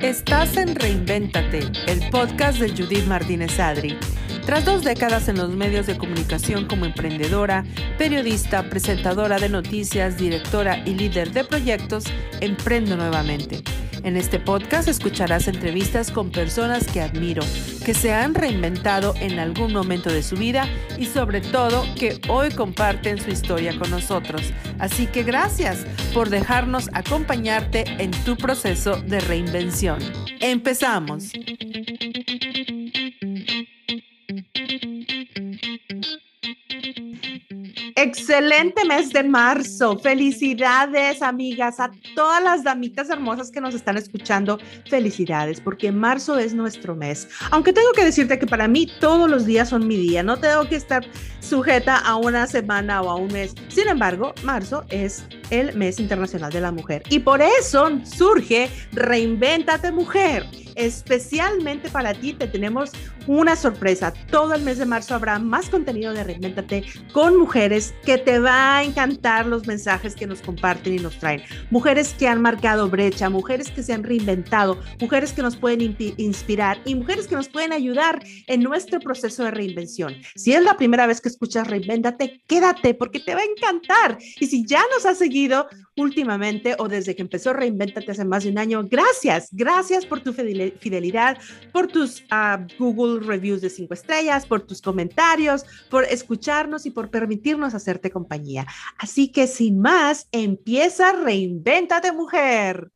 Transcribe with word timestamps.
Estás 0.00 0.56
en 0.58 0.76
Reinvéntate, 0.76 1.58
el 1.88 2.08
podcast 2.10 2.60
de 2.60 2.68
Judith 2.68 3.04
Martínez 3.06 3.58
Adri. 3.58 3.98
Tras 4.46 4.64
dos 4.64 4.84
décadas 4.84 5.26
en 5.26 5.38
los 5.38 5.50
medios 5.50 5.88
de 5.88 5.98
comunicación 5.98 6.66
como 6.68 6.84
emprendedora, 6.84 7.64
periodista, 7.98 8.70
presentadora 8.70 9.40
de 9.40 9.48
noticias, 9.48 10.16
directora 10.18 10.84
y 10.86 10.94
líder 10.94 11.32
de 11.32 11.42
proyectos, 11.42 12.04
emprendo 12.40 12.96
nuevamente. 12.96 13.64
En 14.04 14.18
este 14.18 14.38
podcast 14.38 14.86
escucharás 14.86 15.48
entrevistas 15.48 16.10
con 16.10 16.30
personas 16.30 16.86
que 16.86 17.00
admiro, 17.00 17.42
que 17.86 17.94
se 17.94 18.12
han 18.12 18.34
reinventado 18.34 19.14
en 19.18 19.38
algún 19.38 19.72
momento 19.72 20.12
de 20.12 20.22
su 20.22 20.36
vida 20.36 20.68
y 20.98 21.06
sobre 21.06 21.40
todo 21.40 21.86
que 21.98 22.20
hoy 22.28 22.50
comparten 22.50 23.18
su 23.18 23.30
historia 23.30 23.78
con 23.78 23.90
nosotros. 23.90 24.52
Así 24.78 25.06
que 25.06 25.22
gracias 25.22 25.86
por 26.12 26.28
dejarnos 26.28 26.90
acompañarte 26.92 27.84
en 27.98 28.10
tu 28.10 28.36
proceso 28.36 29.00
de 29.00 29.20
reinvención. 29.20 29.98
Empezamos. 30.38 31.32
Excelente 38.04 38.84
mes 38.84 39.14
de 39.14 39.22
marzo. 39.22 39.98
Felicidades, 39.98 41.22
amigas, 41.22 41.80
a 41.80 41.90
todas 42.14 42.42
las 42.42 42.62
damitas 42.62 43.08
hermosas 43.08 43.50
que 43.50 43.62
nos 43.62 43.74
están 43.74 43.96
escuchando. 43.96 44.58
Felicidades, 44.90 45.58
porque 45.58 45.90
marzo 45.90 46.38
es 46.38 46.52
nuestro 46.52 46.94
mes. 46.94 47.26
Aunque 47.50 47.72
tengo 47.72 47.90
que 47.92 48.04
decirte 48.04 48.38
que 48.38 48.46
para 48.46 48.68
mí 48.68 48.86
todos 49.00 49.30
los 49.30 49.46
días 49.46 49.70
son 49.70 49.88
mi 49.88 49.96
día. 49.96 50.22
No 50.22 50.36
tengo 50.36 50.68
que 50.68 50.76
estar 50.76 51.02
sujeta 51.40 51.96
a 51.96 52.16
una 52.16 52.46
semana 52.46 53.00
o 53.00 53.08
a 53.08 53.14
un 53.14 53.32
mes. 53.32 53.54
Sin 53.68 53.88
embargo, 53.88 54.34
marzo 54.42 54.84
es 54.90 55.24
el 55.60 55.76
mes 55.76 56.00
internacional 56.00 56.52
de 56.52 56.60
la 56.60 56.72
mujer. 56.72 57.02
Y 57.10 57.20
por 57.20 57.40
eso 57.42 57.90
surge 58.04 58.68
Reinvéntate 58.92 59.92
Mujer 59.92 60.46
Especialmente 60.74 61.88
para 61.88 62.14
ti 62.14 62.32
te 62.32 62.46
tenemos 62.46 62.90
una 63.26 63.56
sorpresa. 63.56 64.12
Todo 64.30 64.54
el 64.54 64.62
mes 64.62 64.78
de 64.78 64.86
marzo 64.86 65.14
habrá 65.14 65.38
más 65.38 65.68
contenido 65.68 66.12
de 66.12 66.24
Reinventate 66.24 66.84
con 67.12 67.36
mujeres 67.36 67.94
que 68.04 68.18
te 68.18 68.38
va 68.38 68.78
a 68.78 68.84
encantar 68.84 69.46
los 69.46 69.66
mensajes 69.66 70.14
que 70.14 70.26
nos 70.26 70.42
comparten 70.42 70.94
y 70.94 70.98
nos 70.98 71.18
traen. 71.18 71.42
Mujeres 71.70 72.14
que 72.18 72.28
han 72.28 72.42
marcado 72.42 72.88
brecha, 72.88 73.30
mujeres 73.30 73.70
que 73.70 73.82
se 73.82 73.92
han 73.92 74.02
reinventado, 74.02 74.80
mujeres 75.00 75.32
que 75.32 75.42
nos 75.42 75.56
pueden 75.56 75.96
inspirar 76.16 76.78
y 76.84 76.94
mujeres 76.94 77.26
que 77.26 77.36
nos 77.36 77.48
pueden 77.48 77.72
ayudar 77.72 78.22
en 78.46 78.62
nuestro 78.62 79.00
proceso 79.00 79.44
de 79.44 79.52
reinvención. 79.52 80.14
Si 80.34 80.52
es 80.52 80.62
la 80.62 80.76
primera 80.76 81.06
vez 81.06 81.20
que 81.20 81.28
escuchas 81.28 81.66
Reinventate, 81.68 82.42
quédate 82.46 82.94
porque 82.94 83.20
te 83.20 83.34
va 83.34 83.40
a 83.40 83.44
encantar. 83.44 84.18
Y 84.40 84.46
si 84.46 84.66
ya 84.66 84.82
nos 84.92 85.06
has 85.06 85.18
seguido 85.18 85.43
últimamente 85.96 86.76
o 86.78 86.88
desde 86.88 87.14
que 87.14 87.22
empezó 87.22 87.52
Reinventate 87.52 88.10
hace 88.10 88.24
más 88.24 88.44
de 88.44 88.50
un 88.50 88.58
año, 88.58 88.84
gracias, 88.88 89.48
gracias 89.52 90.06
por 90.06 90.20
tu 90.20 90.32
fidelidad 90.32 91.38
por 91.72 91.88
tus 91.88 92.24
ah, 92.30 92.66
Google 92.78 93.26
Reviews 93.26 93.60
de 93.60 93.70
cinco 93.70 93.94
estrellas, 93.94 94.46
por 94.46 94.62
tus 94.62 94.80
comentarios, 94.80 95.64
por 95.90 96.04
escucharnos 96.04 96.86
y 96.86 96.90
por 96.90 97.10
permitirnos 97.10 97.74
hacerte 97.74 98.10
compañía. 98.10 98.66
Así 98.98 99.30
que 99.30 99.46
sin 99.46 99.80
más, 99.80 100.28
empieza 100.32 101.12
Reinvéntate 101.12 102.12
Mujer. 102.12 102.90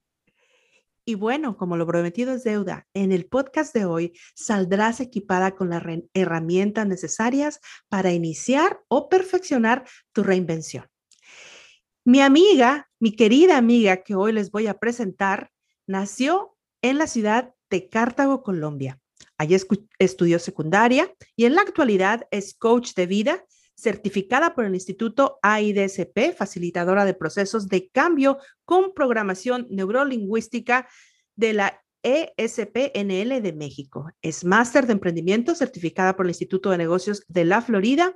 Y 1.04 1.14
bueno, 1.14 1.56
como 1.56 1.78
lo 1.78 1.86
prometido 1.86 2.34
es 2.34 2.44
deuda, 2.44 2.86
en 2.92 3.12
el 3.12 3.24
podcast 3.24 3.74
de 3.74 3.86
hoy 3.86 4.12
saldrás 4.34 5.00
equipada 5.00 5.52
con 5.52 5.70
las 5.70 5.82
herramientas 6.12 6.86
necesarias 6.86 7.60
para 7.88 8.12
iniciar 8.12 8.80
o 8.88 9.08
perfeccionar 9.08 9.84
tu 10.12 10.22
reinvención. 10.22 10.84
Mi 12.08 12.22
amiga, 12.22 12.88
mi 13.00 13.14
querida 13.14 13.58
amiga 13.58 13.98
que 13.98 14.14
hoy 14.14 14.32
les 14.32 14.50
voy 14.50 14.66
a 14.66 14.78
presentar, 14.78 15.50
nació 15.86 16.56
en 16.80 16.96
la 16.96 17.06
ciudad 17.06 17.52
de 17.68 17.90
Cartago, 17.90 18.42
Colombia. 18.42 18.98
Allí 19.36 19.54
estudió 19.98 20.38
secundaria 20.38 21.12
y 21.36 21.44
en 21.44 21.54
la 21.54 21.60
actualidad 21.60 22.26
es 22.30 22.54
coach 22.54 22.94
de 22.94 23.04
vida, 23.04 23.44
certificada 23.74 24.54
por 24.54 24.64
el 24.64 24.72
Instituto 24.72 25.38
AIDSP, 25.42 26.34
facilitadora 26.34 27.04
de 27.04 27.12
procesos 27.12 27.68
de 27.68 27.90
cambio 27.90 28.38
con 28.64 28.94
programación 28.94 29.66
neurolingüística 29.68 30.88
de 31.36 31.52
la 31.52 31.84
ESPNL 32.02 33.42
de 33.42 33.52
México. 33.54 34.08
Es 34.22 34.46
máster 34.46 34.86
de 34.86 34.94
emprendimiento 34.94 35.54
certificada 35.54 36.16
por 36.16 36.24
el 36.24 36.30
Instituto 36.30 36.70
de 36.70 36.78
Negocios 36.78 37.22
de 37.28 37.44
la 37.44 37.60
Florida 37.60 38.14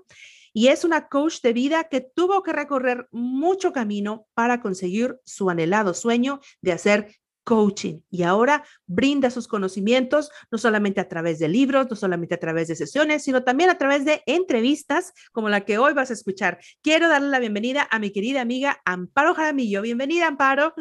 y 0.52 0.68
es 0.68 0.84
una 0.84 1.08
coach 1.08 1.40
de 1.42 1.52
vida 1.52 1.84
que 1.84 2.00
tuvo 2.00 2.42
que 2.42 2.52
recorrer 2.52 3.08
mucho 3.10 3.72
camino 3.72 4.26
para 4.34 4.60
conseguir 4.60 5.18
su 5.24 5.50
anhelado 5.50 5.94
sueño 5.94 6.40
de 6.60 6.72
hacer 6.72 7.08
coaching 7.44 8.00
y 8.10 8.22
ahora 8.22 8.64
brinda 8.86 9.30
sus 9.30 9.48
conocimientos 9.48 10.30
no 10.50 10.58
solamente 10.58 11.00
a 11.00 11.08
través 11.08 11.38
de 11.38 11.48
libros, 11.48 11.88
no 11.90 11.96
solamente 11.96 12.34
a 12.34 12.40
través 12.40 12.68
de 12.68 12.76
sesiones, 12.76 13.24
sino 13.24 13.42
también 13.42 13.70
a 13.70 13.78
través 13.78 14.04
de 14.04 14.22
entrevistas 14.26 15.12
como 15.32 15.48
la 15.48 15.64
que 15.64 15.78
hoy 15.78 15.92
vas 15.92 16.10
a 16.10 16.14
escuchar. 16.14 16.60
Quiero 16.82 17.08
darle 17.08 17.28
la 17.28 17.40
bienvenida 17.40 17.88
a 17.90 17.98
mi 17.98 18.10
querida 18.10 18.40
amiga 18.40 18.80
Amparo 18.84 19.34
Jaramillo. 19.34 19.82
Bienvenida, 19.82 20.28
Amparo. 20.28 20.74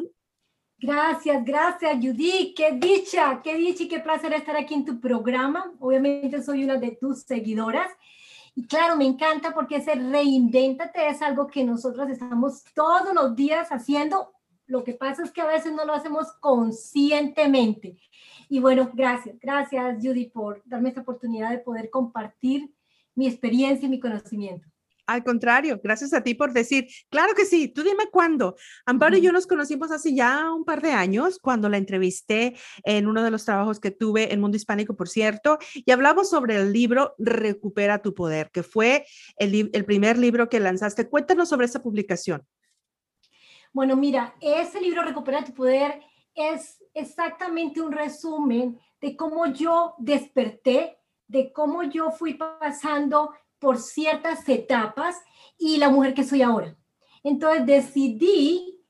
Gracias, 0.78 1.46
gracias, 1.46 1.96
Judy. 2.02 2.56
Qué 2.56 2.72
dicha, 2.74 3.40
qué 3.44 3.56
dicha 3.56 3.84
y 3.84 3.88
qué 3.88 4.00
placer 4.00 4.34
estar 4.34 4.58
aquí 4.58 4.74
en 4.74 4.86
tu 4.86 5.00
programa. 5.00 5.72
Obviamente 5.80 6.42
soy 6.42 6.64
una 6.64 6.78
de 6.78 6.98
tus 7.00 7.22
seguidoras. 7.22 7.92
Y 8.54 8.68
claro, 8.68 8.96
me 8.96 9.06
encanta 9.06 9.54
porque 9.54 9.78
ese 9.78 9.96
reinvéntate 9.96 11.08
es 11.08 11.22
algo 11.22 11.48
que 11.48 11.64
nosotros 11.64 12.10
estamos 12.10 12.64
todos 12.74 13.14
los 13.14 13.36
días 13.36 13.70
haciendo 13.72 14.34
lo 14.72 14.86
que 14.86 14.94
pasa 14.94 15.24
es 15.24 15.32
que 15.32 15.42
a 15.42 15.48
veces 15.48 15.74
no 15.74 15.84
lo 15.84 15.94
hacemos 15.94 16.32
conscientemente. 16.40 17.98
Y 18.48 18.62
bueno, 18.62 18.90
gracias, 18.94 19.38
gracias 19.38 19.98
Judy 20.02 20.30
por 20.30 20.62
darme 20.66 20.90
esta 20.90 21.02
oportunidad 21.02 21.52
de 21.52 21.58
poder 21.58 21.90
compartir 21.90 22.74
mi 23.14 23.28
experiencia 23.28 23.86
y 23.86 23.90
mi 23.90 24.00
conocimiento. 24.00 24.66
Al 25.08 25.24
contrario, 25.24 25.80
gracias 25.84 26.14
a 26.14 26.24
ti 26.24 26.34
por 26.34 26.54
decir, 26.54 26.88
claro 27.10 27.34
que 27.36 27.46
sí, 27.46 27.68
tú 27.68 27.84
dime 27.84 28.08
cuándo. 28.12 28.56
Amparo 28.86 29.18
y 29.18 29.22
yo 29.22 29.32
nos 29.32 29.48
conocimos 29.48 29.92
hace 29.92 30.14
ya 30.14 30.52
un 30.54 30.64
par 30.64 30.82
de 30.82 30.92
años, 30.92 31.40
cuando 31.40 31.70
la 31.70 31.78
entrevisté 31.78 32.56
en 32.84 33.08
uno 33.08 33.24
de 33.24 33.32
los 33.32 33.46
trabajos 33.46 33.80
que 33.80 33.92
tuve 33.92 34.34
en 34.34 34.42
Mundo 34.42 34.58
Hispánico, 34.58 34.96
por 34.96 35.10
cierto, 35.10 35.58
y 35.74 35.92
hablamos 35.92 36.30
sobre 36.30 36.56
el 36.56 36.72
libro 36.72 37.16
Recupera 37.18 38.02
tu 38.02 38.14
Poder, 38.14 38.50
que 38.52 38.64
fue 38.64 39.06
el, 39.38 39.70
el 39.74 39.86
primer 39.86 40.18
libro 40.18 40.50
que 40.50 40.60
lanzaste. 40.60 41.10
Cuéntanos 41.10 41.50
sobre 41.50 41.66
esa 41.66 41.82
publicación. 41.82 42.46
Bueno, 43.74 43.96
mira, 43.96 44.36
ese 44.42 44.82
libro 44.82 45.04
Recupera 45.04 45.44
tu 45.44 45.54
Poder 45.54 46.02
es 46.36 46.82
exactamente 46.94 47.82
un 47.82 47.92
resumen 47.92 48.80
de 49.00 49.16
cómo 49.16 49.48
yo 49.48 49.96
desperté, 49.98 50.98
de 51.28 51.52
cómo 51.54 51.84
yo 51.84 52.12
fui 52.12 52.34
pasando 52.36 53.34
por 53.62 53.78
ciertas 53.78 54.48
etapas 54.50 55.16
y 55.58 55.78
la 55.78 55.88
mujer 55.88 56.14
que 56.14 56.26
soy 56.26 56.42
ahora. 56.42 56.76
Entonces 57.24 57.66
decidí 57.66 58.84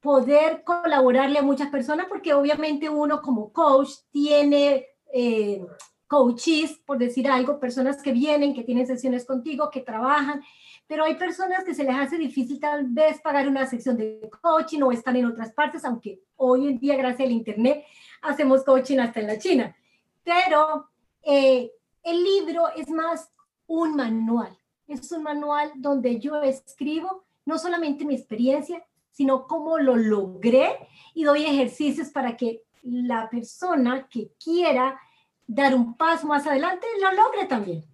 poder 0.00 0.64
colaborarle 0.64 1.38
a 1.38 1.42
muchas 1.42 1.68
personas 1.68 2.06
porque 2.08 2.34
obviamente 2.34 2.88
uno 2.88 3.22
como 3.22 3.52
coach 3.52 3.90
tiene 4.10 4.86
eh, 5.12 5.64
coaches, 6.08 6.80
por 6.84 6.98
decir 6.98 7.28
algo, 7.28 7.60
personas 7.60 8.02
que 8.02 8.10
vienen, 8.10 8.54
que 8.54 8.64
tienen 8.64 8.86
sesiones 8.88 9.24
contigo, 9.24 9.70
que 9.70 9.80
trabajan 9.82 10.42
pero 10.86 11.04
hay 11.04 11.16
personas 11.16 11.64
que 11.64 11.74
se 11.74 11.84
les 11.84 11.96
hace 11.96 12.16
difícil 12.16 12.60
tal 12.60 12.84
vez 12.86 13.20
pagar 13.20 13.48
una 13.48 13.66
sección 13.66 13.96
de 13.96 14.28
coaching 14.40 14.82
o 14.82 14.92
están 14.92 15.16
en 15.16 15.26
otras 15.26 15.52
partes, 15.52 15.84
aunque 15.84 16.20
hoy 16.36 16.68
en 16.68 16.78
día 16.78 16.96
gracias 16.96 17.26
al 17.26 17.32
Internet 17.32 17.84
hacemos 18.22 18.64
coaching 18.64 18.98
hasta 18.98 19.20
en 19.20 19.26
la 19.26 19.38
China. 19.38 19.76
Pero 20.22 20.88
eh, 21.22 21.72
el 22.02 22.22
libro 22.22 22.68
es 22.76 22.88
más 22.88 23.32
un 23.66 23.96
manual, 23.96 24.56
es 24.86 25.10
un 25.12 25.22
manual 25.22 25.72
donde 25.76 26.18
yo 26.20 26.42
escribo 26.42 27.24
no 27.44 27.58
solamente 27.58 28.04
mi 28.04 28.14
experiencia, 28.14 28.84
sino 29.10 29.46
cómo 29.46 29.78
lo 29.78 29.96
logré 29.96 30.76
y 31.14 31.24
doy 31.24 31.44
ejercicios 31.44 32.10
para 32.10 32.36
que 32.36 32.64
la 32.82 33.30
persona 33.30 34.08
que 34.08 34.32
quiera 34.42 35.00
dar 35.46 35.74
un 35.74 35.96
paso 35.96 36.26
más 36.26 36.46
adelante 36.46 36.86
lo 37.00 37.12
logre 37.12 37.46
también. 37.46 37.84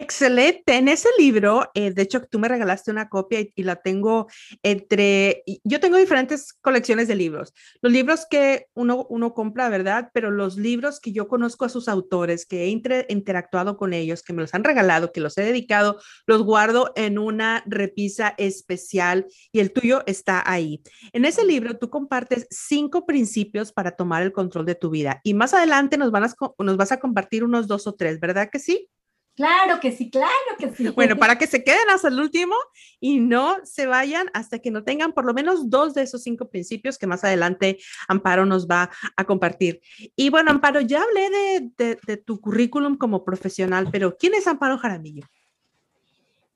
Excelente. 0.00 0.76
En 0.76 0.86
ese 0.86 1.08
libro, 1.18 1.72
eh, 1.74 1.90
de 1.90 2.02
hecho, 2.02 2.22
tú 2.22 2.38
me 2.38 2.46
regalaste 2.46 2.92
una 2.92 3.08
copia 3.08 3.40
y, 3.40 3.62
la 3.64 3.74
tengo 3.74 4.28
entre, 4.62 5.42
yo 5.64 5.80
tengo 5.80 5.96
diferentes 5.96 6.52
colecciones 6.52 7.08
de 7.08 7.16
libros. 7.16 7.52
Los 7.82 7.92
libros 7.92 8.24
que 8.30 8.66
uno, 8.74 9.08
uno 9.10 9.34
compra, 9.34 9.68
¿verdad? 9.68 10.10
Pero 10.14 10.30
los 10.30 10.56
libros 10.56 11.00
que 11.00 11.10
yo 11.10 11.26
conozco 11.26 11.64
a 11.64 11.68
sus 11.68 11.88
autores, 11.88 12.46
que 12.46 12.64
he 12.64 12.68
interactuado 13.08 13.76
con 13.76 13.92
ellos, 13.92 14.22
que 14.22 14.32
me 14.32 14.40
los 14.40 14.54
han 14.54 14.62
regalado, 14.62 15.10
que 15.10 15.20
los 15.20 15.36
he 15.36 15.42
dedicado, 15.42 15.98
los 16.26 16.44
guardo 16.44 16.92
en 16.94 17.18
una 17.18 17.64
repisa 17.66 18.34
especial 18.38 19.26
y 19.50 19.58
el 19.58 19.72
tuyo 19.72 20.04
está 20.06 20.48
ahí. 20.48 20.80
En 21.12 21.24
ese 21.24 21.44
libro 21.44 21.76
tú 21.76 21.90
compartes 21.90 22.46
cinco 22.50 23.04
principios 23.04 23.72
para 23.72 23.96
tomar 23.96 24.22
el 24.22 24.30
control 24.30 24.64
de 24.64 24.76
tu 24.76 24.90
vida 24.90 25.20
y 25.24 25.34
más 25.34 25.54
adelante 25.54 25.98
nos, 25.98 26.12
van 26.12 26.22
a, 26.22 26.34
nos 26.60 26.76
vas 26.76 26.92
a 26.92 27.00
compartir 27.00 27.42
unos 27.42 27.66
dos 27.66 27.88
o 27.88 27.94
tres, 27.94 28.20
¿verdad 28.20 28.48
que 28.52 28.60
sí? 28.60 28.88
Claro 29.38 29.78
que 29.78 29.92
sí, 29.92 30.10
claro 30.10 30.32
que 30.58 30.74
sí. 30.74 30.88
Bueno, 30.88 31.16
para 31.16 31.38
que 31.38 31.46
se 31.46 31.62
queden 31.62 31.88
hasta 31.90 32.08
el 32.08 32.18
último 32.18 32.56
y 32.98 33.20
no 33.20 33.58
se 33.62 33.86
vayan 33.86 34.28
hasta 34.34 34.58
que 34.58 34.72
no 34.72 34.82
tengan 34.82 35.12
por 35.12 35.24
lo 35.24 35.32
menos 35.32 35.70
dos 35.70 35.94
de 35.94 36.02
esos 36.02 36.24
cinco 36.24 36.48
principios 36.48 36.98
que 36.98 37.06
más 37.06 37.22
adelante 37.22 37.78
Amparo 38.08 38.46
nos 38.46 38.66
va 38.66 38.90
a 39.16 39.24
compartir. 39.24 39.80
Y 40.16 40.28
bueno, 40.30 40.50
Amparo, 40.50 40.80
ya 40.80 41.02
hablé 41.04 41.30
de, 41.30 41.98
de, 42.04 42.16
tu 42.16 42.40
currículum 42.40 42.96
como 42.96 43.24
profesional, 43.24 43.88
pero 43.92 44.16
¿quién 44.16 44.34
es 44.34 44.48
Amparo 44.48 44.76
Jaramillo? 44.76 45.24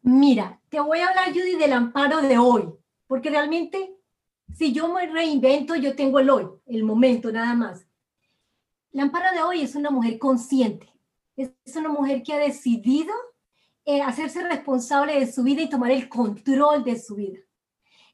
Mira, 0.02 0.58
te 0.68 0.80
voy 0.80 0.98
a 0.98 1.10
hablar, 1.10 1.28
Judy, 1.28 1.54
del 1.54 1.74
Amparo 1.74 2.20
de 2.20 2.36
hoy, 2.36 2.68
porque 3.06 3.30
realmente 3.30 3.94
si 4.56 4.72
yo 4.72 4.92
me 4.92 5.06
reinvento, 5.06 5.76
yo 5.76 5.94
tengo 5.94 6.18
el 6.18 6.30
hoy, 6.30 6.48
el 6.66 6.82
momento 6.82 7.30
nada 7.30 7.54
más. 7.54 7.86
La 8.90 9.04
Amparo 9.04 9.32
de 9.36 9.44
hoy 9.44 9.62
es 9.62 9.76
una 9.76 9.90
mujer 9.90 10.18
consciente 10.18 10.91
es 11.36 11.76
una 11.76 11.88
mujer 11.88 12.22
que 12.22 12.32
ha 12.32 12.38
decidido 12.38 13.12
eh, 13.84 14.00
hacerse 14.00 14.46
responsable 14.46 15.18
de 15.18 15.30
su 15.30 15.42
vida 15.42 15.62
y 15.62 15.68
tomar 15.68 15.90
el 15.90 16.08
control 16.08 16.84
de 16.84 16.98
su 16.98 17.16
vida. 17.16 17.40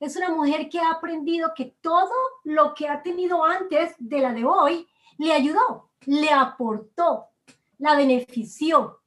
Es 0.00 0.16
una 0.16 0.30
mujer 0.30 0.68
que 0.68 0.78
ha 0.78 0.92
aprendido 0.92 1.52
que 1.54 1.76
todo 1.80 2.12
lo 2.44 2.72
que 2.74 2.88
ha 2.88 3.02
tenido 3.02 3.44
antes 3.44 3.94
de 3.98 4.20
la 4.20 4.32
de 4.32 4.44
hoy 4.44 4.86
le 5.18 5.32
ayudó, 5.32 5.90
le 6.06 6.30
aportó, 6.30 7.26
la 7.78 7.96
benefició, 7.96 9.02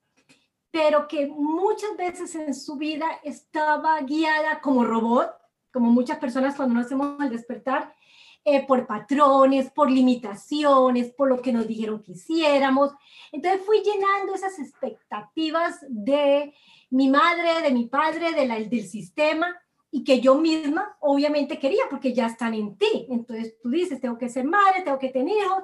pero 0.69 1.07
que 1.07 1.27
muchas 1.27 1.95
veces 1.97 2.35
en 2.35 2.53
su 2.53 2.75
vida 2.75 3.07
estaba 3.23 3.99
guiada 4.01 4.61
como 4.61 4.83
robot, 4.83 5.33
como 5.71 5.89
muchas 5.89 6.19
personas 6.19 6.55
cuando 6.55 6.75
nos 6.75 6.85
hacemos 6.85 7.19
al 7.19 7.29
despertar, 7.29 7.95
eh, 8.43 8.65
por 8.65 8.88
patrones, 8.88 9.69
por 9.69 9.91
limitaciones, 9.91 11.13
por 11.13 11.29
lo 11.29 11.41
que 11.41 11.53
nos 11.53 11.67
dijeron 11.67 12.01
que 12.01 12.13
hiciéramos. 12.13 12.91
Entonces 13.31 13.61
fui 13.65 13.83
llenando 13.83 14.33
esas 14.33 14.57
expectativas 14.57 15.77
de 15.88 16.53
mi 16.89 17.09
madre, 17.09 17.61
de 17.61 17.71
mi 17.71 17.85
padre, 17.85 18.33
de 18.33 18.47
la, 18.47 18.59
del 18.59 18.88
sistema 18.88 19.55
y 19.91 20.03
que 20.03 20.21
yo 20.21 20.35
misma 20.35 20.97
obviamente 21.01 21.59
quería 21.59 21.83
porque 21.89 22.13
ya 22.13 22.25
están 22.25 22.53
en 22.53 22.77
ti. 22.77 23.07
Entonces 23.09 23.59
tú 23.61 23.69
dices, 23.69 24.01
tengo 24.01 24.17
que 24.17 24.29
ser 24.29 24.45
madre, 24.45 24.81
tengo 24.83 24.97
que 24.97 25.09
tener 25.09 25.35
hijos, 25.38 25.63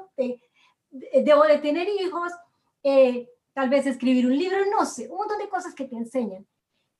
debo 1.23 1.43
de 1.45 1.57
tener 1.57 1.87
hijos, 1.87 2.31
eh, 2.83 3.27
tal 3.53 3.69
vez 3.69 3.87
escribir 3.87 4.27
un 4.27 4.37
libro, 4.37 4.57
no 4.69 4.85
sé, 4.85 5.09
un 5.09 5.17
montón 5.17 5.39
de 5.39 5.49
cosas 5.49 5.73
que 5.73 5.85
te 5.85 5.95
enseñan. 5.95 6.45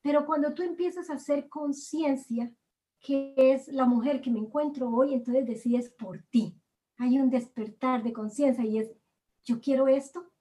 Pero 0.02 0.26
cuando 0.26 0.54
tú 0.54 0.64
empiezas 0.64 1.10
a 1.10 1.16
hacer 1.16 1.50
conciencia 1.50 2.52
que 3.00 3.34
es 3.38 3.68
la 3.68 3.86
mujer 3.86 4.22
que 4.22 4.30
me 4.30 4.40
encuentro 4.40 4.90
hoy, 4.90 5.14
entonces 5.14 5.46
decides 5.46 5.90
por 5.90 6.22
ti. 6.30 6.56
Hay 6.98 7.20
un 7.20 7.30
despertar 7.30 8.04
de 8.04 8.14
conciencia 8.14 8.66
y 8.66 8.80
es, 8.80 8.92
yo 9.44 9.62
quiero 9.62 9.88
esto, 9.88 10.32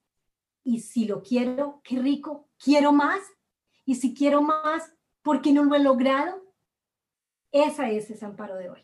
y 0.64 0.80
si 0.80 1.04
lo 1.04 1.22
quiero, 1.22 1.80
qué 1.84 1.98
rico, 2.00 2.48
quiero 2.58 2.92
más, 2.92 3.20
y 3.84 3.94
si 3.94 4.14
quiero 4.14 4.42
más, 4.42 4.92
¿por 5.22 5.40
qué 5.40 5.52
no 5.52 5.64
lo 5.64 5.76
he 5.76 5.80
logrado? 5.80 6.42
Esa 7.52 7.88
es 7.90 8.10
el 8.10 8.24
amparo 8.24 8.56
de 8.56 8.70
hoy. 8.70 8.80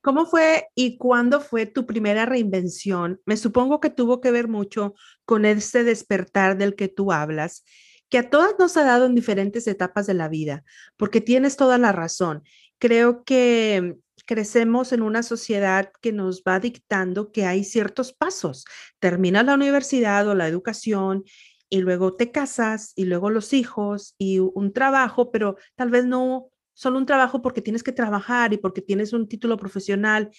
¿Cómo 0.00 0.26
fue 0.26 0.68
y 0.74 0.96
cuándo 0.96 1.40
fue 1.40 1.66
tu 1.66 1.86
primera 1.86 2.26
reinvención? 2.26 3.20
Me 3.26 3.36
supongo 3.36 3.80
que 3.80 3.90
tuvo 3.90 4.20
que 4.20 4.30
ver 4.30 4.48
mucho 4.48 4.94
con 5.24 5.44
este 5.44 5.84
despertar 5.84 6.56
del 6.56 6.74
que 6.74 6.88
tú 6.88 7.12
hablas, 7.12 7.64
que 8.08 8.18
a 8.18 8.30
todas 8.30 8.54
nos 8.58 8.76
ha 8.76 8.84
dado 8.84 9.06
en 9.06 9.14
diferentes 9.14 9.66
etapas 9.66 10.06
de 10.06 10.14
la 10.14 10.28
vida, 10.28 10.64
porque 10.96 11.20
tienes 11.20 11.56
toda 11.56 11.78
la 11.78 11.92
razón 11.92 12.44
creo 12.78 13.24
que 13.24 13.96
crecemos 14.26 14.92
en 14.92 15.02
una 15.02 15.22
sociedad 15.22 15.92
que 16.00 16.12
nos 16.12 16.42
va 16.42 16.60
dictando 16.60 17.32
que 17.32 17.44
hay 17.44 17.64
ciertos 17.64 18.12
pasos. 18.12 18.64
Terminas 18.98 19.44
la 19.44 19.54
universidad 19.54 20.26
o 20.28 20.34
la 20.34 20.48
educación 20.48 21.24
y 21.68 21.80
luego 21.80 22.14
te 22.14 22.30
casas 22.30 22.92
y 22.96 23.04
luego 23.04 23.30
los 23.30 23.52
hijos 23.52 24.14
y 24.18 24.38
un 24.38 24.72
trabajo, 24.72 25.30
pero 25.30 25.56
tal 25.74 25.90
vez 25.90 26.04
no 26.04 26.50
solo 26.72 26.98
un 26.98 27.06
trabajo 27.06 27.42
porque 27.42 27.62
tienes 27.62 27.82
que 27.82 27.92
trabajar 27.92 28.52
y 28.52 28.58
porque 28.58 28.82
tienes 28.82 29.12
un 29.12 29.28
título 29.28 29.56
profesional. 29.56 30.30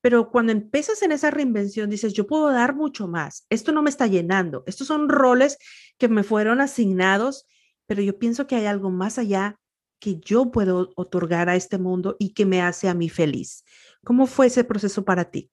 Pero 0.00 0.30
cuando 0.30 0.52
empiezas 0.52 1.02
en 1.02 1.12
esa 1.12 1.30
reinvención, 1.30 1.88
dices, 1.88 2.12
yo 2.12 2.26
puedo 2.26 2.50
dar 2.50 2.74
mucho 2.74 3.08
más. 3.08 3.46
Esto 3.48 3.72
no 3.72 3.82
me 3.82 3.90
está 3.90 4.06
llenando. 4.06 4.62
Estos 4.66 4.86
son 4.86 5.08
roles 5.08 5.56
que 5.98 6.08
me 6.08 6.24
fueron 6.24 6.60
asignados, 6.60 7.46
pero 7.86 8.02
yo 8.02 8.18
pienso 8.18 8.46
que 8.46 8.56
hay 8.56 8.66
algo 8.66 8.90
más 8.90 9.18
allá 9.18 9.58
que 10.04 10.20
yo 10.20 10.50
puedo 10.50 10.90
otorgar 10.96 11.48
a 11.48 11.56
este 11.56 11.78
mundo 11.78 12.16
y 12.18 12.34
que 12.34 12.44
me 12.44 12.60
hace 12.60 12.90
a 12.90 12.94
mí 12.94 13.08
feliz. 13.08 13.64
¿Cómo 14.04 14.26
fue 14.26 14.48
ese 14.48 14.62
proceso 14.62 15.02
para 15.02 15.24
ti? 15.24 15.50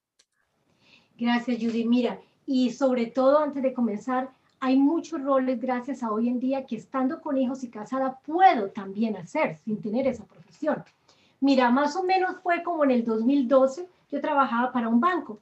Gracias, 1.18 1.58
Judy. 1.62 1.86
Mira, 1.86 2.20
y 2.46 2.72
sobre 2.72 3.06
todo 3.06 3.40
antes 3.40 3.64
de 3.64 3.74
comenzar, 3.74 4.30
hay 4.60 4.76
muchos 4.76 5.24
roles 5.24 5.62
gracias 5.62 6.04
a 6.04 6.12
hoy 6.12 6.28
en 6.28 6.42
día 6.42 6.66
que 6.66 6.76
estando 6.76 7.22
con 7.22 7.38
hijos 7.38 7.64
y 7.64 7.70
casada 7.70 8.20
puedo 8.26 8.68
también 8.72 9.16
hacer 9.16 9.58
sin 9.64 9.82
tener 9.82 10.06
esa 10.06 10.26
profesión. 10.26 10.84
Mira, 11.40 11.70
más 11.70 11.96
o 11.96 12.04
menos 12.04 12.36
fue 12.44 12.62
como 12.62 12.84
en 12.84 12.92
el 12.92 13.06
2012, 13.06 13.88
yo 14.12 14.20
trabajaba 14.20 14.74
para 14.74 14.90
un 14.90 15.00
banco 15.00 15.40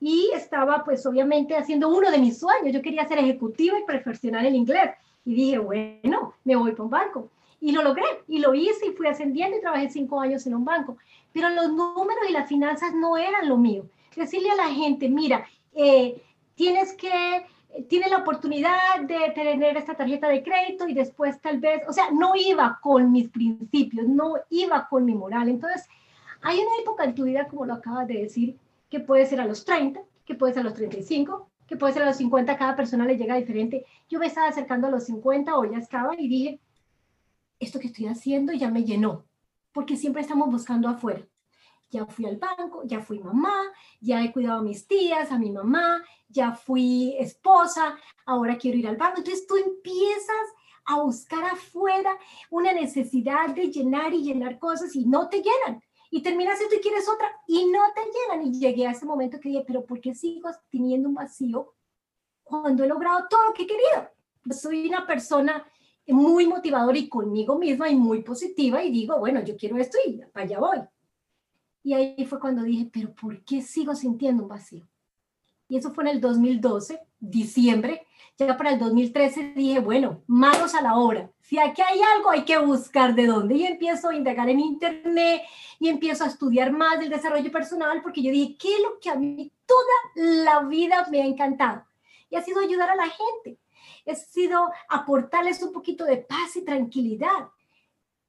y 0.00 0.30
estaba 0.32 0.84
pues 0.84 1.04
obviamente 1.04 1.54
haciendo 1.54 1.90
uno 1.90 2.10
de 2.10 2.16
mis 2.16 2.38
sueños. 2.38 2.72
Yo 2.72 2.80
quería 2.80 3.06
ser 3.06 3.18
ejecutiva 3.18 3.78
y 3.78 3.84
perfeccionar 3.84 4.46
el 4.46 4.54
inglés. 4.54 4.92
Y 5.26 5.34
dije, 5.34 5.58
bueno, 5.58 6.32
me 6.44 6.56
voy 6.56 6.70
para 6.70 6.84
un 6.84 6.90
banco. 6.90 7.28
Y 7.60 7.72
lo 7.72 7.82
logré, 7.82 8.04
y 8.28 8.38
lo 8.38 8.54
hice, 8.54 8.86
y 8.86 8.92
fui 8.92 9.06
ascendiendo 9.06 9.56
y 9.56 9.60
trabajé 9.60 9.90
cinco 9.90 10.20
años 10.20 10.46
en 10.46 10.54
un 10.54 10.64
banco. 10.64 10.96
Pero 11.32 11.50
los 11.50 11.72
números 11.72 12.24
y 12.28 12.32
las 12.32 12.48
finanzas 12.48 12.94
no 12.94 13.16
eran 13.16 13.48
lo 13.48 13.56
mío. 13.56 13.86
Decirle 14.14 14.50
a 14.50 14.56
la 14.56 14.68
gente, 14.68 15.08
mira, 15.08 15.46
eh, 15.74 16.22
tienes 16.54 16.92
que, 16.94 17.46
tiene 17.88 18.08
la 18.08 18.18
oportunidad 18.18 19.00
de 19.02 19.30
tener 19.34 19.76
esta 19.76 19.94
tarjeta 19.94 20.28
de 20.28 20.42
crédito 20.42 20.88
y 20.88 20.94
después 20.94 21.40
tal 21.40 21.58
vez, 21.58 21.82
o 21.88 21.92
sea, 21.92 22.10
no 22.10 22.34
iba 22.34 22.78
con 22.82 23.12
mis 23.12 23.28
principios, 23.28 24.06
no 24.06 24.34
iba 24.50 24.88
con 24.88 25.04
mi 25.04 25.14
moral. 25.14 25.48
Entonces, 25.48 25.86
hay 26.42 26.58
una 26.58 26.82
época 26.82 27.04
en 27.04 27.14
tu 27.14 27.24
vida, 27.24 27.46
como 27.48 27.66
lo 27.66 27.74
acabas 27.74 28.06
de 28.08 28.22
decir, 28.22 28.56
que 28.90 29.00
puede 29.00 29.26
ser 29.26 29.40
a 29.40 29.46
los 29.46 29.64
30, 29.64 30.00
que 30.24 30.34
puede 30.34 30.52
ser 30.52 30.62
a 30.62 30.64
los 30.64 30.74
35, 30.74 31.48
que 31.66 31.76
puede 31.76 31.92
ser 31.92 32.02
a 32.02 32.06
los 32.06 32.16
50, 32.16 32.56
cada 32.56 32.74
persona 32.74 33.04
le 33.04 33.16
llega 33.16 33.36
diferente. 33.36 33.84
Yo 34.08 34.18
me 34.18 34.26
estaba 34.26 34.48
acercando 34.48 34.86
a 34.86 34.90
los 34.90 35.04
50 35.04 35.56
o 35.56 35.64
ya 35.64 35.78
estaba 35.78 36.14
y 36.18 36.28
dije, 36.28 36.60
esto 37.58 37.78
que 37.78 37.88
estoy 37.88 38.06
haciendo 38.06 38.52
ya 38.52 38.70
me 38.70 38.84
llenó, 38.84 39.24
porque 39.72 39.96
siempre 39.96 40.22
estamos 40.22 40.50
buscando 40.50 40.88
afuera. 40.88 41.26
Ya 41.90 42.04
fui 42.04 42.26
al 42.26 42.36
banco, 42.36 42.82
ya 42.84 43.00
fui 43.00 43.18
mamá, 43.18 43.62
ya 44.00 44.22
he 44.22 44.32
cuidado 44.32 44.58
a 44.58 44.62
mis 44.62 44.86
tías, 44.86 45.32
a 45.32 45.38
mi 45.38 45.50
mamá, 45.50 46.04
ya 46.28 46.52
fui 46.52 47.16
esposa, 47.18 47.96
ahora 48.26 48.58
quiero 48.58 48.76
ir 48.76 48.86
al 48.86 48.98
banco. 48.98 49.18
Entonces 49.18 49.46
tú 49.46 49.56
empiezas 49.56 50.54
a 50.84 51.00
buscar 51.00 51.44
afuera 51.44 52.10
una 52.50 52.72
necesidad 52.72 53.54
de 53.54 53.70
llenar 53.70 54.12
y 54.12 54.22
llenar 54.22 54.58
cosas 54.58 54.94
y 54.96 55.06
no 55.06 55.28
te 55.28 55.42
llenan. 55.42 55.82
Y 56.10 56.22
terminas 56.22 56.60
esto 56.60 56.74
y 56.74 56.80
quieres 56.80 57.08
otra 57.08 57.30
y 57.46 57.66
no 57.66 57.80
te 57.94 58.02
llenan. 58.02 58.46
Y 58.46 58.58
llegué 58.58 58.86
a 58.86 58.92
ese 58.92 59.06
momento 59.06 59.40
que 59.40 59.50
dije, 59.50 59.64
pero 59.66 59.84
¿por 59.84 60.00
qué 60.00 60.14
sigo 60.14 60.50
teniendo 60.70 61.08
un 61.08 61.14
vacío 61.14 61.74
cuando 62.42 62.84
he 62.84 62.88
logrado 62.88 63.26
todo 63.28 63.48
lo 63.48 63.54
que 63.54 63.64
he 63.64 63.66
querido? 63.66 64.10
Soy 64.50 64.88
una 64.88 65.06
persona 65.06 65.66
muy 66.14 66.46
motivador 66.46 66.96
y 66.96 67.08
conmigo 67.08 67.58
misma 67.58 67.88
y 67.90 67.96
muy 67.96 68.22
positiva 68.22 68.82
y 68.82 68.90
digo, 68.90 69.18
bueno, 69.18 69.42
yo 69.42 69.56
quiero 69.56 69.76
esto 69.76 69.98
y 70.06 70.20
para 70.32 70.46
allá 70.46 70.58
voy. 70.58 70.78
Y 71.82 71.94
ahí 71.94 72.26
fue 72.26 72.40
cuando 72.40 72.62
dije, 72.62 72.88
pero 72.92 73.14
¿por 73.14 73.44
qué 73.44 73.62
sigo 73.62 73.94
sintiendo 73.94 74.42
un 74.42 74.48
vacío? 74.48 74.86
Y 75.68 75.76
eso 75.76 75.92
fue 75.92 76.04
en 76.04 76.10
el 76.10 76.20
2012, 76.20 77.00
diciembre. 77.20 78.06
Ya 78.38 78.56
para 78.56 78.70
el 78.70 78.78
2013 78.78 79.52
dije, 79.54 79.80
bueno, 79.80 80.22
manos 80.26 80.74
a 80.74 80.80
la 80.80 80.96
obra. 80.96 81.30
Si 81.40 81.58
aquí 81.58 81.82
hay 81.82 82.00
algo, 82.16 82.30
hay 82.30 82.44
que 82.44 82.58
buscar 82.58 83.14
de 83.14 83.26
dónde. 83.26 83.56
Y 83.56 83.66
empiezo 83.66 84.08
a 84.08 84.14
indagar 84.14 84.48
en 84.48 84.60
internet 84.60 85.42
y 85.78 85.88
empiezo 85.88 86.24
a 86.24 86.28
estudiar 86.28 86.72
más 86.72 86.98
del 86.98 87.10
desarrollo 87.10 87.50
personal 87.52 88.00
porque 88.02 88.22
yo 88.22 88.30
dije, 88.30 88.56
¿qué 88.58 88.74
es 88.74 88.80
lo 88.82 88.98
que 89.00 89.10
a 89.10 89.16
mí 89.16 89.52
toda 89.66 90.34
la 90.44 90.62
vida 90.62 91.06
me 91.10 91.22
ha 91.22 91.26
encantado? 91.26 91.84
Y 92.30 92.36
ha 92.36 92.42
sido 92.42 92.60
ayudar 92.60 92.90
a 92.90 92.96
la 92.96 93.08
gente 93.08 93.58
he 94.08 94.16
sido 94.16 94.70
aportarles 94.88 95.62
un 95.62 95.72
poquito 95.72 96.04
de 96.04 96.18
paz 96.18 96.56
y 96.56 96.64
tranquilidad. 96.64 97.48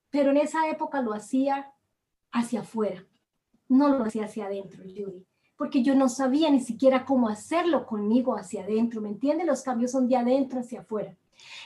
Pero 0.10 0.32
en 0.32 0.38
esa 0.38 0.68
época 0.68 1.02
lo 1.02 1.14
hacía 1.14 1.72
hacia 2.32 2.62
afuera, 2.62 3.06
no 3.68 3.90
lo 3.90 4.04
hacía 4.04 4.26
hacia 4.26 4.46
adentro, 4.46 4.84
Judy, 4.84 5.26
porque 5.56 5.84
yo 5.84 5.96
no 5.96 6.10
sabía 6.10 6.50
ni 6.50 6.60
siquiera 6.60 7.06
cómo 7.06 7.30
hacerlo 7.30 7.86
conmigo 7.86 8.36
hacia 8.36 8.64
adentro, 8.64 9.02
¿me 9.02 9.10
entiendes? 9.10 9.48
Los 9.48 9.62
cambios 9.62 9.92
son 9.92 10.08
de 10.08 10.18
adentro 10.18 10.60
hacia 10.60 10.82
afuera 10.82 11.16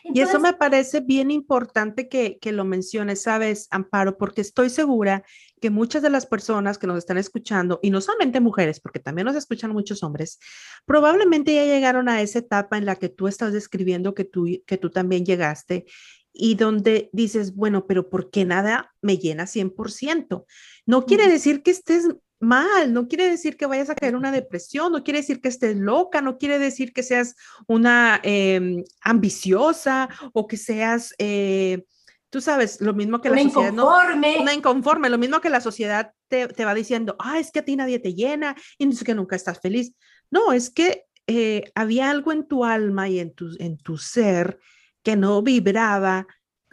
y 0.03 0.21
eso 0.21 0.39
me 0.39 0.53
parece 0.53 0.99
bien 1.01 1.31
importante 1.31 2.07
que, 2.09 2.37
que 2.39 2.51
lo 2.51 2.65
menciones, 2.65 3.21
¿sabes, 3.23 3.67
Amparo? 3.71 4.17
Porque 4.17 4.41
estoy 4.41 4.69
segura 4.69 5.23
que 5.61 5.69
muchas 5.69 6.01
de 6.01 6.09
las 6.09 6.25
personas 6.25 6.77
que 6.77 6.87
nos 6.87 6.97
están 6.97 7.17
escuchando, 7.17 7.79
y 7.81 7.89
no 7.89 8.01
solamente 8.01 8.39
mujeres, 8.39 8.79
porque 8.79 8.99
también 8.99 9.25
nos 9.25 9.35
escuchan 9.35 9.71
muchos 9.71 10.03
hombres, 10.03 10.39
probablemente 10.85 11.55
ya 11.55 11.63
llegaron 11.63 12.09
a 12.09 12.21
esa 12.21 12.39
etapa 12.39 12.77
en 12.77 12.85
la 12.85 12.97
que 12.97 13.09
tú 13.09 13.27
estás 13.27 13.53
describiendo 13.53 14.13
que 14.13 14.25
tú, 14.25 14.45
que 14.65 14.77
tú 14.77 14.89
también 14.89 15.25
llegaste 15.25 15.85
y 16.33 16.55
donde 16.55 17.09
dices, 17.13 17.55
bueno, 17.55 17.85
pero 17.85 18.09
¿por 18.09 18.31
qué 18.31 18.43
nada 18.43 18.93
me 19.01 19.17
llena 19.17 19.45
100%? 19.45 20.45
No 20.85 21.05
quiere 21.05 21.29
decir 21.29 21.61
que 21.61 21.71
estés 21.71 22.09
mal, 22.43 22.93
no 22.93 23.07
quiere 23.07 23.29
decir 23.29 23.57
que 23.57 23.65
vayas 23.65 23.89
a 23.89 23.95
caer 23.95 24.11
en 24.11 24.17
una 24.17 24.31
depresión, 24.31 24.91
no 24.91 25.03
quiere 25.03 25.19
decir 25.19 25.41
que 25.41 25.49
estés 25.49 25.77
loca, 25.77 26.21
no 26.21 26.37
quiere 26.37 26.59
decir 26.59 26.93
que 26.93 27.03
seas 27.03 27.35
una 27.67 28.19
em, 28.23 28.83
ambiciosa 29.01 30.09
o 30.33 30.47
que 30.47 30.57
seas, 30.57 31.15
eh, 31.17 31.85
tú 32.29 32.41
sabes, 32.41 32.81
lo 32.81 32.93
mismo 32.93 33.21
que 33.21 33.29
la 33.29 33.41
sociedad. 33.41 33.73
Inconforme. 33.73 34.37
una 34.39 34.53
inconforme, 34.53 35.09
lo 35.09 35.17
mismo 35.17 35.41
que 35.41 35.49
la 35.49 35.61
sociedad 35.61 36.13
te, 36.27 36.65
va 36.65 36.73
diciendo, 36.73 37.15
ah, 37.19 37.39
es 37.39 37.51
que 37.51 37.59
a 37.59 37.65
ti 37.65 37.75
nadie 37.75 37.99
te 37.99 38.13
llena 38.13 38.55
y 38.77 38.87
dice 38.87 39.05
que 39.05 39.15
nunca 39.15 39.35
estás 39.35 39.59
feliz. 39.59 39.93
No, 40.29 40.51
es 40.51 40.69
que 40.69 41.05
eh, 41.27 41.71
había 41.75 42.09
algo 42.09 42.31
en 42.31 42.47
tu 42.47 42.65
alma 42.65 43.07
y 43.07 43.19
en 43.19 43.33
tu, 43.33 43.55
en 43.59 43.77
tu 43.77 43.97
ser 43.97 44.59
que 45.03 45.15
no 45.15 45.41
vibraba 45.41 46.27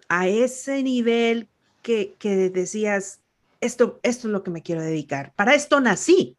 a 0.08 0.28
ese 0.28 0.82
nivel 0.82 1.48
que, 1.82 2.14
que 2.18 2.50
decías, 2.50 3.19
esto, 3.60 4.00
esto 4.02 4.28
es 4.28 4.32
lo 4.32 4.42
que 4.42 4.50
me 4.50 4.62
quiero 4.62 4.82
dedicar, 4.82 5.32
para 5.34 5.54
esto 5.54 5.80
nací. 5.80 6.36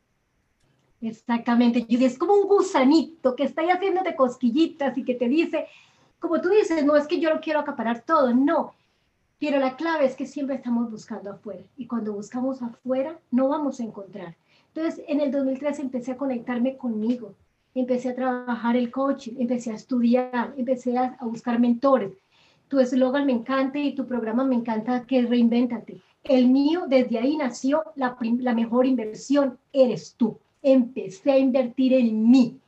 Exactamente, 1.02 1.82
Judy, 1.90 2.06
es 2.06 2.18
como 2.18 2.36
un 2.36 2.48
gusanito 2.48 3.36
que 3.36 3.44
está 3.44 3.62
ahí 3.62 3.70
haciéndote 3.70 4.16
cosquillitas 4.16 4.98
y 4.98 5.04
que 5.04 5.16
te 5.16 5.28
dice, 5.28 5.68
como 6.20 6.40
tú 6.42 6.50
dices, 6.50 6.86
no 6.86 6.96
es 6.96 7.08
que 7.08 7.20
yo 7.20 7.34
lo 7.34 7.42
quiero 7.42 7.60
acaparar 7.60 8.02
todo, 8.02 8.34
no, 8.34 8.76
pero 9.40 9.60
la 9.60 9.76
clave 9.76 10.06
es 10.06 10.16
que 10.16 10.28
siempre 10.28 10.56
estamos 10.56 10.92
buscando 10.92 11.32
afuera 11.32 11.64
y 11.76 11.88
cuando 11.88 12.14
buscamos 12.14 12.62
afuera 12.62 13.18
no 13.32 13.50
vamos 13.50 13.80
a 13.80 13.84
encontrar. 13.84 14.36
Entonces, 14.68 15.04
en 15.08 15.20
el 15.20 15.32
2003 15.32 15.80
empecé 15.80 16.12
a 16.12 16.18
conectarme 16.18 16.78
conmigo, 16.78 17.34
empecé 17.74 18.10
a 18.10 18.16
trabajar 18.16 18.76
el 18.76 18.92
coaching, 18.92 19.34
empecé 19.40 19.72
a 19.72 19.76
estudiar, 19.76 20.54
empecé 20.58 20.96
a, 20.96 21.18
a 21.20 21.26
buscar 21.26 21.60
mentores. 21.60 22.14
Tu 22.68 22.80
eslogan 22.80 23.26
me 23.26 23.34
encanta 23.34 23.80
y 23.80 23.96
tu 23.96 24.06
programa 24.06 24.44
me 24.44 24.56
encanta 24.56 25.06
que 25.08 25.24
reinvéntate. 25.24 26.00
El 26.24 26.48
mío, 26.50 26.86
desde 26.88 27.18
ahí 27.18 27.36
nació 27.36 27.84
la, 27.96 28.16
la 28.20 28.54
mejor 28.54 28.86
inversión, 28.86 29.58
eres 29.74 30.16
tú. 30.16 30.38
Empecé 30.62 31.32
a 31.32 31.38
invertir 31.38 31.94
en 31.94 32.30
mí, 32.30 32.60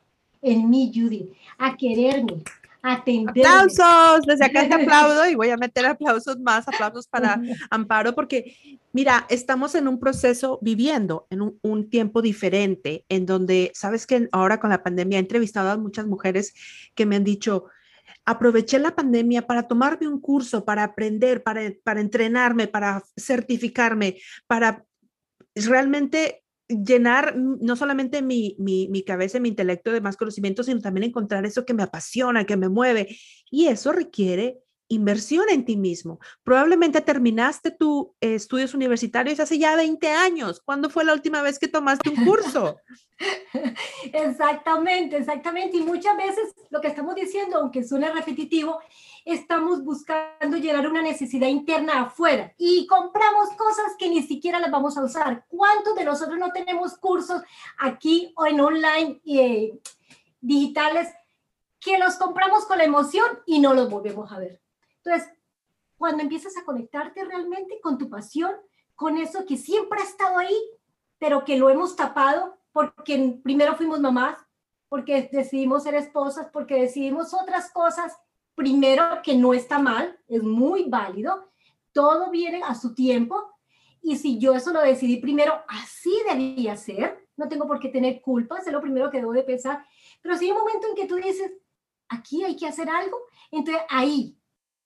en 0.41 0.69
mí, 0.69 0.91
Judy, 0.93 1.29
a 1.60 1.77
quererme, 1.77 2.43
a 2.81 2.93
atender. 2.93 3.45
Aplausos, 3.45 4.25
desde 4.25 4.45
acá 4.45 4.67
te 4.67 4.74
aplaudo 4.74 5.29
y 5.29 5.36
voy 5.36 5.50
a 5.50 5.57
meter 5.57 5.86
aplausos 5.86 6.39
más, 6.39 6.67
aplausos 6.67 7.07
para 7.07 7.39
Amparo, 7.69 8.15
porque 8.15 8.79
mira, 8.91 9.27
estamos 9.29 9.75
en 9.75 9.88
un 9.88 10.00
proceso 10.00 10.57
viviendo 10.62 11.27
en 11.29 11.41
un, 11.43 11.60
un, 11.62 11.89
tiempo 11.89 12.24
diferente, 12.24 13.05
en 13.07 13.27
donde, 13.27 13.72
sabes 13.75 14.07
que 14.07 14.27
ahora 14.31 14.60
con 14.60 14.72
la 14.72 14.81
pandemia 14.81 15.17
he 15.17 15.22
entrevistado 15.22 15.69
a 15.69 15.77
muchas 15.77 16.07
mujeres 16.07 16.55
que 16.95 17.05
me 17.05 17.15
han 17.15 17.24
dicho, 17.24 17.65
aproveché 18.25 18.79
la 18.79 18.95
pandemia 18.95 19.45
para 19.45 19.67
tomarme 19.67 20.07
un 20.07 20.19
curso, 20.19 20.65
para 20.65 20.83
aprender, 20.83 21.43
para, 21.43 21.62
para 21.83 22.01
entrenarme, 22.01 22.67
para 22.67 23.03
certificarme, 23.15 24.17
para 24.48 24.86
realmente 25.55 26.43
llenar 26.67 27.36
no 27.38 27.75
solamente 27.75 28.22
mi, 28.22 28.55
mi, 28.57 28.88
mi, 28.88 29.03
cabeza, 29.03 29.39
mi 29.39 29.50
intelecto 29.50 29.91
de 29.91 30.01
más 30.01 30.17
conocimiento, 30.17 30.63
sino 30.63 30.79
también 30.79 31.05
encontrar 31.05 31.45
eso 31.45 31.65
que 31.65 31.74
me 31.74 31.83
apasiona, 31.83 32.45
que 32.45 32.57
me 32.57 32.69
mueve. 32.69 33.15
Y 33.51 33.67
eso 33.67 33.91
requiere 33.91 34.62
inversión 34.93 35.45
en 35.50 35.65
ti 35.65 35.77
mismo. 35.77 36.19
Probablemente 36.43 37.01
terminaste 37.01 37.71
tus 37.71 38.07
estudios 38.19 38.73
universitarios 38.73 39.39
hace 39.39 39.57
ya 39.57 39.75
20 39.75 40.07
años. 40.09 40.62
¿Cuándo 40.63 40.89
fue 40.89 41.03
la 41.03 41.13
última 41.13 41.41
vez 41.41 41.59
que 41.59 41.67
tomaste 41.67 42.09
un 42.09 42.25
curso? 42.25 42.77
exactamente, 44.13 45.17
exactamente. 45.17 45.77
Y 45.77 45.81
muchas 45.81 46.15
veces 46.17 46.53
lo 46.69 46.81
que 46.81 46.88
estamos 46.88 47.15
diciendo, 47.15 47.57
aunque 47.57 47.83
suene 47.83 48.12
repetitivo, 48.12 48.79
estamos 49.25 49.83
buscando 49.83 50.57
llenar 50.57 50.88
una 50.88 51.01
necesidad 51.01 51.47
interna 51.47 52.01
afuera 52.01 52.53
y 52.57 52.85
compramos 52.88 53.50
cosas 53.57 53.93
que 53.97 54.09
ni 54.09 54.21
siquiera 54.23 54.59
las 54.59 54.71
vamos 54.71 54.97
a 54.97 55.03
usar. 55.03 55.45
¿Cuántos 55.47 55.95
de 55.95 56.05
nosotros 56.05 56.38
no 56.38 56.51
tenemos 56.51 56.97
cursos 56.97 57.41
aquí 57.77 58.33
o 58.35 58.45
en 58.45 58.59
online 58.59 59.21
eh, 59.25 59.79
digitales 60.41 61.09
que 61.79 61.97
los 61.97 62.15
compramos 62.15 62.65
con 62.65 62.77
la 62.77 62.85
emoción 62.85 63.25
y 63.45 63.59
no 63.59 63.73
los 63.73 63.89
volvemos 63.89 64.31
a 64.31 64.39
ver? 64.39 64.62
Entonces, 65.03 65.29
cuando 65.98 66.24
empiezas 66.24 66.55
a 66.57 66.65
conectarte 66.65 67.24
realmente 67.24 67.79
con 67.81 67.98
tu 67.98 68.10
pasión, 68.10 68.51
con 68.95 69.17
eso 69.17 69.45
que 69.45 69.57
siempre 69.57 70.00
ha 70.00 70.03
estado 70.03 70.38
ahí, 70.38 70.57
pero 71.17 71.43
que 71.43 71.57
lo 71.57 71.69
hemos 71.69 71.95
tapado 71.95 72.57
porque 72.72 73.39
primero 73.43 73.75
fuimos 73.75 74.00
mamás, 74.00 74.38
porque 74.89 75.29
decidimos 75.31 75.83
ser 75.83 75.95
esposas, 75.95 76.48
porque 76.51 76.81
decidimos 76.81 77.33
otras 77.33 77.72
cosas, 77.72 78.15
primero 78.55 79.22
que 79.24 79.36
no 79.36 79.53
está 79.53 79.79
mal, 79.79 80.19
es 80.27 80.43
muy 80.43 80.89
válido, 80.89 81.51
todo 81.91 82.29
viene 82.29 82.62
a 82.63 82.75
su 82.75 82.93
tiempo, 82.93 83.41
y 84.01 84.17
si 84.17 84.38
yo 84.38 84.53
eso 84.53 84.72
lo 84.74 84.81
decidí 84.81 85.17
primero, 85.17 85.63
así 85.67 86.13
debía 86.29 86.75
ser, 86.75 87.27
no 87.38 87.48
tengo 87.48 87.67
por 87.67 87.79
qué 87.79 87.89
tener 87.89 88.22
culpa, 88.22 88.57
es 88.57 88.72
lo 88.72 88.81
primero 88.81 89.10
que 89.10 89.17
debo 89.17 89.33
de 89.33 89.43
pensar, 89.43 89.86
pero 90.22 90.36
si 90.36 90.45
hay 90.45 90.51
un 90.51 90.57
momento 90.60 90.88
en 90.88 90.95
que 90.95 91.05
tú 91.05 91.15
dices, 91.15 91.51
aquí 92.10 92.43
hay 92.43 92.55
que 92.55 92.67
hacer 92.67 92.89
algo, 92.89 93.17
entonces 93.51 93.83
ahí 93.89 94.38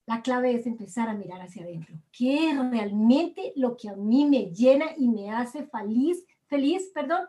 la 0.08 0.22
clave 0.22 0.54
es 0.54 0.66
empezar 0.66 1.06
a 1.10 1.12
mirar 1.12 1.42
hacia 1.42 1.62
adentro. 1.64 1.94
¿Qué 2.10 2.48
es 2.48 2.58
realmente 2.70 3.52
lo 3.56 3.76
que 3.76 3.90
a 3.90 3.94
mí 3.94 4.24
me 4.24 4.46
llena 4.54 4.86
y 4.96 5.06
me 5.06 5.30
hace 5.30 5.66
feliz, 5.66 6.24
feliz, 6.46 6.90
perdón? 6.94 7.26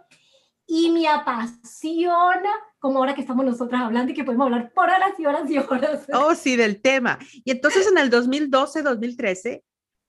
Y 0.65 0.89
me 0.89 1.05
apasiona, 1.09 2.49
como 2.79 2.99
ahora 2.99 3.13
que 3.13 3.19
estamos 3.19 3.43
nosotras 3.45 3.81
hablando 3.81 4.13
y 4.13 4.15
que 4.15 4.23
podemos 4.23 4.45
hablar 4.45 4.71
por 4.71 4.85
horas 4.85 5.11
y 5.17 5.25
horas 5.25 5.51
y 5.51 5.57
horas. 5.57 6.07
Oh, 6.13 6.33
sí, 6.35 6.55
del 6.55 6.81
tema. 6.81 7.19
Y 7.43 7.51
entonces 7.51 7.85
en 7.85 7.97
el 7.97 8.09
2012, 8.09 8.81
2013, 8.81 9.61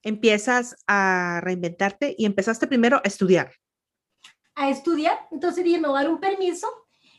empiezas 0.04 0.76
a 0.86 1.40
reinventarte 1.42 2.14
y 2.16 2.24
empezaste 2.24 2.68
primero 2.68 2.98
a 2.98 3.08
estudiar. 3.08 3.50
A 4.54 4.70
estudiar. 4.70 5.18
Entonces 5.32 5.64
dije, 5.64 5.80
me 5.80 5.88
voy 5.88 5.98
a 5.98 6.04
dar 6.04 6.12
un 6.12 6.20
permiso. 6.20 6.68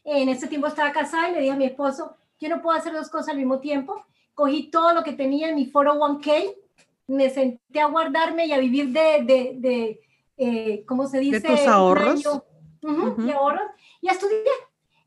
En 0.05 0.29
ese 0.29 0.47
tiempo 0.47 0.67
estaba 0.67 0.93
casada 0.93 1.29
y 1.29 1.33
le 1.33 1.41
dije 1.41 1.51
a 1.51 1.57
mi 1.57 1.65
esposo, 1.65 2.15
yo 2.39 2.47
no 2.47 2.61
puedo 2.61 2.77
hacer 2.77 2.93
dos 2.93 3.09
cosas 3.09 3.29
al 3.29 3.37
mismo 3.37 3.59
tiempo 3.59 4.05
cogí 4.41 4.71
todo 4.71 4.91
lo 4.91 5.03
que 5.03 5.13
tenía 5.13 5.49
en 5.49 5.55
mi 5.55 5.67
foro 5.67 5.93
1K, 5.93 6.55
me 7.05 7.29
senté 7.29 7.79
a 7.79 7.85
guardarme 7.85 8.47
y 8.47 8.53
a 8.53 8.57
vivir 8.57 8.89
de, 8.89 9.23
de, 9.23 9.53
de 9.57 10.01
eh, 10.35 10.83
¿cómo 10.87 11.05
se 11.05 11.19
dice? 11.19 11.41
De 11.41 11.47
tus 11.47 11.67
ahorros. 11.67 12.23
Y 12.81 13.29
ahorros, 13.29 13.69
y 14.01 14.07
a 14.07 14.13
estudiar, 14.13 14.55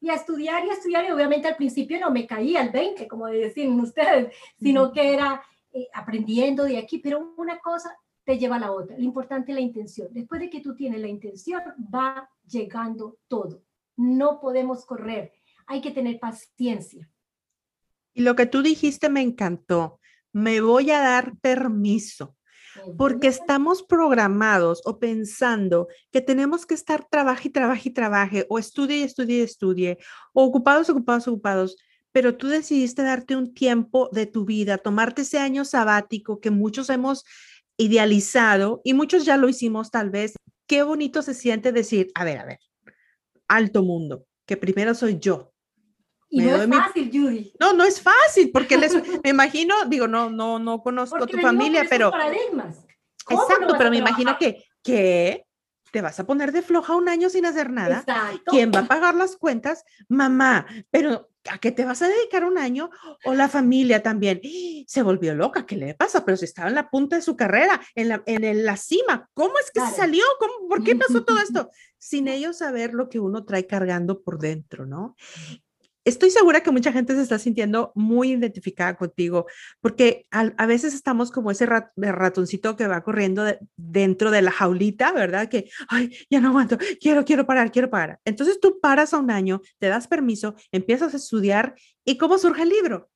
y 0.01 0.09
a 0.09 0.15
estudiar 0.15 0.65
y 0.65 0.71
a 0.71 0.73
estudiar, 0.75 1.05
y 1.07 1.11
obviamente 1.11 1.49
al 1.49 1.57
principio 1.57 1.99
no 1.99 2.13
me 2.13 2.29
caía 2.29 2.61
al 2.61 2.71
20, 2.71 3.09
como 3.09 3.27
decían 3.27 3.81
ustedes, 3.81 4.33
sino 4.57 4.93
que 4.93 5.15
era 5.15 5.43
eh, 5.73 5.89
aprendiendo 5.93 6.63
de 6.63 6.79
aquí, 6.79 6.99
pero 6.99 7.35
una 7.37 7.59
cosa 7.59 7.99
te 8.23 8.39
lleva 8.39 8.55
a 8.55 8.61
la 8.61 8.71
otra. 8.71 8.97
Lo 8.97 9.03
importante 9.03 9.51
es 9.51 9.57
la 9.57 9.63
intención. 9.63 10.07
Después 10.13 10.41
de 10.41 10.49
que 10.49 10.61
tú 10.61 10.77
tienes 10.77 11.01
la 11.01 11.09
intención, 11.09 11.61
va 11.93 12.31
llegando 12.47 13.17
todo. 13.27 13.65
No 13.97 14.39
podemos 14.39 14.87
correr, 14.87 15.33
hay 15.67 15.81
que 15.81 15.91
tener 15.91 16.21
paciencia. 16.21 17.11
Y 18.15 18.23
lo 18.23 18.37
que 18.37 18.47
tú 18.47 18.63
dijiste 18.63 19.11
me 19.11 19.21
encantó. 19.21 20.01
Me 20.33 20.61
voy 20.61 20.91
a 20.91 21.01
dar 21.01 21.37
permiso 21.41 22.37
porque 22.97 23.29
estamos 23.29 23.83
programados 23.83 24.83
o 24.85 24.99
pensando 24.99 25.89
que 26.11 26.21
tenemos 26.21 26.67
que 26.67 26.75
estar 26.75 27.07
trabaje 27.09 27.49
y 27.49 27.53
trabaje 27.53 27.89
y 27.89 27.93
trabaje, 27.93 28.47
o 28.49 28.59
estudie 28.59 28.99
y 28.99 29.03
estudie 29.03 29.39
y 29.39 29.43
estudie, 29.43 29.99
o 30.33 30.45
ocupados, 30.45 30.91
ocupados, 30.91 31.29
ocupados, 31.29 31.77
pero 32.13 32.37
tú 32.37 32.49
decidiste 32.49 33.03
darte 33.03 33.37
un 33.37 33.55
tiempo 33.55 34.09
de 34.13 34.27
tu 34.27 34.45
vida, 34.45 34.79
tomarte 34.79 35.23
ese 35.23 35.39
año 35.39 35.65
sabático 35.65 36.41
que 36.41 36.51
muchos 36.51 36.91
hemos 36.91 37.25
idealizado 37.77 38.81
y 38.85 38.95
muchos 38.95 39.25
ya 39.25 39.37
lo 39.37 39.49
hicimos 39.49 39.91
tal 39.91 40.11
vez. 40.11 40.35
Qué 40.67 40.83
bonito 40.83 41.23
se 41.23 41.35
siente 41.35 41.73
decir, 41.73 42.11
a 42.15 42.25
ver, 42.25 42.39
a 42.39 42.45
ver, 42.45 42.59
alto 43.49 43.83
mundo, 43.83 44.27
que 44.47 44.57
primero 44.57 44.95
soy 44.95 45.19
yo, 45.19 45.54
y 46.29 46.41
no 46.41 46.57
es 46.57 46.69
fácil, 46.69 47.11
Judy. 47.13 47.53
No, 47.61 47.73
no 47.73 47.85
es 47.85 48.01
fácil, 48.01 48.51
porque 48.53 48.77
les, 48.77 48.95
me 49.25 49.31
imagino, 49.31 49.75
digo, 49.87 50.09
no, 50.09 50.31
no, 50.31 50.59
no 50.59 50.83
conozco 50.83 51.27
tu 51.27 51.39
familia, 51.39 51.87
pero... 51.89 52.11
Exacto, 53.29 53.75
pero 53.79 53.91
me 53.91 53.99
imagino 53.99 54.37
que, 54.39 54.65
que 54.83 55.47
te 55.95 56.03
vas 56.03 56.19
a 56.19 56.27
poner 56.27 56.51
de 56.51 56.61
floja 56.61 56.97
un 56.97 57.09
año 57.09 57.31
sin 57.31 57.47
hacer 57.47 57.71
nada. 57.71 58.01
Exacto. 58.01 58.43
¿Quién 58.47 58.73
va 58.75 58.81
a 58.81 58.89
pagar 58.89 59.15
las 59.15 59.37
cuentas? 59.37 59.85
Mamá, 60.09 60.67
pero 60.91 61.31
¿a 61.49 61.59
qué 61.59 61.71
te 61.71 61.85
vas 61.85 62.03
a 62.03 62.09
dedicar 62.09 62.45
un 62.45 62.59
año? 62.59 62.91
O 63.25 63.33
la 63.33 63.49
familia 63.49 64.03
también. 64.03 64.41
Se 64.89 65.03
volvió 65.03 65.37
loca, 65.37 65.67
¿qué 65.67 65.77
le 65.77 65.95
pasa? 65.95 66.25
Pero 66.25 66.37
si 66.37 66.47
estaba 66.47 66.69
en 66.69 66.75
la 66.75 66.91
punta 66.91 67.15
de 67.15 67.23
su 67.23 67.37
carrera, 67.37 67.81
en 67.95 68.09
la, 68.09 68.25
en 68.27 68.65
la 68.65 68.77
cima, 68.77 69.31
¿cómo 69.35 69.55
es 69.61 69.71
que 69.71 69.81
se 69.83 69.95
salió? 69.95 70.25
¿Cómo, 70.41 70.69
¿Por 70.69 70.83
qué 70.83 70.97
pasó 70.97 71.25
todo 71.25 71.39
esto? 71.43 71.71
Sin 71.97 72.27
ellos 72.27 72.59
saber 72.59 72.93
lo 72.93 73.09
que 73.09 73.21
uno 73.21 73.45
trae 73.45 73.69
cargando 73.69 74.21
por 74.21 74.41
dentro, 74.41 74.87
¿no? 74.87 75.15
Estoy 76.05 76.31
segura 76.31 76.63
que 76.63 76.71
mucha 76.71 76.93
gente 76.93 77.15
se 77.15 77.23
está 77.23 77.39
sintiendo 77.39 77.93
muy 77.95 78.33
identificada 78.33 78.97
contigo, 78.97 79.47
porque 79.81 80.27
a, 80.31 80.67
veces 80.67 80.95
estamos 80.95 81.31
como 81.31 81.51
ese 81.51 81.67
ratoncito 81.67 82.77
que 82.77 82.87
va 82.87 83.03
corriendo 83.03 83.45
dentro 83.77 84.31
de 84.31 84.43
la 84.43 84.51
jaulita, 84.51 85.13
¿verdad? 85.13 85.49
Que, 85.49 85.71
ay, 85.89 86.15
ya 86.31 86.41
no 86.41 86.49
aguanto, 86.49 86.79
quiero, 87.01 87.25
quiero 87.25 87.47
parar, 87.47 87.73
quiero 87.73 87.91
parar. 87.91 88.21
Entonces 88.25 88.61
tú 88.61 88.79
paras 88.81 89.15
a 89.15 89.19
un 89.19 89.31
año, 89.31 89.61
te 89.79 89.89
das 89.89 90.07
permiso, 90.07 90.55
empiezas 90.73 91.15
a 91.15 91.17
estudiar 91.17 91.75
y 92.05 92.19
¿cómo 92.19 92.39
surge 92.39 92.63
el 92.63 92.69
libro? 92.69 93.11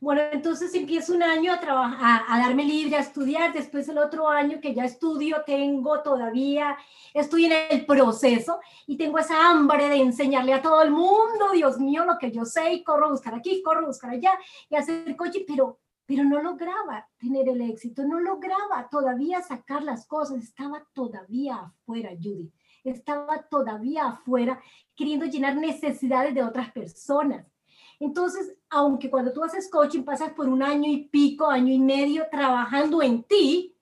Bueno, 0.00 0.22
entonces 0.32 0.74
empiezo 0.74 1.14
un 1.14 1.22
año 1.22 1.52
a 1.52 1.60
trabajar, 1.60 2.22
a, 2.28 2.38
darme 2.38 2.64
libre, 2.64 2.96
a 2.96 3.00
estudiar. 3.00 3.52
Después 3.52 3.88
el 3.88 3.98
otro 3.98 4.28
año 4.28 4.60
que 4.60 4.74
ya 4.74 4.84
estudio, 4.84 5.42
tengo 5.46 6.02
todavía, 6.02 6.76
estoy 7.12 7.46
en 7.46 7.52
el 7.70 7.86
proceso 7.86 8.60
y 8.86 8.96
tengo 8.96 9.18
esa 9.18 9.48
hambre 9.48 9.88
de 9.88 9.96
enseñarle 9.96 10.52
a 10.52 10.62
todo 10.62 10.82
el 10.82 10.90
mundo, 10.90 11.52
Dios 11.52 11.78
mío, 11.78 12.04
lo 12.04 12.18
que 12.18 12.30
yo 12.30 12.44
sé 12.44 12.72
y 12.72 12.84
corro 12.84 13.06
a 13.06 13.10
buscar 13.10 13.34
aquí, 13.34 13.62
corro 13.62 13.84
a 13.84 13.86
buscar 13.86 14.10
allá 14.10 14.32
y 14.68 14.76
hacer 14.76 15.16
coche, 15.16 15.44
pero, 15.46 15.78
pero 16.06 16.24
no 16.24 16.42
lograba 16.42 17.08
tener 17.16 17.48
el 17.48 17.62
éxito, 17.62 18.02
no 18.04 18.20
lograba 18.20 18.88
todavía 18.90 19.42
sacar 19.42 19.82
las 19.82 20.06
cosas, 20.06 20.42
estaba 20.42 20.84
todavía 20.92 21.56
afuera, 21.56 22.10
Judy, 22.10 22.52
estaba 22.82 23.42
todavía 23.42 24.06
afuera 24.06 24.60
queriendo 24.94 25.24
llenar 25.26 25.56
necesidades 25.56 26.34
de 26.34 26.42
otras 26.42 26.72
personas 26.72 27.53
entonces, 28.00 28.54
aunque 28.70 29.10
cuando 29.10 29.32
tú 29.32 29.42
haces 29.42 29.70
coaching 29.70 30.02
pasas 30.02 30.32
por 30.32 30.48
un 30.48 30.62
año 30.62 30.90
y 30.90 31.04
pico, 31.08 31.46
año 31.46 31.72
y 31.72 31.78
medio 31.78 32.26
trabajando 32.30 33.02
en 33.02 33.22
ti, 33.22 33.76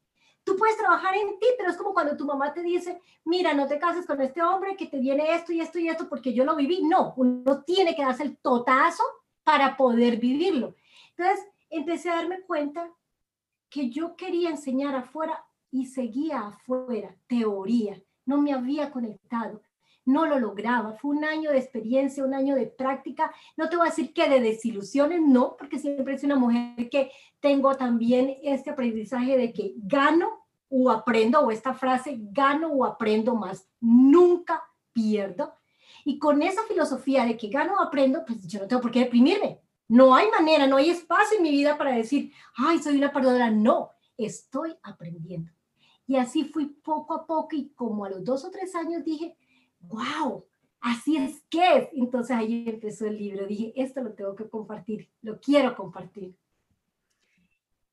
tú 0.44 0.56
puedes 0.56 0.76
trabajar 0.76 1.14
en 1.16 1.38
ti, 1.38 1.46
pero 1.56 1.70
es 1.70 1.76
como 1.76 1.94
cuando 1.94 2.16
tu 2.16 2.26
mamá 2.26 2.52
te 2.52 2.62
dice, 2.62 3.00
mira, 3.24 3.54
no 3.54 3.66
te 3.66 3.78
cases 3.78 4.06
con 4.06 4.20
este 4.20 4.42
hombre 4.42 4.76
que 4.76 4.86
te 4.86 4.98
viene 4.98 5.34
esto 5.34 5.52
y 5.52 5.60
esto 5.60 5.78
y 5.78 5.88
esto 5.88 6.08
porque 6.08 6.32
yo 6.32 6.44
lo 6.44 6.56
viví. 6.56 6.82
No, 6.82 7.14
uno 7.16 7.62
tiene 7.62 7.94
que 7.94 8.02
darse 8.02 8.24
el 8.24 8.36
totazo 8.38 9.02
para 9.44 9.76
poder 9.76 10.18
vivirlo. 10.18 10.74
Entonces, 11.16 11.46
empecé 11.70 12.10
a 12.10 12.16
darme 12.16 12.42
cuenta 12.42 12.90
que 13.68 13.88
yo 13.90 14.16
quería 14.16 14.50
enseñar 14.50 14.94
afuera 14.94 15.44
y 15.70 15.86
seguía 15.86 16.40
afuera, 16.40 17.16
teoría, 17.26 18.00
no 18.26 18.40
me 18.40 18.52
había 18.52 18.90
conectado 18.90 19.62
no 20.04 20.26
lo 20.26 20.38
lograba. 20.38 20.94
Fue 20.94 21.16
un 21.16 21.24
año 21.24 21.50
de 21.50 21.58
experiencia, 21.58 22.24
un 22.24 22.34
año 22.34 22.54
de 22.54 22.66
práctica. 22.66 23.32
No 23.56 23.68
te 23.68 23.76
voy 23.76 23.86
a 23.86 23.90
decir 23.90 24.12
que 24.12 24.28
de 24.28 24.40
desilusiones, 24.40 25.20
no, 25.20 25.56
porque 25.56 25.78
siempre 25.78 26.14
es 26.14 26.24
una 26.24 26.36
mujer 26.36 26.88
que 26.90 27.10
tengo 27.40 27.76
también 27.76 28.36
este 28.42 28.70
aprendizaje 28.70 29.36
de 29.36 29.52
que 29.52 29.74
gano 29.76 30.46
o 30.68 30.90
aprendo, 30.90 31.40
o 31.40 31.50
esta 31.50 31.74
frase, 31.74 32.16
gano 32.18 32.68
o 32.68 32.84
aprendo 32.84 33.34
más, 33.34 33.68
nunca 33.80 34.62
pierdo. 34.92 35.54
Y 36.04 36.18
con 36.18 36.42
esa 36.42 36.62
filosofía 36.62 37.24
de 37.26 37.36
que 37.36 37.48
gano 37.48 37.74
o 37.74 37.82
aprendo, 37.82 38.24
pues 38.24 38.46
yo 38.46 38.60
no 38.60 38.66
tengo 38.66 38.80
por 38.80 38.90
qué 38.90 39.00
deprimirme. 39.00 39.60
No 39.88 40.14
hay 40.14 40.30
manera, 40.30 40.66
no 40.66 40.76
hay 40.76 40.88
espacio 40.88 41.36
en 41.36 41.42
mi 41.42 41.50
vida 41.50 41.76
para 41.76 41.92
decir, 41.92 42.32
ay, 42.56 42.78
soy 42.78 42.96
una 42.96 43.12
perdedora. 43.12 43.50
No, 43.50 43.90
estoy 44.16 44.74
aprendiendo. 44.82 45.52
Y 46.06 46.16
así 46.16 46.44
fui 46.44 46.66
poco 46.66 47.14
a 47.14 47.26
poco 47.26 47.54
y 47.54 47.68
como 47.74 48.04
a 48.04 48.10
los 48.10 48.24
dos 48.24 48.44
o 48.44 48.50
tres 48.50 48.74
años 48.74 49.04
dije, 49.04 49.36
wow, 49.82 50.46
así 50.80 51.16
es 51.16 51.42
que 51.48 51.76
es. 51.76 51.88
Entonces 51.92 52.36
ahí 52.36 52.64
empezó 52.68 53.06
el 53.06 53.18
libro. 53.18 53.46
Dije, 53.46 53.72
esto 53.76 54.02
lo 54.02 54.12
tengo 54.12 54.34
que 54.34 54.48
compartir, 54.48 55.10
lo 55.22 55.40
quiero 55.40 55.74
compartir. 55.74 56.34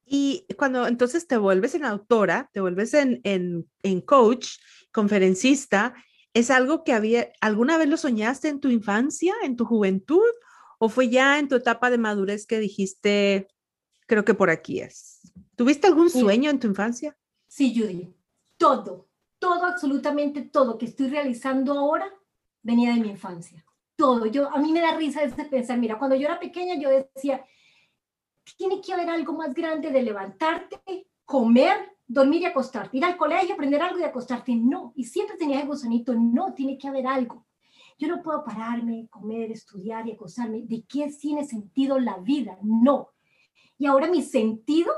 Y 0.05 0.47
cuando 0.57 0.87
entonces 0.87 1.27
te 1.27 1.37
vuelves 1.37 1.75
en 1.75 1.85
autora, 1.85 2.49
te 2.51 2.61
vuelves 2.61 2.95
en, 2.95 3.21
en, 3.23 3.69
en 3.83 4.01
coach, 4.01 4.57
conferencista, 4.91 5.93
¿es 6.33 6.49
algo 6.49 6.83
que 6.83 6.93
había, 6.93 7.31
alguna 7.41 7.77
vez 7.77 7.87
lo 7.89 7.97
soñaste 7.97 8.47
en 8.47 8.59
tu 8.59 8.69
infancia, 8.69 9.35
en 9.43 9.55
tu 9.55 9.65
juventud? 9.65 10.27
¿O 10.79 10.89
fue 10.89 11.09
ya 11.09 11.37
en 11.37 11.47
tu 11.47 11.55
etapa 11.55 11.91
de 11.91 11.97
madurez 11.97 12.47
que 12.47 12.59
dijiste, 12.59 13.49
creo 14.07 14.25
que 14.25 14.33
por 14.33 14.49
aquí 14.49 14.79
es? 14.79 15.31
¿Tuviste 15.55 15.87
algún 15.87 16.09
sueño 16.09 16.49
en 16.49 16.59
tu 16.59 16.67
infancia? 16.67 17.15
Sí, 17.47 17.75
Judy, 17.77 18.15
todo 18.57 19.08
todo, 19.49 19.65
absolutamente 19.65 20.43
todo 20.43 20.77
que 20.77 20.85
estoy 20.85 21.07
realizando 21.07 21.73
ahora 21.73 22.07
venía 22.61 22.93
de 22.93 22.99
mi 22.99 23.09
infancia. 23.09 23.65
Todo. 23.95 24.27
Yo, 24.27 24.47
a 24.53 24.59
mí 24.59 24.71
me 24.71 24.79
da 24.79 24.95
risa 24.95 25.23
ese 25.23 25.43
pensar, 25.45 25.79
mira, 25.79 25.97
cuando 25.97 26.15
yo 26.15 26.27
era 26.27 26.39
pequeña 26.39 26.75
yo 26.75 26.89
decía, 26.89 27.43
tiene 28.55 28.79
que 28.79 28.93
haber 28.93 29.09
algo 29.09 29.33
más 29.33 29.55
grande 29.55 29.89
de 29.89 30.03
levantarte, 30.03 31.07
comer, 31.25 31.97
dormir 32.05 32.43
y 32.43 32.45
acostarte, 32.45 32.97
ir 32.97 33.03
al 33.03 33.17
colegio, 33.17 33.55
aprender 33.55 33.81
algo 33.81 33.99
y 33.99 34.03
acostarte. 34.03 34.55
No, 34.55 34.93
y 34.95 35.05
siempre 35.05 35.35
tenía 35.35 35.61
el 35.61 35.67
gusanito, 35.67 36.13
no, 36.13 36.53
tiene 36.53 36.77
que 36.77 36.87
haber 36.87 37.07
algo. 37.07 37.47
Yo 37.97 38.07
no 38.07 38.21
puedo 38.21 38.43
pararme, 38.43 39.07
comer, 39.09 39.51
estudiar 39.51 40.07
y 40.07 40.11
acostarme. 40.11 40.61
¿De 40.61 40.83
qué 40.83 41.11
tiene 41.19 41.43
sentido 41.43 41.97
la 41.97 42.17
vida? 42.17 42.59
No. 42.61 43.09
Y 43.79 43.87
ahora 43.87 44.07
mi 44.07 44.21
sentido 44.21 44.93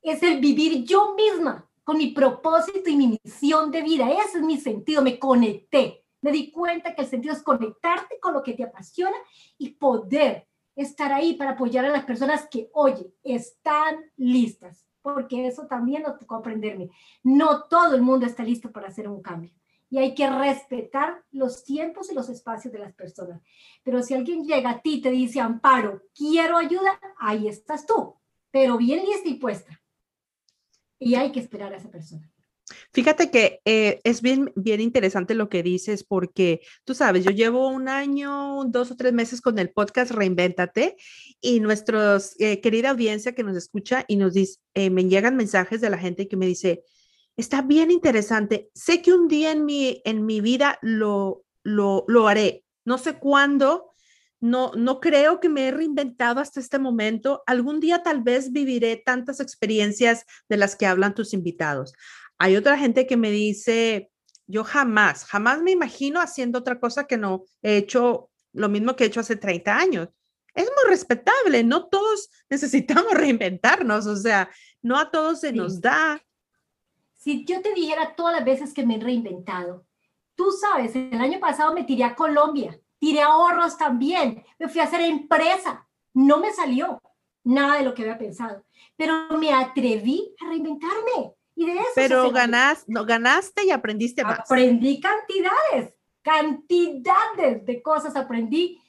es 0.00 0.22
el 0.22 0.40
vivir 0.40 0.82
yo 0.84 1.14
misma, 1.14 1.68
con 1.92 1.98
mi 1.98 2.06
propósito 2.06 2.88
y 2.88 2.96
mi 2.96 3.20
misión 3.22 3.70
de 3.70 3.82
vida. 3.82 4.10
Ese 4.10 4.38
es 4.38 4.44
mi 4.44 4.56
sentido, 4.56 5.02
me 5.02 5.18
conecté. 5.18 6.06
Me 6.22 6.32
di 6.32 6.50
cuenta 6.50 6.94
que 6.94 7.02
el 7.02 7.06
sentido 7.06 7.34
es 7.34 7.42
conectarte 7.42 8.18
con 8.18 8.32
lo 8.32 8.42
que 8.42 8.54
te 8.54 8.64
apasiona 8.64 9.16
y 9.58 9.74
poder 9.74 10.48
estar 10.74 11.12
ahí 11.12 11.34
para 11.34 11.50
apoyar 11.50 11.84
a 11.84 11.90
las 11.90 12.06
personas 12.06 12.48
que, 12.50 12.70
oye, 12.72 13.12
están 13.22 14.10
listas, 14.16 14.86
porque 15.02 15.46
eso 15.46 15.66
también 15.66 16.04
lo 16.04 16.16
tocó 16.16 16.36
aprenderme. 16.36 16.88
No 17.22 17.64
todo 17.64 17.94
el 17.94 18.00
mundo 18.00 18.24
está 18.24 18.42
listo 18.42 18.72
para 18.72 18.88
hacer 18.88 19.06
un 19.06 19.20
cambio 19.20 19.52
y 19.90 19.98
hay 19.98 20.14
que 20.14 20.30
respetar 20.30 21.22
los 21.30 21.62
tiempos 21.62 22.10
y 22.10 22.14
los 22.14 22.30
espacios 22.30 22.72
de 22.72 22.78
las 22.78 22.94
personas. 22.94 23.42
Pero 23.82 24.02
si 24.02 24.14
alguien 24.14 24.44
llega 24.46 24.70
a 24.70 24.80
ti 24.80 24.94
y 24.94 25.02
te 25.02 25.10
dice, 25.10 25.40
Amparo, 25.40 26.04
quiero 26.14 26.56
ayuda, 26.56 26.98
ahí 27.18 27.48
estás 27.48 27.84
tú, 27.84 28.14
pero 28.50 28.78
bien 28.78 29.04
lista 29.04 29.28
y 29.28 29.34
puesta 29.34 29.81
y 31.02 31.14
hay 31.14 31.32
que 31.32 31.40
esperar 31.40 31.72
a 31.72 31.76
esa 31.76 31.90
persona. 31.90 32.30
Fíjate 32.92 33.30
que 33.30 33.60
eh, 33.64 34.00
es 34.04 34.22
bien, 34.22 34.52
bien 34.54 34.80
interesante 34.80 35.34
lo 35.34 35.48
que 35.48 35.62
dices 35.62 36.04
porque 36.04 36.60
tú 36.84 36.94
sabes, 36.94 37.24
yo 37.24 37.30
llevo 37.30 37.68
un 37.68 37.88
año, 37.88 38.64
dos 38.66 38.90
o 38.90 38.96
tres 38.96 39.12
meses 39.12 39.40
con 39.40 39.58
el 39.58 39.70
podcast 39.70 40.12
Reinvéntate 40.12 40.96
y 41.40 41.60
nuestra 41.60 42.18
eh, 42.38 42.60
querida 42.60 42.90
audiencia 42.90 43.34
que 43.34 43.42
nos 43.42 43.56
escucha 43.56 44.04
y 44.08 44.16
nos 44.16 44.34
dice, 44.34 44.60
eh, 44.74 44.90
me 44.90 45.04
llegan 45.04 45.36
mensajes 45.36 45.80
de 45.80 45.90
la 45.90 45.98
gente 45.98 46.28
que 46.28 46.36
me 46.36 46.46
dice, 46.46 46.82
está 47.36 47.62
bien 47.62 47.90
interesante, 47.90 48.70
sé 48.74 49.02
que 49.02 49.12
un 49.12 49.28
día 49.28 49.52
en 49.52 49.64
mi, 49.64 50.00
en 50.04 50.24
mi 50.24 50.40
vida 50.40 50.78
lo, 50.82 51.44
lo, 51.62 52.04
lo 52.08 52.28
haré, 52.28 52.64
no 52.84 52.98
sé 52.98 53.18
cuándo, 53.18 53.91
no, 54.42 54.72
no 54.74 54.98
creo 54.98 55.38
que 55.38 55.48
me 55.48 55.68
he 55.68 55.70
reinventado 55.70 56.40
hasta 56.40 56.58
este 56.58 56.80
momento. 56.80 57.44
Algún 57.46 57.78
día 57.78 58.02
tal 58.02 58.22
vez 58.22 58.50
viviré 58.50 58.96
tantas 58.96 59.38
experiencias 59.38 60.26
de 60.48 60.56
las 60.56 60.74
que 60.74 60.86
hablan 60.86 61.14
tus 61.14 61.32
invitados. 61.32 61.94
Hay 62.38 62.56
otra 62.56 62.76
gente 62.76 63.06
que 63.06 63.16
me 63.16 63.30
dice, 63.30 64.10
yo 64.48 64.64
jamás, 64.64 65.24
jamás 65.26 65.62
me 65.62 65.70
imagino 65.70 66.20
haciendo 66.20 66.58
otra 66.58 66.80
cosa 66.80 67.06
que 67.06 67.16
no 67.16 67.44
he 67.62 67.76
hecho 67.76 68.30
lo 68.52 68.68
mismo 68.68 68.96
que 68.96 69.04
he 69.04 69.06
hecho 69.06 69.20
hace 69.20 69.36
30 69.36 69.78
años. 69.78 70.08
Es 70.56 70.64
muy 70.64 70.90
respetable, 70.90 71.62
no 71.62 71.86
todos 71.86 72.28
necesitamos 72.50 73.14
reinventarnos, 73.14 74.06
o 74.06 74.16
sea, 74.16 74.50
no 74.82 74.98
a 74.98 75.12
todos 75.12 75.38
se 75.38 75.52
nos 75.52 75.80
da. 75.80 76.20
Si 77.14 77.44
yo 77.44 77.62
te 77.62 77.72
dijera 77.74 78.16
todas 78.16 78.34
las 78.34 78.44
veces 78.44 78.74
que 78.74 78.84
me 78.84 78.96
he 78.96 79.00
reinventado, 79.00 79.86
tú 80.34 80.50
sabes, 80.50 80.96
el 80.96 81.20
año 81.20 81.38
pasado 81.38 81.72
me 81.72 81.84
tiré 81.84 82.02
a 82.02 82.16
Colombia 82.16 82.76
tiré 83.02 83.20
ahorros 83.20 83.76
también, 83.76 84.44
me 84.60 84.68
fui 84.68 84.80
a 84.80 84.84
hacer 84.84 85.00
empresa, 85.00 85.88
no 86.14 86.38
me 86.38 86.52
salió 86.52 87.02
nada 87.42 87.78
de 87.78 87.82
lo 87.82 87.94
que 87.94 88.02
había 88.02 88.16
pensado, 88.16 88.64
pero 88.96 89.28
me 89.40 89.52
atreví 89.52 90.32
a 90.40 90.48
reinventarme. 90.48 91.34
Y 91.56 91.66
de 91.66 91.72
eso 91.72 91.90
pero 91.96 92.30
ganas, 92.30 92.84
no, 92.86 93.04
ganaste 93.04 93.66
y 93.66 93.72
aprendiste 93.72 94.22
más. 94.22 94.38
Aprendí 94.38 95.00
cantidades, 95.00 95.96
cantidades 96.22 97.66
de 97.66 97.82
cosas 97.82 98.14
aprendí. 98.14 98.80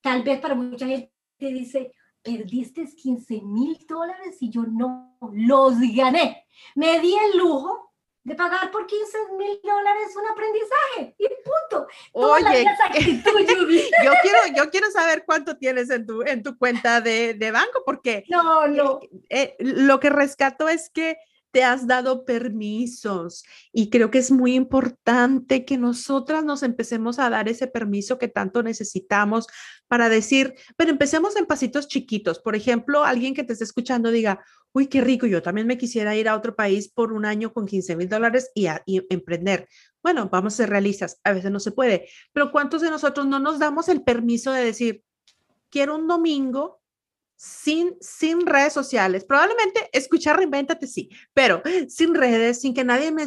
Tal 0.00 0.24
vez 0.24 0.40
para 0.40 0.56
mucha 0.56 0.88
gente 0.88 1.12
dice, 1.38 1.92
perdiste 2.22 2.84
15 2.84 3.40
mil 3.40 3.78
dólares 3.88 4.36
y 4.40 4.50
yo 4.50 4.64
no 4.64 5.16
los 5.32 5.74
gané. 5.94 6.44
Me 6.74 6.98
di 6.98 7.14
el 7.14 7.38
lujo 7.38 7.83
de 8.24 8.34
pagar 8.34 8.70
por 8.70 8.86
15 8.86 9.18
mil 9.38 9.60
dólares 9.62 10.16
un 10.16 10.26
aprendizaje 10.26 11.14
y 11.18 11.28
punto. 11.44 11.86
Oye, 12.12 12.64
yo, 14.04 14.12
quiero, 14.22 14.38
yo 14.56 14.70
quiero 14.70 14.90
saber 14.90 15.24
cuánto 15.26 15.56
tienes 15.56 15.90
en 15.90 16.06
tu, 16.06 16.22
en 16.22 16.42
tu 16.42 16.56
cuenta 16.56 17.00
de, 17.00 17.34
de 17.34 17.50
banco 17.50 17.82
porque 17.84 18.24
no, 18.28 18.66
no. 18.66 19.00
Eh, 19.02 19.18
eh, 19.28 19.56
lo 19.58 20.00
que 20.00 20.10
rescato 20.10 20.68
es 20.68 20.88
que 20.88 21.16
te 21.50 21.62
has 21.62 21.86
dado 21.86 22.24
permisos 22.24 23.44
y 23.72 23.88
creo 23.88 24.10
que 24.10 24.18
es 24.18 24.32
muy 24.32 24.56
importante 24.56 25.64
que 25.64 25.78
nosotras 25.78 26.44
nos 26.44 26.64
empecemos 26.64 27.20
a 27.20 27.30
dar 27.30 27.48
ese 27.48 27.68
permiso 27.68 28.18
que 28.18 28.26
tanto 28.26 28.64
necesitamos 28.64 29.46
para 29.86 30.08
decir, 30.08 30.54
pero 30.76 30.90
empecemos 30.90 31.36
en 31.36 31.46
pasitos 31.46 31.86
chiquitos. 31.86 32.40
Por 32.40 32.56
ejemplo, 32.56 33.04
alguien 33.04 33.34
que 33.34 33.44
te 33.44 33.52
esté 33.52 33.64
escuchando 33.64 34.10
diga, 34.10 34.44
uy, 34.74 34.88
qué 34.88 35.00
rico, 35.00 35.26
yo 35.26 35.40
también 35.40 35.66
me 35.66 35.78
quisiera 35.78 36.16
ir 36.16 36.28
a 36.28 36.36
otro 36.36 36.54
país 36.54 36.88
por 36.88 37.12
un 37.12 37.24
año 37.24 37.52
con 37.52 37.64
15 37.64 37.96
mil 37.96 38.08
dólares 38.08 38.50
y, 38.54 38.66
emprender. 39.08 39.68
Bueno, 40.02 40.28
vamos 40.30 40.54
a 40.54 40.56
ser 40.58 40.70
realistas, 40.70 41.20
a 41.24 41.32
veces 41.32 41.50
no 41.50 41.60
se 41.60 41.72
puede, 41.72 42.08
pero 42.32 42.50
¿cuántos 42.50 42.82
de 42.82 42.90
nosotros 42.90 43.26
no 43.26 43.38
nos 43.38 43.58
damos 43.58 43.88
el 43.88 44.02
permiso 44.02 44.52
de 44.52 44.64
decir, 44.64 45.02
quiero 45.70 45.94
un 45.94 46.08
domingo 46.08 46.80
sin, 47.36 47.96
sin 48.00 48.46
redes 48.46 48.72
sociales. 48.72 49.24
Probablemente 49.24 49.88
escuchar 49.92 50.36
Reinventate 50.36 50.86
sí, 50.86 51.10
pero 51.32 51.62
sin 51.88 52.14
redes, 52.14 52.60
sin 52.60 52.74
que 52.74 52.84
nadie 52.84 53.12
me, 53.12 53.26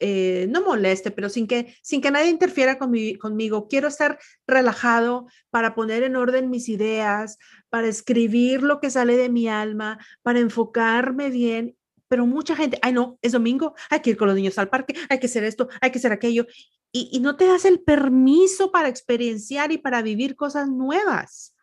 eh, 0.00 0.46
no 0.50 0.62
moleste, 0.62 1.10
pero 1.10 1.28
sin 1.28 1.46
que, 1.46 1.74
sin 1.82 2.00
que 2.00 2.10
nadie 2.10 2.30
interfiera 2.30 2.78
conmigo. 2.78 3.68
Quiero 3.68 3.88
estar 3.88 4.18
relajado 4.46 5.26
para 5.50 5.74
poner 5.74 6.02
en 6.02 6.16
orden 6.16 6.50
mis 6.50 6.68
ideas, 6.68 7.38
para 7.68 7.88
escribir 7.88 8.62
lo 8.62 8.80
que 8.80 8.90
sale 8.90 9.16
de 9.16 9.28
mi 9.28 9.48
alma, 9.48 9.98
para 10.22 10.38
enfocarme 10.38 11.30
bien. 11.30 11.76
Pero 12.08 12.26
mucha 12.26 12.56
gente, 12.56 12.78
ay 12.82 12.92
no, 12.92 13.18
es 13.20 13.32
domingo, 13.32 13.74
hay 13.90 14.00
que 14.00 14.10
ir 14.10 14.16
con 14.16 14.28
los 14.28 14.36
niños 14.36 14.58
al 14.58 14.70
parque, 14.70 14.94
hay 15.10 15.18
que 15.18 15.26
hacer 15.26 15.44
esto, 15.44 15.68
hay 15.80 15.90
que 15.90 15.98
hacer 15.98 16.12
aquello. 16.12 16.46
Y, 16.90 17.10
y 17.12 17.20
no 17.20 17.36
te 17.36 17.46
das 17.46 17.64
el 17.64 17.80
permiso 17.80 18.72
para 18.72 18.88
experienciar 18.88 19.72
y 19.72 19.78
para 19.78 20.00
vivir 20.00 20.36
cosas 20.36 20.68
nuevas. 20.68 21.54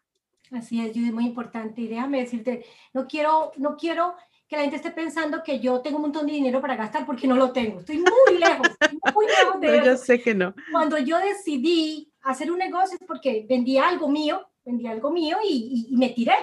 Así 0.51 0.79
es, 0.79 0.95
es 0.95 1.13
muy 1.13 1.25
importante. 1.25 1.81
Y 1.81 1.87
déjame 1.87 2.19
decirte, 2.19 2.65
no 2.93 3.07
quiero, 3.07 3.51
no 3.57 3.75
quiero 3.75 4.15
que 4.47 4.55
la 4.55 4.61
gente 4.63 4.77
esté 4.77 4.91
pensando 4.91 5.43
que 5.43 5.59
yo 5.59 5.81
tengo 5.81 5.97
un 5.97 6.03
montón 6.03 6.27
de 6.27 6.33
dinero 6.33 6.61
para 6.61 6.75
gastar 6.75 7.05
porque 7.05 7.27
no 7.27 7.35
lo 7.35 7.51
tengo. 7.51 7.79
Estoy 7.79 7.97
muy 7.97 8.05
lejos, 8.39 8.67
muy 9.13 9.25
lejos 9.25 9.59
de 9.59 9.77
no, 9.77 9.85
Yo 9.85 9.97
sé 9.97 10.21
que 10.21 10.35
no. 10.35 10.53
Cuando 10.71 10.97
yo 10.97 11.17
decidí 11.17 12.11
hacer 12.21 12.51
un 12.51 12.59
negocio 12.59 12.97
es 12.99 13.07
porque 13.07 13.45
vendí 13.49 13.77
algo 13.77 14.07
mío, 14.07 14.47
vendí 14.63 14.87
algo 14.87 15.11
mío 15.11 15.37
y, 15.43 15.87
y, 15.89 15.97
me 15.97 16.09
tiré. 16.09 16.35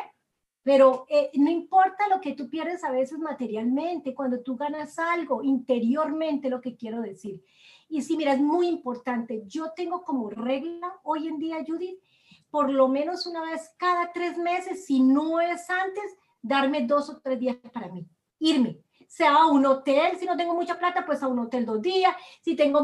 Pero 0.65 1.07
eh, 1.09 1.31
no 1.35 1.51
importa 1.51 2.09
lo 2.09 2.21
que 2.21 2.35
tú 2.35 2.49
pierdes 2.49 2.85
a 2.85 2.93
veces 2.93 3.19
materialmente, 3.19 4.15
cuando 4.15 4.41
tú 4.43 4.57
ganas 4.57 4.97
algo 4.97 5.43
interiormente, 5.43 6.49
lo 6.49 6.61
que 6.61 6.77
quiero 6.77 7.01
decir. 7.01 7.43
Y 7.88 8.03
sí, 8.03 8.17
mira, 8.17 8.33
es 8.33 8.41
muy 8.41 8.69
importante. 8.69 9.43
Yo 9.47 9.73
tengo 9.75 10.05
como 10.05 10.31
regla 10.31 11.01
hoy 11.03 11.27
en 11.27 11.38
día, 11.38 11.65
Judith, 11.67 11.99
por 12.49 12.71
lo 12.71 12.87
menos 12.87 13.27
una 13.27 13.43
vez 13.43 13.75
cada 13.77 14.12
tres 14.12 14.38
meses, 14.38 14.87
si 14.87 15.01
no 15.01 15.41
es 15.41 15.69
antes, 15.69 16.17
darme 16.43 16.87
dos 16.87 17.09
o 17.09 17.21
tres 17.21 17.39
días 17.39 17.57
para 17.73 17.89
mí, 17.89 18.07
irme, 18.41 18.81
sea 19.09 19.37
a 19.37 19.47
un 19.47 19.65
hotel, 19.65 20.19
si 20.19 20.27
no 20.27 20.37
tengo 20.37 20.55
mucha 20.55 20.79
plata, 20.79 21.07
pues 21.07 21.23
a 21.23 21.29
un 21.29 21.39
hotel 21.39 21.65
dos 21.65 21.81
días, 21.81 22.15
si 22.43 22.57
tengo 22.57 22.83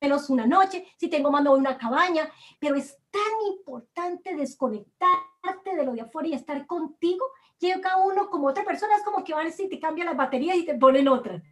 menos 0.00 0.30
una 0.30 0.46
noche, 0.46 0.86
si 0.96 1.08
tengo 1.08 1.30
más 1.30 1.44
una 1.46 1.76
cabaña, 1.76 2.30
pero 2.58 2.76
es 2.76 2.96
tan 3.10 3.22
importante 3.48 4.34
desconectarte 4.36 5.76
de 5.76 5.84
lo 5.84 5.92
de 5.92 6.02
afuera 6.02 6.28
y 6.28 6.34
estar 6.34 6.66
contigo, 6.66 7.24
llega 7.58 7.96
uno 7.96 8.30
como 8.30 8.48
otra 8.48 8.64
persona, 8.64 8.96
es 8.96 9.02
como 9.02 9.24
que 9.24 9.34
van 9.34 9.48
y 9.58 9.68
te 9.68 9.80
cambian 9.80 10.06
las 10.06 10.16
baterías 10.16 10.56
y 10.56 10.64
te 10.64 10.74
ponen 10.74 11.08
otras. 11.08 11.42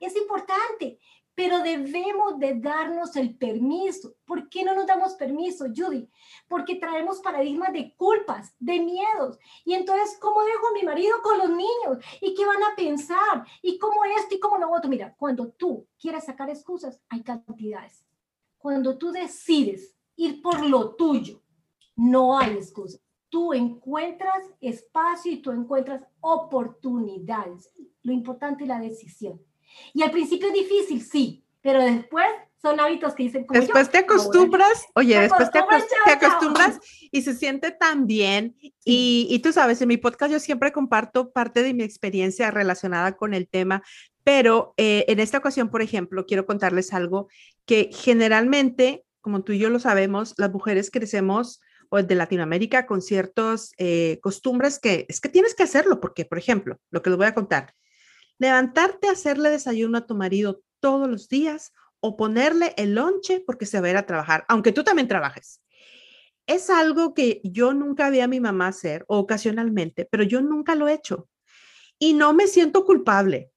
Es 0.00 0.16
importante, 0.16 1.00
pero 1.38 1.60
debemos 1.60 2.36
de 2.40 2.58
darnos 2.58 3.14
el 3.14 3.36
permiso. 3.36 4.16
¿Por 4.24 4.48
qué 4.48 4.64
no 4.64 4.74
nos 4.74 4.88
damos 4.88 5.14
permiso, 5.14 5.66
Judy? 5.66 6.10
Porque 6.48 6.74
traemos 6.74 7.20
paradigmas 7.20 7.72
de 7.72 7.94
culpas, 7.94 8.56
de 8.58 8.80
miedos. 8.80 9.38
Y 9.64 9.74
entonces, 9.74 10.18
¿cómo 10.20 10.42
dejo 10.42 10.66
a 10.66 10.72
mi 10.72 10.82
marido 10.82 11.22
con 11.22 11.38
los 11.38 11.50
niños? 11.50 12.04
¿Y 12.20 12.34
qué 12.34 12.44
van 12.44 12.64
a 12.64 12.74
pensar? 12.74 13.46
¿Y 13.62 13.78
cómo 13.78 14.04
esto 14.18 14.34
y 14.34 14.40
cómo 14.40 14.58
lo 14.58 14.72
otro? 14.72 14.90
Mira, 14.90 15.14
cuando 15.16 15.52
tú 15.52 15.86
quieras 15.96 16.26
sacar 16.26 16.50
excusas, 16.50 17.00
hay 17.08 17.22
cantidades. 17.22 18.04
Cuando 18.56 18.98
tú 18.98 19.12
decides 19.12 19.94
ir 20.16 20.42
por 20.42 20.66
lo 20.66 20.96
tuyo, 20.96 21.40
no 21.94 22.36
hay 22.36 22.54
excusas. 22.54 23.00
Tú 23.28 23.52
encuentras 23.52 24.42
espacio 24.60 25.30
y 25.30 25.40
tú 25.40 25.52
encuentras 25.52 26.02
oportunidades. 26.18 27.72
Lo 28.02 28.12
importante 28.12 28.64
es 28.64 28.68
la 28.68 28.80
decisión. 28.80 29.40
Y 29.94 30.02
al 30.02 30.10
principio 30.10 30.48
es 30.48 30.54
difícil, 30.54 31.02
sí, 31.02 31.44
pero 31.60 31.82
después 31.82 32.26
son 32.60 32.80
hábitos 32.80 33.14
que 33.14 33.24
dicen 33.24 33.44
como 33.44 33.60
Después 33.60 33.90
te 33.90 33.98
acostumbras, 33.98 34.86
oye, 34.94 35.18
después 35.18 35.50
te, 35.50 35.58
acostumbras 35.58 36.80
y 37.10 37.22
se 37.22 37.34
siente 37.34 37.70
tan 37.70 38.06
bien. 38.06 38.56
Y, 38.84 39.28
y, 39.30 39.38
tú 39.40 39.52
sabes, 39.52 39.80
en 39.80 39.88
mi 39.88 39.96
podcast 39.96 40.32
yo 40.32 40.40
siempre 40.40 40.72
comparto 40.72 41.30
parte 41.30 41.62
de 41.62 41.72
mi 41.74 41.84
experiencia 41.84 42.50
relacionada 42.50 43.16
con 43.16 43.32
el 43.32 43.48
tema, 43.48 43.82
pero 44.24 44.74
eh, 44.76 45.04
en 45.08 45.20
esta 45.20 45.38
ocasión, 45.38 45.70
por 45.70 45.82
ejemplo, 45.82 46.26
quiero 46.26 46.46
contarles 46.46 46.92
algo 46.92 47.28
que 47.64 47.90
generalmente, 47.92 49.04
como 49.20 49.42
tú 49.42 49.52
y 49.52 49.58
yo 49.58 49.70
lo 49.70 49.78
sabemos, 49.78 50.34
las 50.36 50.52
mujeres 50.52 50.90
crecemos 50.90 51.60
o 51.88 52.02
de 52.02 52.14
Latinoamérica 52.14 52.86
con 52.86 53.00
ciertas 53.00 53.72
eh, 53.78 54.18
costumbres 54.20 54.78
que 54.78 55.06
es 55.08 55.20
que 55.20 55.30
tienes 55.30 55.54
que 55.54 55.62
hacerlo, 55.62 56.00
porque, 56.00 56.24
por 56.24 56.38
ejemplo, 56.38 56.78
lo 56.90 57.00
que 57.02 57.08
les 57.08 57.16
voy 57.16 57.26
a 57.26 57.34
contar, 57.34 57.72
levantarte 58.38 59.08
a 59.08 59.12
hacerle 59.12 59.50
desayuno 59.50 59.98
a 59.98 60.06
tu 60.06 60.14
marido 60.14 60.62
todos 60.80 61.08
los 61.08 61.28
días 61.28 61.72
o 62.00 62.16
ponerle 62.16 62.74
el 62.76 62.94
lonche 62.94 63.42
porque 63.44 63.66
se 63.66 63.80
va 63.80 63.88
a 63.88 63.90
ir 63.90 63.96
a 63.96 64.06
trabajar, 64.06 64.44
aunque 64.48 64.72
tú 64.72 64.84
también 64.84 65.08
trabajes. 65.08 65.60
Es 66.46 66.70
algo 66.70 67.12
que 67.12 67.40
yo 67.44 67.74
nunca 67.74 68.08
vi 68.10 68.20
a 68.20 68.28
mi 68.28 68.40
mamá 68.40 68.68
hacer 68.68 69.04
ocasionalmente, 69.08 70.06
pero 70.10 70.22
yo 70.22 70.40
nunca 70.40 70.74
lo 70.74 70.88
he 70.88 70.94
hecho 70.94 71.28
y 71.98 72.14
no 72.14 72.32
me 72.32 72.46
siento 72.46 72.84
culpable. 72.84 73.50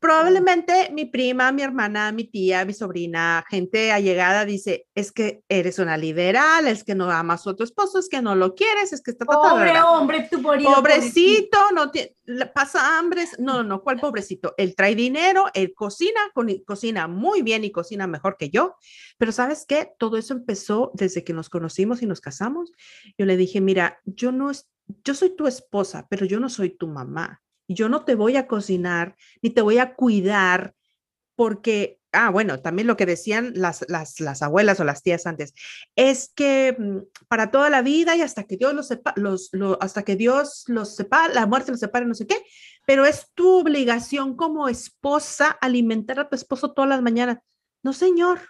Probablemente 0.00 0.90
mi 0.92 1.06
prima, 1.06 1.50
mi 1.50 1.62
hermana, 1.62 2.12
mi 2.12 2.24
tía, 2.24 2.64
mi 2.64 2.72
sobrina, 2.72 3.44
gente 3.48 3.90
allegada 3.90 4.44
dice, 4.44 4.86
es 4.94 5.10
que 5.10 5.42
eres 5.48 5.80
una 5.80 5.96
liberal, 5.96 6.68
es 6.68 6.84
que 6.84 6.94
no 6.94 7.10
amas 7.10 7.46
a 7.48 7.54
tu 7.56 7.64
esposo, 7.64 7.98
es 7.98 8.08
que 8.08 8.22
no 8.22 8.36
lo 8.36 8.54
quieres, 8.54 8.92
es 8.92 9.02
que 9.02 9.10
está... 9.10 9.24
Pobre 9.24 9.80
hombre, 9.80 10.28
tu 10.30 10.40
Pobrecito, 10.40 11.58
no 11.74 11.90
tiene, 11.90 12.16
pasa 12.54 12.98
hambre. 12.98 13.24
No, 13.38 13.62
no, 13.62 13.82
¿cuál 13.82 13.98
pobrecito? 13.98 14.54
Él 14.56 14.76
trae 14.76 14.94
dinero, 14.94 15.46
él 15.54 15.74
cocina, 15.74 16.20
cocina 16.64 17.08
muy 17.08 17.42
bien 17.42 17.64
y 17.64 17.72
cocina 17.72 18.06
mejor 18.06 18.36
que 18.36 18.50
yo. 18.50 18.76
Pero 19.18 19.32
¿sabes 19.32 19.64
qué? 19.66 19.90
Todo 19.98 20.16
eso 20.16 20.32
empezó 20.32 20.92
desde 20.94 21.24
que 21.24 21.32
nos 21.32 21.48
conocimos 21.48 22.02
y 22.02 22.06
nos 22.06 22.20
casamos. 22.20 22.72
Yo 23.16 23.26
le 23.26 23.36
dije, 23.36 23.60
mira, 23.60 24.00
yo 24.04 24.30
no, 24.30 24.52
yo 25.04 25.14
soy 25.14 25.34
tu 25.34 25.46
esposa, 25.46 26.06
pero 26.08 26.24
yo 26.24 26.38
no 26.38 26.48
soy 26.48 26.70
tu 26.70 26.86
mamá 26.86 27.42
yo 27.74 27.88
no 27.88 28.04
te 28.04 28.14
voy 28.14 28.36
a 28.36 28.46
cocinar 28.46 29.16
ni 29.42 29.50
te 29.50 29.60
voy 29.60 29.78
a 29.78 29.94
cuidar 29.94 30.74
porque, 31.36 32.00
ah, 32.12 32.30
bueno, 32.30 32.60
también 32.60 32.88
lo 32.88 32.96
que 32.96 33.06
decían 33.06 33.52
las, 33.54 33.86
las, 33.88 34.42
abuelas 34.42 34.80
o 34.80 34.84
las 34.84 35.04
tías 35.04 35.24
antes, 35.24 35.54
es 35.94 36.32
que 36.34 36.74
mm, 36.76 37.26
para 37.28 37.52
toda 37.52 37.70
la 37.70 37.82
vida 37.82 38.16
y 38.16 38.22
hasta 38.22 38.42
que 38.42 38.56
Dios 38.56 38.74
los 38.74 38.88
sepa, 38.88 39.14
los, 39.14 39.50
hasta 39.80 40.02
que 40.02 40.16
Dios 40.16 40.64
los 40.66 40.96
sepa, 40.96 41.28
la 41.28 41.46
muerte 41.46 41.70
los 41.70 41.78
separe, 41.78 42.06
no 42.06 42.14
sé 42.14 42.26
qué, 42.26 42.42
pero 42.86 43.04
es 43.04 43.28
tu 43.34 43.60
obligación 43.60 44.34
como 44.34 44.68
esposa 44.68 45.56
alimentar 45.60 46.18
a 46.18 46.28
tu 46.28 46.34
esposo 46.34 46.72
todas 46.72 46.88
las 46.88 47.02
mañanas. 47.02 47.38
No, 47.84 47.92
señor, 47.92 48.40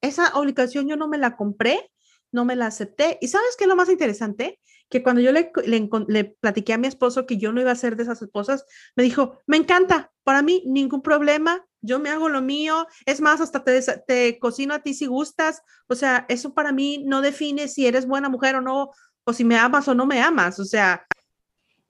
esa 0.00 0.34
obligación 0.38 0.88
yo 0.88 0.96
no 0.96 1.08
me 1.08 1.18
la 1.18 1.36
compré, 1.36 1.90
no 2.32 2.44
me 2.44 2.56
la 2.56 2.66
acepté. 2.66 3.18
¿Y 3.20 3.28
sabes 3.28 3.56
qué 3.56 3.64
es 3.64 3.68
lo 3.68 3.76
más 3.76 3.90
interesante? 3.90 4.58
Que 4.88 5.02
cuando 5.02 5.20
yo 5.20 5.32
le, 5.32 5.50
le, 5.66 6.24
platiqué 6.24 6.72
a 6.72 6.78
mi 6.78 6.86
esposo 6.86 7.26
que 7.26 7.38
yo 7.38 7.52
no 7.52 7.60
iba 7.60 7.70
a 7.70 7.76
ser 7.76 7.96
de 7.96 8.04
esas 8.04 8.22
esposas, 8.22 8.64
me 8.94 9.02
dijo, 9.02 9.40
me 9.46 9.56
encanta, 9.56 10.12
para 10.22 10.42
mí 10.42 10.62
ningún 10.66 11.02
problema, 11.02 11.64
yo 11.80 11.98
me 11.98 12.10
hago 12.10 12.28
lo 12.28 12.42
mío, 12.42 12.86
es 13.04 13.20
más, 13.20 13.40
hasta 13.40 13.64
te, 13.64 13.80
te 14.06 14.38
cocino 14.38 14.74
a 14.74 14.80
ti 14.80 14.94
si 14.94 15.06
gustas, 15.06 15.62
o 15.88 15.94
sea, 15.94 16.26
eso 16.28 16.54
para 16.54 16.72
mí 16.72 17.02
no 17.06 17.20
define 17.20 17.68
si 17.68 17.86
eres 17.86 18.06
buena 18.06 18.28
mujer 18.28 18.56
o 18.56 18.60
no, 18.60 18.90
o 19.24 19.32
si 19.32 19.44
me 19.44 19.56
amas 19.56 19.88
o 19.88 19.94
no 19.94 20.06
me 20.06 20.20
amas, 20.20 20.58
o 20.60 20.64
sea, 20.64 21.06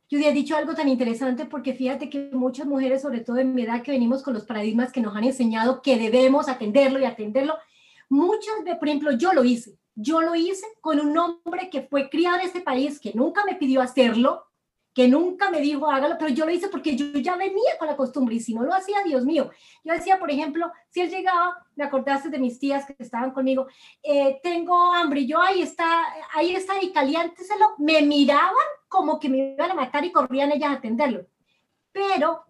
yo 0.09 0.21
he 0.21 0.33
dicho 0.33 0.57
algo 0.57 0.75
tan 0.75 0.89
interesante 0.89 1.47
porque 1.47 1.75
fíjate 1.75 2.09
que 2.09 2.31
muchas 2.33 2.67
mujeres, 2.67 3.03
sobre 3.03 3.21
todo 3.21 3.39
en 3.39 3.55
mi 3.55 3.63
edad, 3.63 3.83
que 3.83 3.91
venimos 3.91 4.23
con 4.23 4.35
los 4.35 4.45
paradigmas 4.45 4.93
que 4.93 5.01
nos 5.01 5.17
han 5.17 5.25
enseñado 5.25 5.83
que 5.83 5.97
debemos 5.99 6.49
atenderlo 6.49 7.01
y 7.01 7.05
atenderlo, 7.05 7.57
muchas, 8.09 8.55
por 8.79 8.89
ejemplo, 8.89 9.11
yo 9.13 9.33
lo 9.33 9.43
hice. 9.43 9.77
Yo 9.97 10.21
lo 10.21 10.35
hice 10.35 10.67
con 10.81 11.01
un 11.01 11.17
hombre 11.17 11.71
que 11.71 11.83
fue 11.83 12.09
criado 12.09 12.37
en 12.37 12.43
este 12.43 12.61
país, 12.61 13.01
que 13.01 13.13
nunca 13.15 13.45
me 13.45 13.57
pidió 13.57 13.81
hacerlo, 13.81 14.47
que 14.97 15.09
nunca 15.09 15.51
me 15.51 15.61
dijo 15.61 15.91
hágalo, 15.91 16.17
pero 16.19 16.31
yo 16.31 16.47
lo 16.47 16.51
hice 16.51 16.69
porque 16.69 16.97
yo 16.97 17.19
ya 17.19 17.37
venía 17.37 17.77
con 17.79 17.87
la 17.87 17.99
costumbre 17.99 18.37
y 18.37 18.41
si 18.41 18.55
no 18.55 18.63
lo 18.63 18.73
hacía, 18.73 19.03
Dios 19.05 19.27
mío. 19.27 19.51
Yo 19.85 19.93
decía, 19.93 20.19
por 20.19 20.31
ejemplo, 20.31 20.73
si 20.89 21.03
él 21.03 21.11
llegaba, 21.11 21.67
me 21.75 21.85
acordaste 21.85 22.31
de 22.31 22.39
mis 22.39 22.59
tías 22.59 22.87
que 22.87 22.97
estaban 22.99 23.33
conmigo, 23.33 23.67
eh, 24.03 24.41
tengo 24.43 24.95
hambre, 24.95 25.27
yo 25.27 25.39
ahí 25.39 25.61
está, 25.61 26.03
ahí 26.33 26.55
está 26.55 26.83
y 26.83 26.93
caliénteselo, 26.93 27.75
me 27.77 28.01
miraban 28.01 28.55
como 28.89 29.21
que 29.21 29.29
me 29.29 29.55
iban 29.55 29.71
a 29.71 29.75
matar 29.75 30.03
y 30.05 30.13
corrían 30.13 30.53
ellas 30.53 30.71
a 30.71 30.75
atenderlo. 30.77 31.27
Pero 31.93 32.46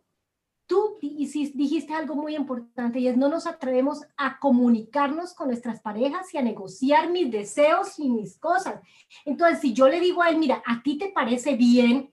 tú 0.66 0.98
dijiste 1.00 1.94
algo 1.94 2.14
muy 2.14 2.34
importante 2.34 2.98
y 2.98 3.08
es 3.08 3.16
no 3.16 3.28
nos 3.28 3.46
atrevemos 3.46 4.02
a 4.16 4.38
comunicarnos 4.38 5.34
con 5.34 5.48
nuestras 5.48 5.80
parejas 5.80 6.32
y 6.34 6.38
a 6.38 6.42
negociar 6.42 7.10
mis 7.10 7.30
deseos 7.30 7.98
y 7.98 8.08
mis 8.08 8.36
cosas. 8.38 8.80
Entonces, 9.24 9.60
si 9.60 9.72
yo 9.72 9.88
le 9.88 10.00
digo 10.00 10.22
a 10.22 10.30
él, 10.30 10.38
mira, 10.38 10.62
a 10.66 10.82
ti 10.82 10.98
te 10.98 11.08
parece 11.08 11.56
bien 11.56 12.12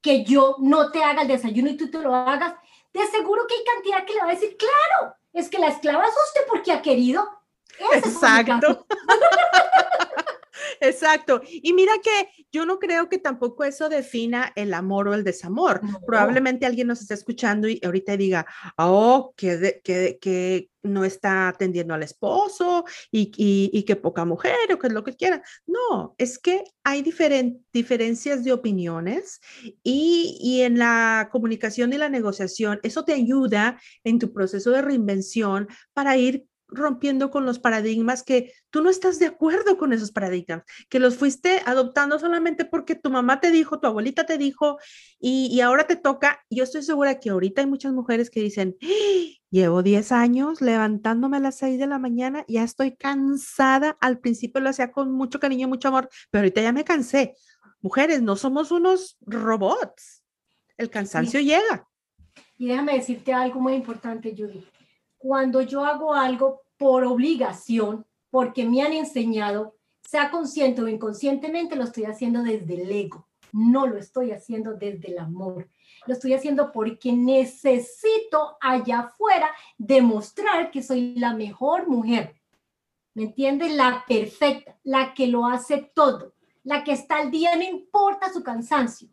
que 0.00 0.24
yo 0.24 0.56
no 0.60 0.90
te 0.90 1.02
haga 1.02 1.22
el 1.22 1.28
desayuno 1.28 1.68
y 1.68 1.76
tú 1.76 1.90
te 1.90 1.98
lo 1.98 2.14
hagas, 2.14 2.54
de 2.92 3.06
seguro 3.06 3.46
que 3.46 3.54
hay 3.54 3.64
cantidad 3.64 4.06
que 4.06 4.14
le 4.14 4.20
va 4.20 4.28
a 4.28 4.34
decir, 4.34 4.56
claro, 4.56 5.14
es 5.32 5.48
que 5.48 5.58
la 5.58 5.68
esclava 5.68 6.04
es 6.04 6.14
usted 6.28 6.42
porque 6.48 6.72
ha 6.72 6.82
querido. 6.82 7.28
Exacto. 7.94 8.86
Exacto. 10.80 11.42
Y 11.44 11.72
mira 11.72 11.92
que 12.02 12.28
yo 12.50 12.64
no 12.64 12.78
creo 12.78 13.08
que 13.08 13.18
tampoco 13.18 13.64
eso 13.64 13.88
defina 13.88 14.52
el 14.56 14.74
amor 14.74 15.08
o 15.08 15.14
el 15.14 15.24
desamor. 15.24 15.80
Probablemente 16.06 16.66
alguien 16.66 16.88
nos 16.88 17.00
está 17.00 17.14
escuchando 17.14 17.68
y 17.68 17.80
ahorita 17.84 18.16
diga, 18.16 18.46
oh, 18.76 19.34
que, 19.36 19.80
que, 19.84 20.18
que 20.20 20.70
no 20.82 21.04
está 21.04 21.48
atendiendo 21.48 21.94
al 21.94 22.02
esposo 22.02 22.84
y, 23.10 23.30
y, 23.36 23.82
que 23.82 23.96
poca 23.96 24.24
mujer 24.24 24.54
o 24.72 24.78
que 24.78 24.86
es 24.86 24.92
lo 24.92 25.04
que 25.04 25.16
quiera. 25.16 25.42
No, 25.66 26.14
es 26.18 26.38
que 26.38 26.64
hay 26.84 27.02
diferencias 27.02 28.44
de 28.44 28.52
opiniones 28.52 29.40
y, 29.82 30.38
y 30.40 30.62
en 30.62 30.78
la 30.78 31.28
comunicación 31.30 31.92
y 31.92 31.98
la 31.98 32.08
negociación, 32.08 32.80
eso 32.82 33.04
te 33.04 33.12
ayuda 33.12 33.80
en 34.04 34.18
tu 34.18 34.32
proceso 34.32 34.70
de 34.70 34.82
reinvención 34.82 35.68
para 35.92 36.16
ir 36.16 36.46
rompiendo 36.70 37.30
con 37.30 37.44
los 37.44 37.58
paradigmas 37.58 38.22
que 38.22 38.52
tú 38.70 38.82
no 38.82 38.90
estás 38.90 39.18
de 39.18 39.26
acuerdo 39.26 39.76
con 39.76 39.92
esos 39.92 40.12
paradigmas, 40.12 40.62
que 40.88 40.98
los 40.98 41.16
fuiste 41.16 41.62
adoptando 41.66 42.18
solamente 42.18 42.64
porque 42.64 42.94
tu 42.94 43.10
mamá 43.10 43.40
te 43.40 43.50
dijo, 43.50 43.80
tu 43.80 43.86
abuelita 43.86 44.26
te 44.26 44.38
dijo 44.38 44.78
y, 45.18 45.60
ahora 45.60 45.86
te 45.86 45.96
toca. 45.96 46.40
Yo 46.50 46.64
estoy 46.64 46.82
segura 46.82 47.20
que 47.20 47.30
ahorita 47.30 47.60
hay 47.60 47.66
muchas 47.66 47.92
mujeres 47.92 48.30
que 48.30 48.40
dicen, 48.40 48.76
¡Ah! 48.82 48.86
llevo 49.50 49.82
10 49.82 50.12
años 50.12 50.60
levantándome 50.60 51.38
a 51.38 51.40
las 51.40 51.56
6 51.56 51.78
de 51.78 51.86
la 51.86 51.98
mañana, 51.98 52.44
ya 52.48 52.62
estoy 52.62 52.96
cansada. 52.96 53.96
Al 54.00 54.18
principio 54.18 54.60
lo 54.60 54.70
hacía 54.70 54.92
con 54.92 55.12
mucho 55.12 55.40
cariño, 55.40 55.68
mucho 55.68 55.88
amor, 55.88 56.08
pero 56.30 56.42
ahorita 56.42 56.62
ya 56.62 56.72
me 56.72 56.84
cansé. 56.84 57.34
Mujeres, 57.80 58.22
no 58.22 58.36
somos 58.36 58.70
unos 58.70 59.16
robots. 59.20 60.22
El 60.76 60.90
cansancio 60.90 61.40
llega. 61.40 61.86
Y 62.56 62.68
déjame 62.68 62.94
decirte 62.94 63.32
algo 63.32 63.60
muy 63.60 63.74
importante, 63.74 64.34
Judy 64.36 64.66
cuando 65.20 65.60
yo 65.60 65.84
hago 65.84 66.14
algo 66.14 66.62
por 66.78 67.04
obligación, 67.04 68.06
porque 68.30 68.64
me 68.64 68.80
han 68.80 68.94
enseñado, 68.94 69.76
sea 70.02 70.30
consciente 70.30 70.80
o 70.80 70.88
inconscientemente, 70.88 71.76
lo 71.76 71.84
estoy 71.84 72.04
haciendo 72.04 72.42
desde 72.42 72.82
el 72.82 72.90
ego, 72.90 73.28
no 73.52 73.86
lo 73.86 73.98
estoy 73.98 74.30
haciendo 74.30 74.72
desde 74.72 75.12
el 75.12 75.18
amor. 75.18 75.68
Lo 76.06 76.14
estoy 76.14 76.32
haciendo 76.32 76.72
porque 76.72 77.12
necesito 77.12 78.56
allá 78.62 79.00
afuera 79.00 79.50
demostrar 79.76 80.70
que 80.70 80.82
soy 80.82 81.14
la 81.16 81.34
mejor 81.34 81.86
mujer. 81.86 82.40
¿Me 83.12 83.24
entiendes? 83.24 83.74
La 83.74 84.04
perfecta, 84.08 84.78
la 84.82 85.12
que 85.12 85.26
lo 85.26 85.44
hace 85.44 85.90
todo, 85.94 86.32
la 86.62 86.82
que 86.82 86.92
está 86.92 87.18
al 87.18 87.30
día, 87.30 87.54
no 87.56 87.62
importa 87.62 88.32
su 88.32 88.42
cansancio. 88.42 89.10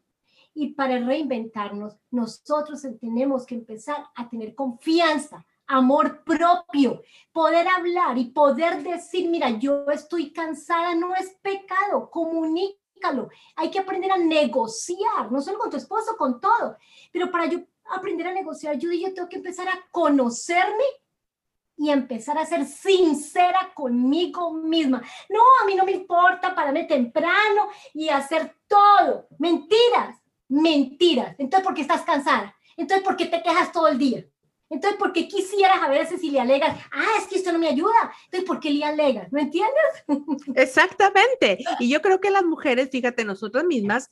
Y 0.54 0.70
para 0.70 0.98
reinventarnos, 1.00 1.98
nosotros 2.12 2.88
tenemos 3.02 3.46
que 3.46 3.56
empezar 3.56 4.06
a 4.16 4.30
tener 4.30 4.56
confianza, 4.56 5.46
amor 5.68 6.24
propio, 6.24 7.02
poder 7.32 7.68
hablar 7.68 8.18
y 8.18 8.26
poder 8.26 8.82
decir, 8.84 9.30
mira, 9.30 9.50
yo 9.52 9.86
estoy 9.92 10.32
cansada, 10.32 10.96
no 10.96 11.14
es 11.16 11.38
pecado, 11.42 12.10
comunícalo. 12.10 13.30
Hay 13.56 13.70
que 13.70 13.80
aprender 13.80 14.12
a 14.12 14.18
negociar, 14.18 15.32
no 15.32 15.42
solo 15.42 15.60
con 15.60 15.70
tu 15.70 15.78
esposo, 15.78 16.18
con 16.18 16.40
todo, 16.40 16.78
pero 17.12 17.30
para 17.30 17.46
yo 17.46 17.60
aprender 17.92 18.28
a 18.28 18.34
negociar, 18.34 18.78
yo, 18.78 18.92
yo 18.92 19.14
tengo 19.14 19.30
que 19.30 19.38
empezar 19.38 19.68
a 19.68 19.86
conocerme 19.92 20.84
y 21.78 21.92
empezar 21.92 22.38
a 22.38 22.46
ser 22.46 22.66
sincera 22.66 23.72
conmigo 23.74 24.52
misma. 24.52 25.02
No, 25.30 25.40
a 25.62 25.66
mí 25.66 25.76
no 25.76 25.86
me 25.86 25.92
importa 25.92 26.56
pararme 26.56 26.86
temprano 26.86 27.70
y 27.94 28.10
hacer 28.10 28.56
todo. 28.68 29.28
Mentiras, 29.38 30.18
mentiras. 30.48 31.36
Entonces, 31.38 31.66
¿por 31.66 31.76
qué 31.76 31.82
estás 31.82 32.02
cansada? 32.02 32.56
Entonces, 32.76 33.06
¿por 33.06 33.16
qué 33.16 33.26
te 33.28 33.44
quejas 33.44 33.72
todo 33.72 33.88
el 33.88 33.98
día? 33.98 34.26
Entonces, 34.70 35.00
¿por 35.00 35.14
qué 35.14 35.28
quisieras 35.28 35.82
a 35.82 35.90
veces 35.90 36.20
si 36.20 36.30
le 36.30 36.40
alegas, 36.40 36.78
ah, 36.92 37.18
es 37.20 37.28
que 37.28 37.36
esto 37.38 37.52
no 37.52 37.60
me 37.60 37.70
ayuda? 37.70 38.12
Entonces, 38.26 38.48
¿por 38.48 38.60
qué 38.60 38.72
le 38.72 38.84
alegas? 38.84 39.32
¿No 39.32 39.40
entiendes? 39.40 39.74
Exactamente. 40.56 41.60
Y 41.80 41.90
yo 41.90 42.02
creo 42.02 42.20
que 42.20 42.30
las 42.30 42.44
mujeres, 42.44 42.90
fíjate, 42.92 43.24
nosotras 43.24 43.66
mismas, 43.66 44.10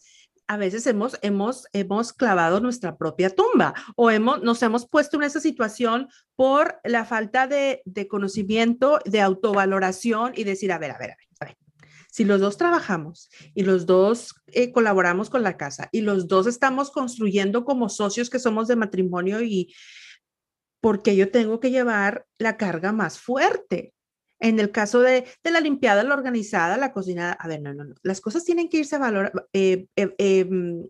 a 0.47 0.57
veces 0.57 0.85
hemos, 0.87 1.17
hemos, 1.21 1.65
hemos 1.73 2.13
clavado 2.13 2.59
nuestra 2.59 2.97
propia 2.97 3.29
tumba 3.31 3.73
o 3.95 4.11
hemos, 4.11 4.43
nos 4.43 4.61
hemos 4.61 4.87
puesto 4.87 5.17
en 5.17 5.23
esa 5.23 5.39
situación 5.39 6.07
por 6.35 6.79
la 6.83 7.03
falta 7.03 7.47
de, 7.47 7.81
de 7.85 8.07
conocimiento, 8.07 8.99
de 9.05 9.21
autovaloración 9.21 10.33
y 10.35 10.43
decir, 10.43 10.71
a 10.71 10.77
ver, 10.77 10.91
a 10.91 10.97
ver, 10.97 11.11
a 11.11 11.15
ver, 11.17 11.27
a 11.39 11.45
ver. 11.45 11.57
Si 12.11 12.23
los 12.23 12.39
dos 12.39 12.57
trabajamos 12.57 13.29
y 13.55 13.63
los 13.63 13.85
dos 13.85 14.35
eh, 14.47 14.71
colaboramos 14.71 15.29
con 15.29 15.43
la 15.43 15.57
casa 15.57 15.89
y 15.91 16.01
los 16.01 16.27
dos 16.27 16.47
estamos 16.47 16.91
construyendo 16.91 17.65
como 17.65 17.89
socios 17.89 18.29
que 18.29 18.39
somos 18.39 18.67
de 18.67 18.75
matrimonio 18.75 19.41
y, 19.41 19.73
porque 20.85 21.15
yo 21.15 21.31
tengo 21.31 21.59
que 21.59 21.71
llevar 21.71 22.27
la 22.37 22.57
carga 22.57 22.91
más 22.91 23.17
fuerte. 23.17 23.95
En 24.39 24.59
el 24.59 24.69
caso 24.69 25.01
de, 25.01 25.25
la 25.43 25.59
limpiada, 25.59 26.03
la 26.03 26.13
organizada, 26.13 26.77
la 26.77 26.93
cocinada, 26.93 27.33
a 27.33 27.47
ver, 27.47 27.59
no, 27.59 27.73
no, 27.73 27.85
no. 27.85 27.95
Las 28.03 28.21
cosas 28.21 28.43
tienen 28.43 28.69
que 28.69 28.77
irse 28.77 28.99
valor, 28.99 29.49
eh, 29.51 29.87
eh, 29.95 30.13
em, 30.19 30.85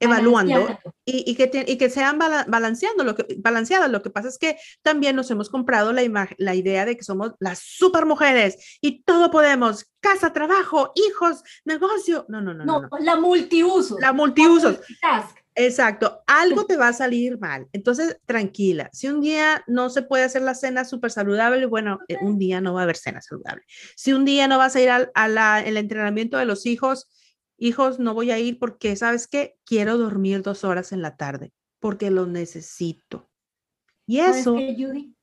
evaluando 0.00 0.78
y, 1.04 1.34
que, 1.34 1.64
y 1.66 1.76
que 1.76 1.90
sean 1.90 2.18
balanceando 2.18 3.04
lo 3.04 3.14
que, 3.14 3.36
balanceadas. 3.36 3.90
Lo 3.90 4.00
que 4.00 4.08
pasa 4.08 4.28
es 4.28 4.38
que 4.38 4.56
también 4.80 5.14
nos 5.14 5.30
hemos 5.30 5.50
comprado 5.50 5.92
la, 5.92 6.26
la 6.38 6.54
idea 6.54 6.86
de 6.86 6.96
que 6.96 7.04
somos 7.04 7.32
las 7.38 7.58
super 7.58 8.06
mujeres 8.06 8.78
y 8.80 9.02
todo 9.02 9.30
podemos, 9.30 9.90
casa, 10.00 10.32
trabajo, 10.32 10.92
hijos, 10.94 11.42
negocio. 11.66 12.24
No, 12.28 12.40
no, 12.40 12.54
no. 12.54 12.64
No, 12.64 12.80
no, 12.80 12.88
la 12.98 13.16
multiuso. 13.16 13.98
La 14.00 14.14
multiuso. 14.14 14.78
Exacto, 15.56 16.22
algo 16.26 16.66
te 16.66 16.76
va 16.76 16.88
a 16.88 16.92
salir 16.92 17.38
mal. 17.38 17.68
Entonces, 17.72 18.18
tranquila. 18.26 18.90
Si 18.92 19.08
un 19.08 19.20
día 19.20 19.62
no 19.68 19.88
se 19.88 20.02
puede 20.02 20.24
hacer 20.24 20.42
la 20.42 20.54
cena 20.54 20.84
súper 20.84 21.12
saludable, 21.12 21.66
bueno, 21.66 22.00
eh, 22.08 22.16
un 22.20 22.38
día 22.38 22.60
no 22.60 22.74
va 22.74 22.80
a 22.80 22.82
haber 22.84 22.96
cena 22.96 23.20
saludable. 23.20 23.62
Si 23.96 24.12
un 24.12 24.24
día 24.24 24.48
no 24.48 24.58
vas 24.58 24.74
a 24.74 24.80
ir 24.80 24.90
al 24.90 25.66
el 25.66 25.76
entrenamiento 25.76 26.38
de 26.38 26.44
los 26.44 26.66
hijos, 26.66 27.08
hijos, 27.56 28.00
no 28.00 28.14
voy 28.14 28.32
a 28.32 28.38
ir 28.38 28.58
porque, 28.58 28.96
¿sabes 28.96 29.28
qué? 29.28 29.56
Quiero 29.64 29.96
dormir 29.96 30.42
dos 30.42 30.64
horas 30.64 30.92
en 30.92 31.02
la 31.02 31.16
tarde 31.16 31.52
porque 31.84 32.10
lo 32.10 32.26
necesito. 32.26 33.28
Y 34.06 34.20
eso... 34.20 34.54
Judy? 34.54 35.14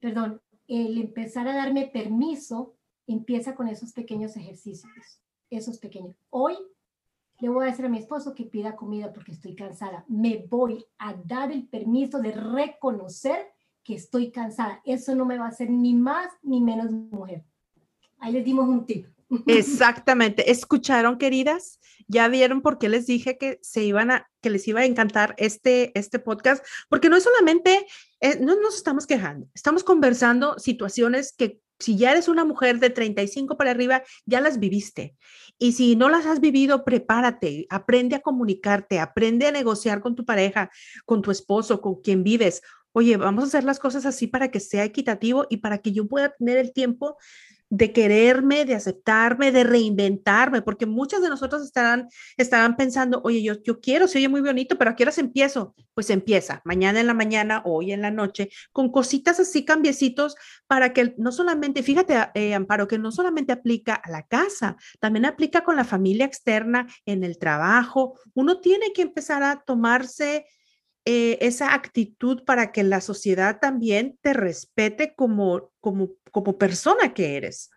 Perdón, 0.00 0.40
el 0.68 0.98
empezar 0.98 1.48
a 1.48 1.56
darme 1.56 1.86
permiso 1.86 2.76
empieza 3.06 3.54
con 3.54 3.68
esos 3.68 3.92
pequeños 3.92 4.36
ejercicios, 4.36 4.92
esos 5.48 5.78
pequeños. 5.78 6.14
Hoy 6.28 6.56
le 7.44 7.50
voy 7.50 7.66
a 7.66 7.70
decir 7.70 7.84
a 7.84 7.90
mi 7.90 7.98
esposo 7.98 8.34
que 8.34 8.44
pida 8.44 8.74
comida 8.74 9.12
porque 9.12 9.32
estoy 9.32 9.54
cansada. 9.54 10.06
Me 10.08 10.46
voy 10.48 10.82
a 10.96 11.12
dar 11.12 11.52
el 11.52 11.68
permiso 11.68 12.18
de 12.18 12.32
reconocer 12.32 13.52
que 13.82 13.94
estoy 13.94 14.30
cansada. 14.30 14.80
Eso 14.82 15.14
no 15.14 15.26
me 15.26 15.36
va 15.36 15.44
a 15.44 15.48
hacer 15.48 15.68
ni 15.68 15.92
más 15.92 16.30
ni 16.42 16.62
menos 16.62 16.90
mujer. 16.90 17.44
Ahí 18.18 18.32
les 18.32 18.46
dimos 18.46 18.66
un 18.66 18.86
tip. 18.86 19.06
Exactamente. 19.46 20.50
¿Escucharon, 20.50 21.18
queridas? 21.18 21.80
Ya 22.08 22.28
vieron 22.28 22.62
por 22.62 22.78
qué 22.78 22.88
les 22.88 23.06
dije 23.06 23.36
que 23.36 23.58
se 23.60 23.84
iban 23.84 24.10
a, 24.10 24.30
que 24.40 24.48
les 24.48 24.66
iba 24.66 24.80
a 24.80 24.86
encantar 24.86 25.34
este, 25.36 25.92
este 25.98 26.18
podcast, 26.18 26.64
porque 26.88 27.10
no 27.10 27.16
es 27.16 27.24
solamente, 27.24 27.86
eh, 28.20 28.38
no 28.40 28.56
nos 28.56 28.76
estamos 28.76 29.06
quejando, 29.06 29.48
estamos 29.54 29.84
conversando 29.84 30.58
situaciones 30.58 31.34
que 31.36 31.60
si 31.78 31.96
ya 31.96 32.12
eres 32.12 32.28
una 32.28 32.44
mujer 32.44 32.78
de 32.78 32.90
35 32.90 33.56
para 33.56 33.70
arriba, 33.70 34.02
ya 34.26 34.40
las 34.40 34.58
viviste. 34.58 35.16
Y 35.58 35.72
si 35.72 35.96
no 35.96 36.08
las 36.08 36.26
has 36.26 36.40
vivido, 36.40 36.84
prepárate, 36.84 37.66
aprende 37.70 38.16
a 38.16 38.20
comunicarte, 38.20 38.98
aprende 39.00 39.46
a 39.46 39.52
negociar 39.52 40.00
con 40.00 40.14
tu 40.14 40.24
pareja, 40.24 40.70
con 41.04 41.22
tu 41.22 41.30
esposo, 41.30 41.80
con 41.80 42.00
quien 42.00 42.22
vives. 42.24 42.62
Oye, 42.92 43.16
vamos 43.16 43.44
a 43.44 43.46
hacer 43.48 43.64
las 43.64 43.78
cosas 43.78 44.06
así 44.06 44.26
para 44.26 44.50
que 44.50 44.60
sea 44.60 44.84
equitativo 44.84 45.46
y 45.50 45.58
para 45.58 45.78
que 45.78 45.92
yo 45.92 46.06
pueda 46.06 46.34
tener 46.34 46.58
el 46.58 46.72
tiempo 46.72 47.16
de 47.70 47.92
quererme, 47.92 48.64
de 48.64 48.74
aceptarme, 48.74 49.52
de 49.52 49.64
reinventarme, 49.64 50.62
porque 50.62 50.86
muchas 50.86 51.22
de 51.22 51.28
nosotros 51.28 51.62
estarán, 51.62 52.08
estarán 52.36 52.76
pensando, 52.76 53.20
oye, 53.24 53.42
yo, 53.42 53.62
yo 53.62 53.80
quiero, 53.80 54.06
se 54.06 54.18
oye 54.18 54.28
muy 54.28 54.40
bonito, 54.40 54.78
pero 54.78 54.90
¿a 54.90 54.96
qué 54.96 55.04
horas 55.04 55.18
empiezo? 55.18 55.74
Pues 55.94 56.10
empieza, 56.10 56.62
mañana 56.64 57.00
en 57.00 57.06
la 57.06 57.14
mañana, 57.14 57.62
hoy 57.64 57.92
en 57.92 58.02
la 58.02 58.10
noche, 58.10 58.50
con 58.72 58.90
cositas 58.90 59.40
así, 59.40 59.64
cambiecitos, 59.64 60.36
para 60.66 60.92
que 60.92 61.14
no 61.18 61.32
solamente, 61.32 61.82
fíjate, 61.82 62.16
eh, 62.34 62.54
Amparo, 62.54 62.86
que 62.88 62.98
no 62.98 63.10
solamente 63.12 63.52
aplica 63.52 63.94
a 63.94 64.10
la 64.10 64.26
casa, 64.26 64.76
también 65.00 65.24
aplica 65.24 65.64
con 65.64 65.76
la 65.76 65.84
familia 65.84 66.26
externa, 66.26 66.86
en 67.06 67.24
el 67.24 67.38
trabajo. 67.38 68.18
Uno 68.34 68.60
tiene 68.60 68.92
que 68.92 69.02
empezar 69.02 69.42
a 69.42 69.62
tomarse 69.64 70.46
eh, 71.04 71.38
esa 71.40 71.74
actitud 71.74 72.44
para 72.44 72.72
que 72.72 72.82
la 72.82 73.00
sociedad 73.00 73.58
también 73.60 74.18
te 74.22 74.32
respete 74.32 75.14
como, 75.14 75.70
como, 75.80 76.10
como 76.34 76.58
persona 76.58 77.14
que 77.14 77.36
eres. 77.36 77.70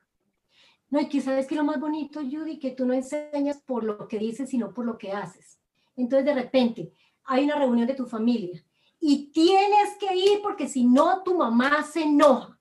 No, 0.89 0.99
y 0.99 1.07
que 1.07 1.21
sabes 1.21 1.45
que 1.45 1.53
lo 1.53 1.63
más 1.63 1.79
bonito, 1.79 2.21
Judy, 2.21 2.57
que 2.57 2.71
tú 2.71 2.87
no 2.87 2.93
enseñas 2.93 3.61
por 3.61 3.83
lo 3.83 4.07
que 4.07 4.17
dices, 4.17 4.49
sino 4.49 4.73
por 4.73 4.83
lo 4.83 4.97
que 4.97 5.11
haces. 5.11 5.59
Entonces, 5.95 6.25
de 6.25 6.33
repente, 6.33 6.91
hay 7.25 7.43
una 7.43 7.59
reunión 7.59 7.85
de 7.85 7.93
tu 7.93 8.07
familia 8.07 8.65
y 8.99 9.31
tienes 9.31 9.95
que 9.99 10.15
ir 10.15 10.41
porque 10.41 10.67
si 10.67 10.85
no, 10.85 11.21
tu 11.21 11.37
mamá 11.37 11.83
se 11.83 12.01
enoja. 12.01 12.59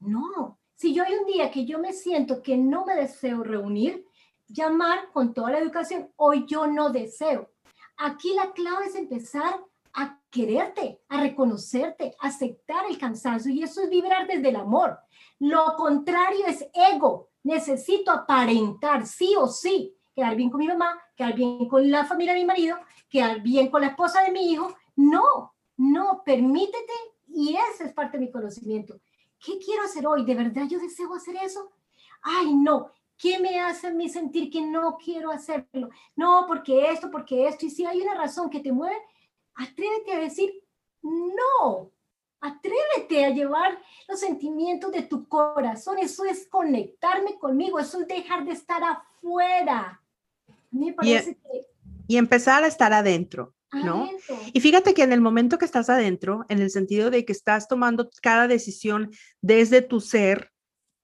No, 0.00 0.58
si 0.74 0.92
yo 0.92 1.04
hay 1.04 1.14
un 1.14 1.26
día 1.26 1.48
que 1.52 1.64
yo 1.64 1.78
me 1.78 1.92
siento 1.92 2.42
que 2.42 2.56
no 2.56 2.84
me 2.84 2.96
deseo 2.96 3.44
reunir, 3.44 4.04
llamar 4.48 5.12
con 5.12 5.32
toda 5.32 5.52
la 5.52 5.58
educación, 5.58 6.10
hoy 6.16 6.44
yo 6.44 6.66
no 6.66 6.90
deseo. 6.90 7.52
Aquí 7.98 8.34
la 8.34 8.50
clave 8.50 8.86
es 8.86 8.96
empezar 8.96 9.60
a 9.94 10.20
quererte, 10.30 11.00
a 11.08 11.20
reconocerte, 11.20 12.14
a 12.20 12.28
aceptar 12.28 12.84
el 12.88 12.98
cansancio 12.98 13.52
y 13.52 13.62
eso 13.62 13.82
es 13.82 13.90
vibrar 13.90 14.26
desde 14.26 14.48
el 14.48 14.56
amor. 14.56 14.98
Lo 15.38 15.74
contrario 15.76 16.46
es 16.46 16.66
ego. 16.92 17.28
Necesito 17.42 18.10
aparentar 18.10 19.06
sí 19.06 19.34
o 19.36 19.46
sí, 19.46 19.96
quedar 20.14 20.36
bien 20.36 20.50
con 20.50 20.60
mi 20.60 20.66
mamá, 20.66 21.00
quedar 21.16 21.34
bien 21.34 21.68
con 21.68 21.90
la 21.90 22.04
familia 22.04 22.34
de 22.34 22.40
mi 22.40 22.46
marido, 22.46 22.76
quedar 23.08 23.40
bien 23.40 23.70
con 23.70 23.80
la 23.80 23.88
esposa 23.88 24.22
de 24.22 24.32
mi 24.32 24.50
hijo. 24.52 24.74
No, 24.96 25.54
no, 25.76 26.22
permítete 26.24 26.92
y 27.28 27.56
ese 27.56 27.84
es 27.84 27.92
parte 27.92 28.18
de 28.18 28.26
mi 28.26 28.30
conocimiento. 28.30 29.00
¿Qué 29.38 29.58
quiero 29.58 29.84
hacer 29.84 30.06
hoy? 30.06 30.24
¿De 30.24 30.34
verdad 30.34 30.64
yo 30.68 30.78
deseo 30.78 31.14
hacer 31.14 31.36
eso? 31.36 31.70
Ay, 32.22 32.54
no. 32.54 32.90
¿Qué 33.16 33.38
me 33.38 33.60
hace 33.60 33.88
a 33.88 33.90
mí 33.90 34.08
sentir 34.08 34.50
que 34.50 34.60
no 34.60 34.96
quiero 34.96 35.30
hacerlo? 35.30 35.88
No, 36.16 36.44
porque 36.46 36.90
esto, 36.90 37.10
porque 37.10 37.48
esto. 37.48 37.66
Y 37.66 37.70
si 37.70 37.84
hay 37.84 38.00
una 38.00 38.14
razón 38.14 38.48
que 38.48 38.60
te 38.60 38.72
mueve, 38.72 38.96
atrévete 39.58 40.12
a 40.12 40.20
decir 40.20 40.50
no. 41.02 41.92
Atrévete 42.40 43.24
a 43.24 43.30
llevar 43.30 43.78
los 44.08 44.20
sentimientos 44.20 44.92
de 44.92 45.02
tu 45.02 45.28
corazón. 45.28 45.98
Eso 45.98 46.24
es 46.24 46.46
conectarme 46.48 47.38
conmigo. 47.38 47.78
Eso 47.78 48.00
es 48.00 48.08
dejar 48.08 48.44
de 48.44 48.52
estar 48.52 48.82
afuera. 48.82 50.00
Me 50.70 50.92
parece 50.92 51.30
y, 51.30 51.34
que... 51.34 51.66
y 52.06 52.16
empezar 52.16 52.62
a 52.62 52.68
estar 52.68 52.92
adentro. 52.92 53.54
¿no? 53.72 54.08
Y 54.52 54.60
fíjate 54.60 54.94
que 54.94 55.02
en 55.02 55.12
el 55.12 55.20
momento 55.20 55.58
que 55.58 55.64
estás 55.64 55.90
adentro, 55.90 56.46
en 56.48 56.60
el 56.60 56.70
sentido 56.70 57.10
de 57.10 57.24
que 57.24 57.32
estás 57.32 57.68
tomando 57.68 58.08
cada 58.22 58.48
decisión 58.48 59.10
desde 59.42 59.82
tu 59.82 60.00
ser, 60.00 60.52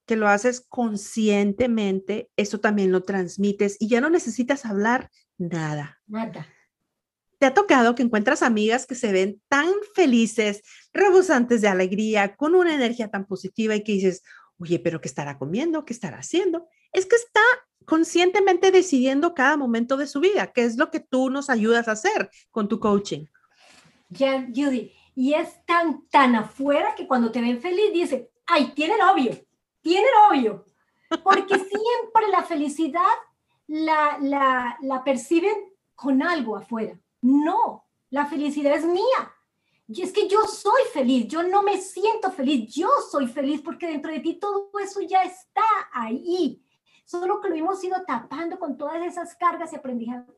que 0.07 0.17
lo 0.17 0.29
haces 0.29 0.65
conscientemente, 0.69 2.31
eso 2.37 2.61
también 2.61 2.93
lo 2.93 3.03
transmites 3.03 3.77
y 3.81 3.89
ya 3.89 4.01
no 4.01 4.11
necesitas 4.11 4.65
hablar 4.65 5.11
nada. 5.39 6.01
Nada. 6.07 6.47
¿Te 7.39 7.47
ha 7.47 7.55
tocado 7.55 7.95
que 7.95 8.03
encuentras 8.03 8.43
amigas 8.43 8.87
que 8.87 8.95
se 8.95 9.13
ven 9.13 9.41
tan 9.49 9.69
felices, 9.95 10.63
rebosantes 10.93 11.61
de 11.61 11.69
alegría, 11.69 12.37
con 12.37 12.55
una 12.55 12.75
energía 12.75 13.11
tan 13.11 13.27
positiva 13.27 13.75
y 13.75 13.83
que 13.83 13.93
dices, 13.93 14.23
oye, 14.59 14.79
pero 14.79 15.01
¿qué 15.01 15.09
estará 15.09 15.39
comiendo? 15.39 15.85
¿Qué 15.85 15.93
estará 15.93 16.19
haciendo? 16.19 16.69
Es 16.93 17.07
que 17.07 17.17
está 17.17 17.41
conscientemente 17.85 18.71
decidiendo 18.71 19.35
cada 19.35 19.57
momento 19.57 19.97
de 19.97 20.07
su 20.07 20.21
vida, 20.21 20.53
que 20.53 20.65
es 20.65 20.77
lo 20.77 20.91
que 20.91 21.01
tú 21.01 21.31
nos 21.31 21.51
ayudas 21.51 21.89
a 21.89 21.93
hacer 21.93 22.31
con 22.51 22.69
tu 22.69 22.81
coaching. 22.81 23.27
Ya, 24.09 24.47
Judy, 24.55 24.93
y 25.15 25.35
es 25.35 25.65
tan, 25.67 26.07
tan 26.09 26.35
afuera 26.35 26.95
que 26.95 27.07
cuando 27.07 27.31
te 27.31 27.41
ven 27.41 27.61
feliz 27.61 27.93
dice, 27.93 28.31
ay, 28.47 28.73
tiene 28.75 28.97
novio, 28.97 29.33
tiene 29.81 30.07
novio, 30.29 30.65
porque 31.23 31.55
siempre 31.59 32.29
la 32.31 32.43
felicidad 32.43 33.03
la, 33.67 34.19
la, 34.21 34.77
la 34.83 35.05
perciben 35.05 35.55
con 35.95 36.23
algo 36.23 36.57
afuera. 36.57 36.99
No, 37.25 37.87
la 38.11 38.27
felicidad 38.27 38.75
es 38.75 38.85
mía. 38.85 39.33
Y 39.89 40.03
es 40.03 40.13
que 40.13 40.29
yo 40.29 40.45
soy 40.45 40.83
feliz, 40.93 41.27
yo 41.29 41.43
no 41.43 41.63
me 41.63 41.79
siento 41.79 42.31
feliz, 42.31 42.75
yo 42.75 42.89
soy 43.11 43.27
feliz 43.27 43.61
porque 43.63 43.87
dentro 43.87 44.11
de 44.13 44.21
ti 44.21 44.35
todo 44.35 44.71
eso 44.83 45.01
ya 45.03 45.23
está 45.23 45.63
ahí 45.93 46.65
solo 47.05 47.41
que 47.41 47.49
lo 47.49 47.55
hemos 47.55 47.83
ido 47.85 47.97
tapando 48.07 48.59
con 48.59 48.77
todas 48.77 49.03
esas 49.05 49.35
cargas 49.37 49.73
y 49.73 49.77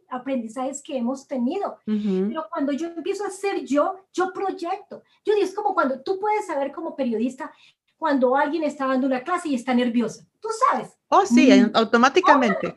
aprendizajes 0.09 0.83
que 0.83 0.96
hemos 0.96 1.27
tenido. 1.27 1.79
Pero 1.85 2.46
cuando 2.51 2.72
yo 2.72 2.88
empiezo 2.88 3.25
a 3.25 3.31
ser 3.31 3.64
yo, 3.64 3.96
yo 4.12 4.33
proyecto. 4.33 5.03
Yo 5.25 5.35
digo, 5.35 5.46
es 5.46 5.55
como 5.55 5.75
cuando 5.75 6.03
tú 6.03 6.18
puedes 6.18 6.46
saber 6.46 6.72
como 6.72 6.96
periodista 6.96 7.53
cuando 7.96 8.37
alguien 8.37 8.62
está 8.64 8.87
dando 8.87 9.07
una 9.07 9.22
clase 9.22 9.49
y 9.49 9.55
está 9.55 9.72
nerviosa. 9.75 10.27
Tú 10.40 10.49
sabes. 10.68 10.99
Oh, 11.09 11.25
sí, 11.25 11.51
mm. 11.51 11.70
automáticamente. 11.75 12.77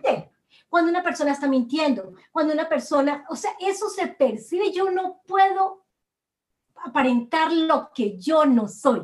Cuando 0.69 0.91
una 0.91 1.03
persona 1.03 1.31
está 1.31 1.47
mintiendo, 1.47 2.13
cuando 2.31 2.53
una 2.53 2.69
persona, 2.69 3.25
o 3.29 3.35
sea, 3.35 3.51
eso 3.59 3.89
se 3.89 4.07
percibe. 4.07 4.71
Yo 4.71 4.91
no 4.91 5.21
puedo 5.25 5.85
aparentar 6.75 7.51
lo 7.51 7.91
que 7.93 8.17
yo 8.17 8.45
no 8.45 8.67
soy. 8.67 9.01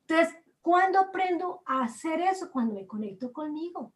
Entonces, 0.00 0.34
¿cuándo 0.62 0.98
aprendo 0.98 1.62
a 1.66 1.82
hacer 1.82 2.20
eso? 2.20 2.50
Cuando 2.50 2.74
me 2.74 2.86
conecto 2.86 3.32
conmigo. 3.32 3.92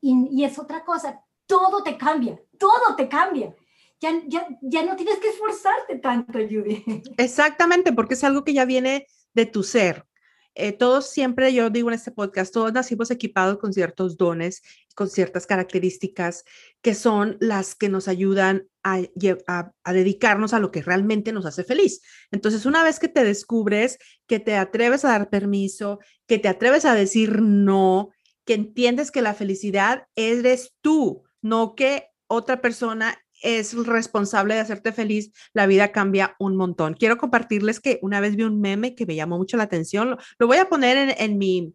Y, 0.00 0.44
es 0.44 0.58
otra 0.58 0.84
cosa, 0.84 1.24
todo 1.46 1.82
te 1.82 1.96
cambia, 1.96 2.38
todo 2.58 2.94
te 2.96 3.08
cambia. 3.08 3.54
Ya, 4.00 4.12
ya, 4.26 4.46
ya, 4.60 4.84
no 4.84 4.96
tienes 4.96 5.18
que 5.18 5.30
esforzarte 5.30 5.96
tanto, 5.96 6.38
Judy. 6.38 6.84
Exactamente, 7.16 7.92
porque 7.92 8.14
es 8.14 8.24
algo 8.24 8.44
que 8.44 8.52
ya 8.52 8.66
viene 8.66 9.06
de 9.32 9.46
tu 9.46 9.62
ser. 9.62 10.06
Eh, 10.54 10.72
todos 10.72 11.10
siempre, 11.10 11.52
yo 11.52 11.68
digo 11.70 11.88
en 11.88 11.94
este 11.94 12.12
podcast, 12.12 12.52
todos 12.52 12.72
nacimos 12.72 13.10
equipados 13.10 13.58
con 13.58 13.72
ciertos 13.72 14.16
dones, 14.16 14.62
con 14.94 15.10
ciertas 15.10 15.46
características 15.46 16.44
que 16.80 16.94
son 16.94 17.36
las 17.40 17.74
que 17.74 17.88
nos 17.88 18.06
ayudan 18.06 18.68
a, 18.84 19.00
a, 19.48 19.72
a, 19.82 19.92
dedicarnos 19.92 20.54
a 20.54 20.60
lo 20.60 20.70
que 20.70 20.82
realmente 20.82 21.32
nos 21.32 21.46
hace 21.46 21.64
feliz. 21.64 22.02
Entonces, 22.30 22.66
una 22.66 22.84
vez 22.84 23.00
que 23.00 23.08
te 23.08 23.24
descubres, 23.24 23.98
que 24.26 24.38
te 24.38 24.54
atreves 24.54 25.04
a 25.04 25.08
dar 25.08 25.28
permiso, 25.28 25.98
que 26.26 26.38
te 26.38 26.48
atreves 26.48 26.84
a 26.84 26.94
decir 26.94 27.42
no, 27.42 28.10
que 28.44 28.54
entiendes 28.54 29.10
que 29.10 29.22
la 29.22 29.34
felicidad 29.34 30.06
eres 30.14 30.74
tú, 30.80 31.24
no 31.42 31.74
que 31.74 32.08
otra 32.26 32.60
persona 32.60 33.23
es 33.44 33.74
responsable 33.74 34.54
de 34.54 34.60
hacerte 34.60 34.92
feliz, 34.92 35.30
la 35.52 35.66
vida 35.66 35.92
cambia 35.92 36.34
un 36.38 36.56
montón. 36.56 36.94
Quiero 36.94 37.18
compartirles 37.18 37.78
que 37.78 37.98
una 38.02 38.20
vez 38.20 38.34
vi 38.34 38.42
un 38.42 38.60
meme 38.60 38.94
que 38.94 39.06
me 39.06 39.14
llamó 39.14 39.36
mucho 39.36 39.56
la 39.56 39.64
atención. 39.64 40.16
Lo, 40.38 40.46
voy 40.46 40.56
a 40.56 40.68
poner 40.68 41.14
en, 41.18 41.38
mi, 41.38 41.74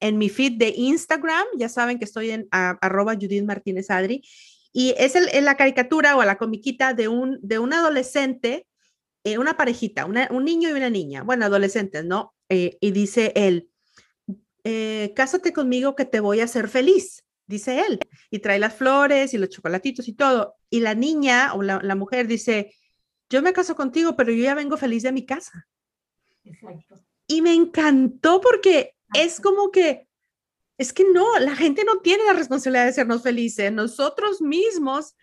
en 0.00 0.18
mi 0.18 0.28
feed 0.28 0.58
de 0.58 0.72
Instagram. 0.76 1.44
Ya 1.58 1.68
saben 1.68 1.98
que 1.98 2.06
estoy 2.06 2.30
en 2.30 2.48
arroba 2.50 3.14
Judith 3.14 3.44
Martínez 3.44 3.90
Adri. 3.90 4.22
Y 4.72 4.94
es 4.98 5.14
el, 5.14 5.44
la 5.44 5.56
caricatura 5.56 6.16
o 6.16 6.24
la 6.24 6.38
comiquita 6.38 6.94
de 6.94 7.08
un, 7.08 7.38
de 7.42 7.58
un 7.58 7.72
adolescente, 7.72 8.66
eh, 9.24 9.38
una 9.38 9.56
parejita, 9.56 10.06
un 10.06 10.44
niño 10.44 10.70
y 10.70 10.72
una 10.72 10.90
niña, 10.90 11.22
bueno, 11.22 11.44
adolescentes, 11.44 12.04
¿no? 12.04 12.34
Eh, 12.48 12.78
y 12.80 12.92
dice 12.92 13.32
él, 13.34 13.68
eh, 14.64 15.12
cásate 15.16 15.52
conmigo 15.52 15.96
que 15.96 16.04
te 16.04 16.20
voy 16.20 16.40
a 16.40 16.44
hacer 16.44 16.68
feliz, 16.68 17.24
dice 17.50 17.80
él, 17.80 17.98
y 18.30 18.38
trae 18.38 18.58
las 18.58 18.74
flores 18.74 19.34
y 19.34 19.38
los 19.38 19.50
chocolatitos 19.50 20.08
y 20.08 20.14
todo. 20.14 20.54
Y 20.70 20.80
la 20.80 20.94
niña 20.94 21.52
o 21.54 21.62
la, 21.62 21.94
mujer 21.94 22.26
dice, 22.26 22.74
yo 23.28 23.42
me 23.42 23.52
caso 23.52 23.76
contigo, 23.76 24.16
pero 24.16 24.32
yo 24.32 24.42
ya 24.42 24.54
vengo 24.54 24.78
feliz 24.78 25.02
de 25.02 25.12
mi 25.12 25.26
casa. 25.26 25.68
Y 27.26 27.42
me 27.42 27.52
encantó 27.52 28.40
porque 28.40 28.94
es 29.12 29.40
como 29.40 29.70
que, 29.70 30.08
es 30.78 30.94
que 30.94 31.04
no, 31.04 31.38
la 31.38 31.54
gente 31.54 31.84
no 31.84 31.98
tiene 31.98 32.24
la 32.24 32.32
responsabilidad 32.32 32.84
de 32.84 32.90
hacernos 32.90 33.22
felices, 33.22 33.70
nosotros 33.70 34.40
mismos 34.40 35.14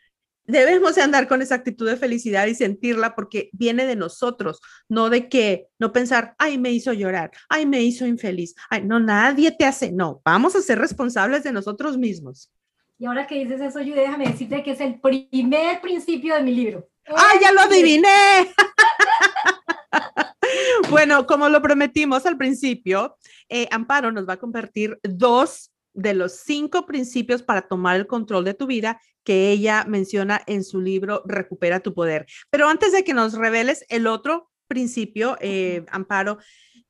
debemos 0.47 0.95
de 0.95 1.01
andar 1.01 1.27
con 1.27 1.41
esa 1.41 1.55
actitud 1.55 1.88
de 1.88 1.97
felicidad 1.97 2.47
y 2.47 2.55
sentirla 2.55 3.13
porque 3.13 3.49
viene 3.51 3.86
de 3.86 3.95
nosotros, 3.95 4.60
no 4.89 5.10
de 5.10 5.29
que, 5.29 5.67
no 5.77 5.91
pensar, 5.91 6.33
ay, 6.39 6.57
me 6.57 6.71
hizo 6.71 6.93
llorar, 6.93 7.31
ay, 7.49 7.65
me 7.65 7.83
hizo 7.83 8.07
infeliz, 8.07 8.55
ay, 8.69 8.83
no, 8.83 8.99
nadie 8.99 9.51
te 9.51 9.65
hace, 9.65 9.91
no, 9.91 10.21
vamos 10.25 10.55
a 10.55 10.62
ser 10.62 10.79
responsables 10.79 11.43
de 11.43 11.51
nosotros 11.51 11.97
mismos. 11.97 12.51
Y 12.97 13.05
ahora 13.05 13.27
que 13.27 13.36
dices 13.36 13.62
eso, 13.62 13.81
yo 13.81 13.93
déjame 13.93 14.27
decirte 14.27 14.63
que 14.63 14.71
es 14.71 14.81
el 14.81 14.99
primer 14.99 15.81
principio 15.81 16.33
de 16.33 16.41
mi 16.41 16.51
libro. 16.51 16.89
¡Ah, 17.10 17.33
ya 17.39 17.51
lo 17.51 17.62
adiviné! 17.62 18.07
bueno, 20.89 21.27
como 21.27 21.47
lo 21.47 21.62
prometimos 21.62 22.25
al 22.25 22.38
principio, 22.38 23.17
eh, 23.49 23.67
Amparo 23.71 24.12
nos 24.12 24.27
va 24.27 24.33
a 24.33 24.38
compartir 24.38 24.99
dos 25.03 25.71
de 25.97 26.13
los 26.13 26.33
cinco 26.33 26.86
principios 26.86 27.41
para 27.41 27.67
tomar 27.67 27.95
el 27.95 28.05
control 28.05 28.45
de 28.45 28.53
tu 28.53 28.67
vida 28.67 29.01
que 29.23 29.49
ella 29.49 29.83
menciona 29.86 30.41
en 30.45 30.63
su 30.63 30.79
libro 30.79 31.23
Recupera 31.25 31.79
tu 31.79 31.93
poder. 31.93 32.27
Pero 32.51 32.69
antes 32.69 32.91
de 32.91 33.03
que 33.03 33.15
nos 33.15 33.33
reveles 33.33 33.83
el 33.89 34.05
otro 34.05 34.51
principio, 34.67 35.38
eh, 35.41 35.86
Amparo, 35.89 36.38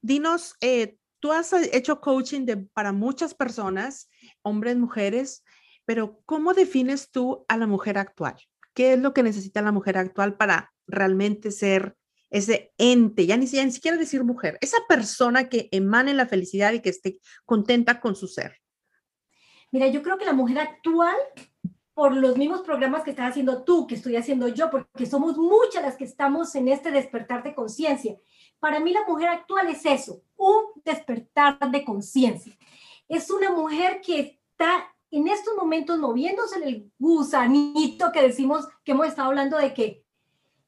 dinos, 0.01 0.55
eh, 0.59 0.97
tú 1.19 1.31
has 1.31 1.53
hecho 1.53 2.01
coaching 2.01 2.45
de, 2.45 2.57
para 2.57 2.91
muchas 2.91 3.33
personas, 3.33 4.09
hombres, 4.41 4.75
mujeres, 4.75 5.43
pero 5.85 6.19
¿cómo 6.25 6.53
defines 6.53 7.09
tú 7.09 7.45
a 7.47 7.55
la 7.55 7.65
mujer 7.65 7.97
actual? 7.97 8.35
¿Qué 8.73 8.93
es 8.93 8.99
lo 8.99 9.13
que 9.13 9.23
necesita 9.23 9.61
la 9.61 9.71
mujer 9.71 9.97
actual 9.97 10.35
para 10.35 10.73
realmente 10.85 11.49
ser 11.49 11.95
ese 12.29 12.73
ente, 12.77 13.25
ya 13.25 13.37
ni, 13.37 13.47
ya 13.47 13.63
ni 13.63 13.71
siquiera 13.71 13.95
decir 13.95 14.25
mujer, 14.25 14.57
esa 14.59 14.77
persona 14.89 15.47
que 15.47 15.69
emane 15.71 16.13
la 16.13 16.25
felicidad 16.25 16.73
y 16.73 16.81
que 16.81 16.89
esté 16.89 17.19
contenta 17.45 18.01
con 18.01 18.17
su 18.17 18.27
ser? 18.27 18.57
Mira, 19.71 19.87
yo 19.87 20.01
creo 20.01 20.17
que 20.17 20.25
la 20.25 20.33
mujer 20.33 20.59
actual, 20.59 21.15
por 21.93 22.15
los 22.15 22.37
mismos 22.37 22.61
programas 22.61 23.03
que 23.03 23.09
estás 23.11 23.31
haciendo 23.31 23.63
tú, 23.63 23.87
que 23.87 23.95
estoy 23.95 24.15
haciendo 24.15 24.47
yo, 24.47 24.69
porque 24.69 25.05
somos 25.05 25.37
muchas 25.37 25.83
las 25.83 25.95
que 25.95 26.05
estamos 26.05 26.53
en 26.55 26.67
este 26.67 26.91
despertar 26.91 27.43
de 27.43 27.55
conciencia. 27.55 28.17
Para 28.59 28.79
mí 28.79 28.93
la 28.93 29.05
mujer 29.07 29.29
actual 29.29 29.67
es 29.67 29.85
eso, 29.85 30.21
un 30.35 30.81
despertar 30.83 31.59
de 31.71 31.83
conciencia. 31.83 32.57
Es 33.07 33.29
una 33.29 33.51
mujer 33.51 34.01
que 34.01 34.39
está 34.51 34.93
en 35.11 35.27
estos 35.27 35.55
momentos 35.55 35.97
moviéndose 35.99 36.57
en 36.57 36.63
el 36.63 36.91
gusanito 36.97 38.11
que 38.11 38.21
decimos 38.21 38.67
que 38.83 38.91
hemos 38.91 39.07
estado 39.07 39.29
hablando 39.29 39.57
de 39.57 39.73
que 39.73 40.06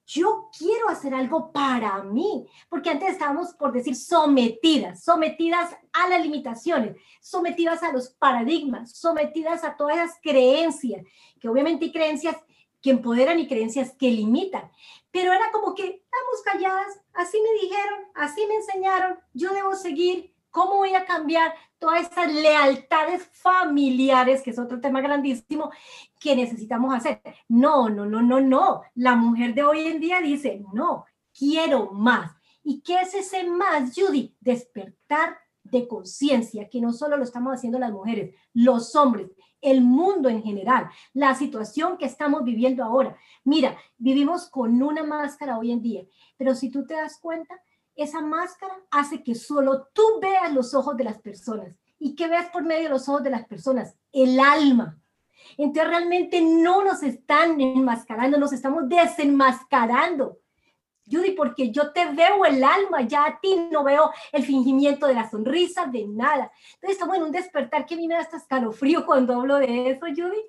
yo 0.10 0.50
quiero 0.58 0.90
hacer 0.90 1.14
algo 1.14 1.52
para 1.52 2.02
mí, 2.02 2.48
porque 2.68 2.90
antes 2.90 3.12
estábamos, 3.12 3.54
por 3.54 3.72
decir, 3.72 3.96
sometidas, 3.96 5.04
sometidas 5.04 5.78
a 5.94 6.10
las 6.10 6.24
limitaciones, 6.24 6.96
sometidas 7.22 7.84
a 7.84 7.92
los 7.92 8.10
paradigmas, 8.10 8.92
sometidas 8.92 9.64
a 9.64 9.78
todas 9.78 9.98
esas 9.98 10.18
creencias, 10.20 11.06
que 11.40 11.48
obviamente 11.48 11.86
hay 11.86 11.92
creencias 11.92 12.36
que 12.82 12.90
empoderan 12.90 13.38
y 13.38 13.48
creencias 13.48 13.92
que 14.00 14.10
limitan. 14.10 14.72
Pero 15.12 15.32
era 15.32 15.52
como 15.52 15.76
que 15.76 15.84
estamos 15.84 16.42
calladas, 16.44 17.00
así 17.14 17.38
me 17.40 17.62
dijeron, 17.62 18.00
así 18.16 18.48
me 18.48 18.56
enseñaron, 18.56 19.20
yo 19.34 19.54
debo 19.54 19.76
seguir, 19.76 20.34
¿cómo 20.52 20.78
voy 20.78 20.96
a 20.96 21.06
cambiar 21.06 21.54
todas 21.78 22.02
estas 22.02 22.32
lealtades 22.34 23.30
familiares, 23.34 24.42
que 24.42 24.52
es 24.52 24.60
otro 24.60 24.80
tema 24.80 25.02
grandísimo, 25.02 25.72
que 26.20 26.36
necesitamos 26.36 26.94
hacer? 26.94 27.22
No, 27.48 27.90
no, 27.90 28.06
no, 28.06 28.22
no, 28.22 28.40
no. 28.42 28.82
La 28.96 29.16
mujer 29.16 29.54
de 29.54 29.64
hoy 29.64 29.88
en 29.88 30.00
día 30.00 30.22
dice, 30.22 30.64
no, 30.74 31.06
quiero 31.38 31.92
más. 31.92 32.32
¿Y 32.64 32.82
qué 32.82 33.02
es 33.02 33.14
ese 33.14 33.46
más, 33.46 33.94
Judy? 33.96 34.36
Despertar 34.40 35.38
de 35.64 35.88
conciencia, 35.88 36.70
que 36.70 36.82
no 36.82 36.94
solo 36.94 37.18
lo 37.18 37.24
estamos 37.24 37.54
haciendo 37.54 37.80
las 37.80 37.92
mujeres, 37.92 38.36
los 38.54 38.96
hombres, 38.96 39.32
el 39.62 39.82
mundo 39.82 40.30
en 40.30 40.42
general, 40.42 40.90
la 41.14 41.36
situación 41.36 41.98
que 41.98 42.06
estamos 42.06 42.44
viviendo 42.44 42.84
ahora. 42.84 43.18
Mira, 43.44 43.78
vivimos 43.98 44.50
con 44.50 44.82
una 44.82 45.04
máscara 45.04 45.58
hoy 45.58 45.72
en 45.72 45.82
día, 45.82 46.04
pero 46.38 46.56
si 46.56 46.70
tú 46.70 46.86
te 46.86 46.96
das 46.96 47.20
cuenta, 47.20 47.62
esa 48.04 48.22
máscara 48.22 48.74
hace 48.92 49.24
que 49.24 49.36
solo 49.36 49.88
tú 49.94 50.04
veas 50.22 50.54
los 50.54 50.74
ojos 50.74 50.96
de 50.98 51.04
las 51.04 51.20
personas. 51.20 51.76
¿Y 52.00 52.16
qué 52.16 52.28
ves 52.28 52.48
por 52.52 52.64
medio 52.64 52.84
de 52.84 52.90
los 52.90 53.08
ojos 53.10 53.24
de 53.24 53.30
las 53.30 53.46
personas? 53.46 53.96
El 54.12 54.40
alma. 54.40 54.98
Entonces 55.58 55.90
realmente 55.90 56.42
no 56.42 56.84
nos 56.84 57.04
están 57.04 57.60
enmascarando, 57.60 58.38
nos 58.38 58.54
estamos 58.54 58.88
desenmascarando. 58.88 60.40
Judy, 61.12 61.32
porque 61.32 61.72
yo 61.72 61.92
te 61.92 62.06
veo 62.12 62.46
el 62.46 62.64
alma, 62.64 63.02
ya 63.02 63.26
a 63.26 63.40
ti 63.40 63.56
no 63.72 63.84
veo 63.84 64.12
el 64.32 64.44
fingimiento 64.44 65.08
de 65.08 65.16
la 65.16 65.30
sonrisa, 65.30 65.88
de 65.88 66.06
nada. 66.08 66.52
Entonces 66.76 66.92
estamos 66.92 67.18
en 67.18 67.24
un 67.24 67.32
despertar 67.32 67.86
que 67.86 67.96
a 67.96 67.98
mí 67.98 68.08
me 68.08 68.14
da 68.14 68.22
hasta 68.22 68.38
escalofrío 68.38 69.06
cuando 69.06 69.34
hablo 69.34 69.58
de 69.58 69.90
eso, 69.90 70.06
Judy. 70.06 70.40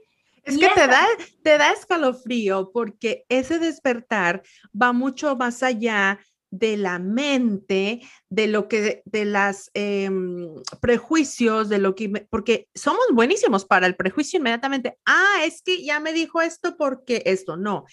Es 0.42 0.58
que 0.58 0.68
te 0.68 0.86
da, 0.86 1.06
te 1.42 1.58
da 1.58 1.72
escalofrío 1.72 2.70
porque 2.72 3.24
ese 3.28 3.58
despertar 3.58 4.42
va 4.80 4.92
mucho 4.92 5.36
más 5.36 5.62
allá 5.62 6.18
de 6.50 6.76
la 6.76 6.98
mente, 6.98 8.00
de 8.28 8.48
lo 8.48 8.68
que, 8.68 9.02
de 9.04 9.24
las 9.24 9.70
em, 9.74 10.48
prejuicios, 10.80 11.68
de 11.68 11.78
lo 11.78 11.94
que, 11.94 12.26
porque 12.28 12.68
somos 12.74 13.04
buenísimos 13.12 13.64
para 13.64 13.86
el 13.86 13.96
prejuicio 13.96 14.38
inmediatamente. 14.38 14.98
Ah, 15.06 15.42
es 15.44 15.62
que 15.62 15.84
ya 15.84 16.00
me 16.00 16.12
dijo 16.12 16.40
esto 16.40 16.76
porque 16.76 17.22
esto, 17.26 17.56
no. 17.56 17.84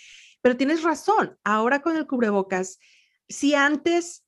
Pero 0.41 0.57
tienes 0.57 0.83
razón, 0.83 1.37
ahora 1.43 1.81
con 1.81 1.97
el 1.97 2.07
cubrebocas, 2.07 2.79
si 3.29 3.53
antes 3.53 4.25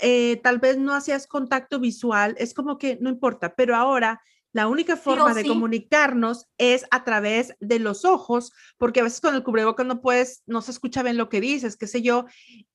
eh, 0.00 0.40
tal 0.42 0.58
vez 0.58 0.78
no 0.78 0.94
hacías 0.94 1.26
contacto 1.26 1.78
visual, 1.78 2.34
es 2.38 2.54
como 2.54 2.78
que 2.78 2.98
no 3.00 3.10
importa, 3.10 3.54
pero 3.54 3.76
ahora 3.76 4.22
la 4.54 4.68
única 4.68 4.96
forma 4.96 5.34
de 5.34 5.44
comunicarnos 5.44 6.46
es 6.58 6.86
a 6.92 7.02
través 7.02 7.56
de 7.58 7.80
los 7.80 8.04
ojos, 8.04 8.52
porque 8.78 9.00
a 9.00 9.02
veces 9.02 9.20
con 9.20 9.34
el 9.34 9.42
cubrebocas 9.42 9.84
no 9.84 10.00
puedes, 10.00 10.44
no 10.46 10.62
se 10.62 10.70
escucha 10.70 11.02
bien 11.02 11.16
lo 11.16 11.28
que 11.28 11.40
dices, 11.40 11.76
qué 11.76 11.88
sé 11.88 12.02
yo. 12.02 12.26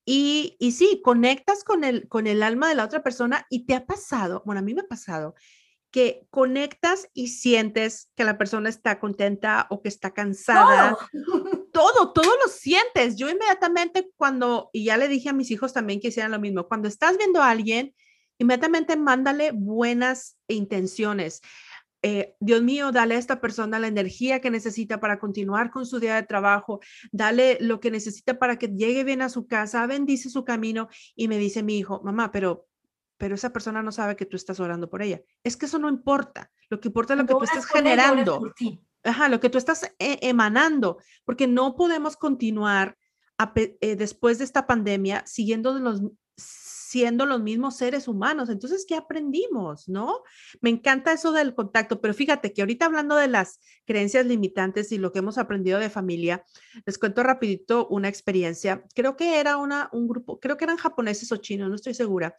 Y, 0.04 0.58
y 0.60 0.74
sí, 0.74 1.02
conectas 1.02 1.64
con 1.64 1.86
el, 1.86 2.10
con 2.10 2.28
el 2.28 2.44
alma 2.44 2.68
de 2.68 2.76
la 2.76 2.84
otra 2.84 3.02
persona 3.02 3.48
y 3.50 3.66
te 3.66 3.76
ha 3.76 3.86
pasado, 3.86 4.44
bueno, 4.46 4.60
a 4.60 4.62
mí 4.62 4.74
me 4.74 4.82
ha 4.82 4.88
pasado, 4.88 5.36
que 5.90 6.28
conectas 6.30 7.08
y 7.14 7.30
sientes 7.30 8.12
que 8.18 8.26
la 8.26 8.38
persona 8.38 8.68
está 8.68 9.00
contenta 9.00 9.66
o 9.70 9.82
que 9.82 9.88
está 9.88 10.12
cansada. 10.12 10.98
todo, 11.72 12.12
todo 12.14 12.32
lo 12.44 12.52
sientes. 12.52 13.16
Yo 13.16 13.30
inmediatamente 13.30 14.12
cuando, 14.18 14.70
y 14.74 14.84
ya 14.84 14.98
le 14.98 15.08
dije 15.08 15.30
a 15.30 15.34
mis 15.34 15.50
hijos 15.50 15.72
también 15.72 16.02
que 16.02 16.10
hicieran 16.10 16.32
lo 16.32 16.40
mismo, 16.40 16.68
cuando 16.68 16.90
estás 16.90 17.18
viendo 17.18 17.42
a 17.42 17.50
alguien, 17.50 17.96
inmediatamente 18.40 18.96
mándale 18.96 19.52
buenas 19.54 20.38
intenciones. 20.48 21.42
Eh, 22.02 22.36
Dios 22.40 22.62
mío, 22.64 22.92
dale 22.92 23.16
a 23.16 23.18
esta 23.18 23.42
persona 23.42 23.80
la 23.80 23.88
energía 23.88 24.40
que 24.40 24.50
necesita 24.50 25.00
para 25.00 25.20
continuar 25.20 25.70
con 25.70 25.86
su 25.86 26.00
día 26.00 26.16
de 26.16 26.24
trabajo, 26.24 26.80
dale 27.12 27.58
lo 27.60 27.80
que 27.80 27.92
necesita 27.92 28.40
para 28.40 28.58
que 28.58 28.68
llegue 28.68 29.04
bien 29.04 29.22
a 29.22 29.30
su 29.30 29.48
casa, 29.48 29.86
bendice 29.86 30.30
su 30.30 30.46
camino. 30.46 30.88
Y 31.16 31.28
me 31.28 31.38
dice 31.38 31.64
mi 31.64 31.78
hijo, 31.78 32.02
mamá, 32.04 32.32
pero, 32.32 32.68
pero 33.18 33.36
esa 33.36 33.52
persona 33.52 33.84
no 33.84 33.92
sabe 33.92 34.16
que 34.16 34.26
tú 34.26 34.38
estás 34.38 34.60
orando 34.60 34.90
por 34.90 35.02
ella. 35.02 35.22
Es 35.44 35.58
que 35.58 35.66
eso 35.66 35.80
no 35.80 35.90
importa. 35.90 36.52
Lo 36.70 36.80
que 36.80 36.88
importa 36.88 37.14
es 37.14 37.20
lo 37.20 37.26
que 37.26 37.34
tú 37.34 37.44
estás 37.44 37.66
generando. 37.66 38.42
Ajá, 39.04 39.30
lo 39.30 39.40
que 39.40 39.50
tú 39.50 39.58
estás 39.58 39.84
eh, 39.98 40.20
emanando, 40.22 40.98
porque 41.24 41.48
no 41.48 41.76
podemos 41.76 42.18
continuar 42.18 42.98
eh, 43.56 43.96
después 43.96 44.38
de 44.38 44.44
esta 44.44 44.68
pandemia 44.68 45.24
siguiendo 45.26 45.80
los, 45.80 46.02
siendo 46.90 47.28
los 47.28 47.40
mismos 47.42 47.78
seres 47.78 48.08
humanos. 48.08 48.50
Entonces, 48.50 48.84
¿qué 48.88 48.96
aprendimos? 48.96 49.88
¿No? 49.88 50.24
Me 50.60 50.72
encanta 50.72 51.14
eso 51.14 51.32
del 51.32 51.54
contacto, 51.54 52.02
pero 52.02 52.16
fíjate 52.16 52.52
que 52.52 52.62
ahorita 52.62 52.88
hablando 52.88 53.16
de 53.16 53.28
las 53.28 53.60
creencias 53.86 54.26
limitantes 54.26 54.92
y 54.92 54.98
lo 54.98 55.12
que 55.12 55.20
hemos 55.20 55.38
aprendido 55.38 55.78
de 55.78 55.92
familia, 55.92 56.44
les 56.86 56.98
cuento 56.98 57.22
rapidito 57.22 57.88
una 57.90 58.08
experiencia. 58.08 58.84
Creo 58.96 59.16
que 59.16 59.40
era 59.40 59.58
una, 59.58 59.90
un 59.92 60.08
grupo, 60.08 60.40
creo 60.40 60.58
que 60.58 60.66
eran 60.66 60.78
japoneses 60.78 61.32
o 61.32 61.38
chinos, 61.38 61.70
no 61.70 61.76
estoy 61.76 61.94
segura. 61.94 62.36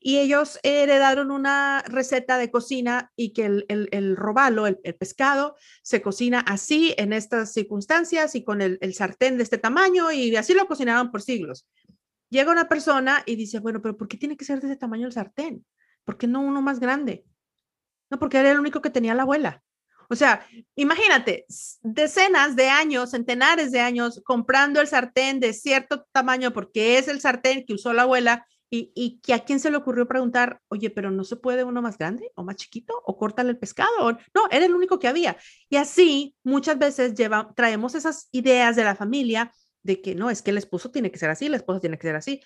Y 0.00 0.18
ellos 0.18 0.60
heredaron 0.62 1.32
una 1.32 1.82
receta 1.88 2.38
de 2.38 2.52
cocina 2.52 3.10
y 3.16 3.32
que 3.32 3.46
el, 3.46 3.66
el, 3.68 4.16
robalo, 4.16 4.68
el, 4.68 4.76
pescado, 4.94 5.56
se 5.82 6.02
cocina 6.02 6.38
así 6.40 6.94
en 6.98 7.12
estas 7.12 7.52
circunstancias 7.52 8.36
y 8.36 8.44
con 8.44 8.62
el, 8.62 8.78
el 8.80 8.94
sartén 8.94 9.38
de 9.38 9.42
este 9.42 9.58
tamaño 9.58 10.12
y 10.12 10.36
así 10.36 10.54
lo 10.54 10.66
cocinaban 10.68 11.10
por 11.10 11.20
siglos. 11.20 11.66
Llega 12.30 12.52
una 12.52 12.68
persona 12.68 13.22
y 13.26 13.36
dice, 13.36 13.58
bueno, 13.58 13.80
pero 13.80 13.96
¿por 13.96 14.08
qué 14.08 14.16
tiene 14.16 14.36
que 14.36 14.44
ser 14.44 14.60
de 14.60 14.68
ese 14.68 14.76
tamaño 14.76 15.06
el 15.06 15.12
sartén? 15.12 15.64
¿Por 16.04 16.18
qué 16.18 16.26
no 16.26 16.40
uno 16.40 16.62
más 16.62 16.80
grande? 16.80 17.24
No, 18.10 18.18
porque 18.18 18.38
era 18.38 18.50
el 18.50 18.58
único 18.58 18.80
que 18.80 18.90
tenía 18.90 19.14
la 19.14 19.22
abuela. 19.22 19.62
O 20.10 20.16
sea, 20.16 20.46
imagínate, 20.74 21.44
decenas 21.82 22.56
de 22.56 22.68
años, 22.68 23.10
centenares 23.10 23.72
de 23.72 23.80
años 23.80 24.22
comprando 24.24 24.80
el 24.80 24.86
sartén 24.86 25.38
de 25.38 25.52
cierto 25.52 26.06
tamaño 26.12 26.52
porque 26.52 26.96
es 26.96 27.08
el 27.08 27.20
sartén 27.20 27.66
que 27.66 27.74
usó 27.74 27.92
la 27.92 28.02
abuela 28.02 28.46
y, 28.70 28.90
y 28.94 29.20
que 29.20 29.34
a 29.34 29.44
quién 29.44 29.60
se 29.60 29.70
le 29.70 29.76
ocurrió 29.76 30.08
preguntar, 30.08 30.60
oye, 30.68 30.90
pero 30.90 31.10
no 31.10 31.24
se 31.24 31.36
puede 31.36 31.64
uno 31.64 31.82
más 31.82 31.98
grande 31.98 32.30
o 32.36 32.42
más 32.42 32.56
chiquito 32.56 32.94
o 33.04 33.18
córtale 33.18 33.50
el 33.50 33.58
pescado. 33.58 34.12
No, 34.34 34.42
era 34.50 34.64
el 34.64 34.74
único 34.74 34.98
que 34.98 35.08
había. 35.08 35.36
Y 35.68 35.76
así 35.76 36.34
muchas 36.42 36.78
veces 36.78 37.14
lleva, 37.14 37.52
traemos 37.54 37.94
esas 37.94 38.28
ideas 38.32 38.76
de 38.76 38.84
la 38.84 38.96
familia 38.96 39.52
de 39.88 40.02
que 40.02 40.14
no, 40.14 40.28
es 40.28 40.42
que 40.42 40.50
el 40.50 40.58
esposo 40.58 40.90
tiene 40.90 41.10
que 41.10 41.18
ser 41.18 41.30
así, 41.30 41.48
la 41.48 41.56
esposa 41.56 41.80
tiene 41.80 41.96
que 41.96 42.06
ser 42.06 42.14
así, 42.14 42.42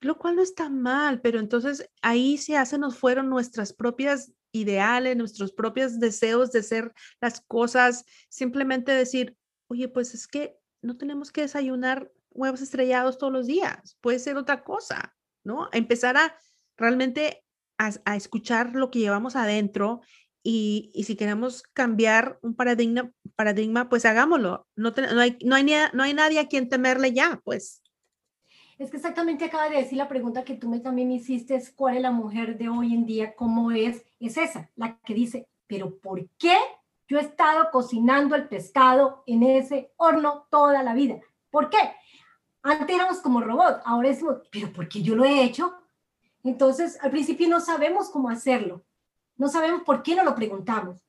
lo 0.00 0.18
cual 0.18 0.34
no 0.34 0.42
está 0.42 0.68
mal, 0.68 1.20
pero 1.20 1.38
entonces 1.38 1.88
ahí 2.02 2.36
se 2.36 2.56
hace, 2.56 2.78
nos 2.78 2.98
fueron 2.98 3.30
nuestras 3.30 3.72
propias 3.72 4.32
ideales, 4.50 5.16
nuestros 5.16 5.52
propios 5.52 6.00
deseos 6.00 6.50
de 6.50 6.64
ser 6.64 6.92
las 7.20 7.40
cosas, 7.40 8.04
simplemente 8.28 8.90
decir, 8.90 9.36
oye, 9.68 9.88
pues 9.88 10.14
es 10.14 10.26
que 10.26 10.56
no 10.82 10.96
tenemos 10.96 11.30
que 11.30 11.42
desayunar 11.42 12.10
huevos 12.30 12.60
estrellados 12.60 13.18
todos 13.18 13.32
los 13.32 13.46
días, 13.46 13.96
puede 14.00 14.18
ser 14.18 14.36
otra 14.36 14.64
cosa, 14.64 15.14
¿no? 15.44 15.68
Empezar 15.72 16.16
a 16.16 16.36
realmente 16.76 17.44
a 17.76 18.16
escuchar 18.16 18.74
lo 18.74 18.90
que 18.90 19.00
llevamos 19.00 19.36
adentro 19.36 20.00
y, 20.46 20.92
si 21.04 21.16
queremos 21.16 21.62
cambiar 21.72 22.38
un 22.42 22.54
paradigma, 22.54 23.10
paradigma 23.34 23.88
pues 23.88 24.04
hagámoslo. 24.04 24.68
No, 24.76 24.92
no, 24.96 25.20
hay, 25.20 25.38
no, 25.42 25.56
hay, 25.56 25.64
no 25.64 26.02
hay 26.02 26.14
nadie 26.14 26.38
a 26.38 26.48
quien 26.48 26.68
temerle 26.68 27.14
ya, 27.14 27.40
pues. 27.42 27.82
Es 28.78 28.90
que 28.90 28.98
exactamente 28.98 29.46
acaba 29.46 29.70
de 29.70 29.78
decir 29.78 29.96
la 29.96 30.08
pregunta 30.08 30.44
que 30.44 30.56
tú 30.56 30.68
me 30.68 30.80
también 30.80 31.10
hiciste, 31.10 31.54
es 31.54 31.72
cuál 31.72 31.96
es 31.96 32.02
la 32.02 32.10
mujer 32.10 32.58
de 32.58 32.68
hoy 32.68 32.92
en 32.92 33.06
día, 33.06 33.34
cómo 33.34 33.70
es, 33.70 34.04
es 34.20 34.36
esa, 34.36 34.70
la 34.76 34.98
que 34.98 35.14
dice, 35.14 35.48
pero 35.66 35.96
¿por 35.96 36.28
qué 36.38 36.56
yo 37.08 37.18
he 37.18 37.22
estado 37.22 37.70
cocinando 37.70 38.34
el 38.34 38.46
pescado 38.46 39.22
en 39.26 39.44
ese 39.44 39.92
horno 39.96 40.46
toda 40.50 40.82
la 40.82 40.92
vida? 40.92 41.20
¿Por 41.50 41.70
qué? 41.70 41.78
Antes 42.62 42.94
éramos 42.94 43.18
como 43.18 43.40
robot, 43.40 43.80
ahora 43.84 44.10
decimos, 44.10 44.38
pero 44.50 44.70
¿por 44.72 44.88
qué 44.88 45.00
yo 45.00 45.14
lo 45.14 45.24
he 45.24 45.42
hecho? 45.42 45.72
Entonces, 46.42 46.98
al 47.00 47.10
principio 47.10 47.48
no 47.48 47.60
sabemos 47.60 48.10
cómo 48.10 48.28
hacerlo. 48.28 48.84
No 49.36 49.48
sabemos 49.48 49.82
por 49.82 50.02
qué 50.02 50.14
no 50.14 50.24
lo 50.24 50.34
preguntamos. 50.34 51.04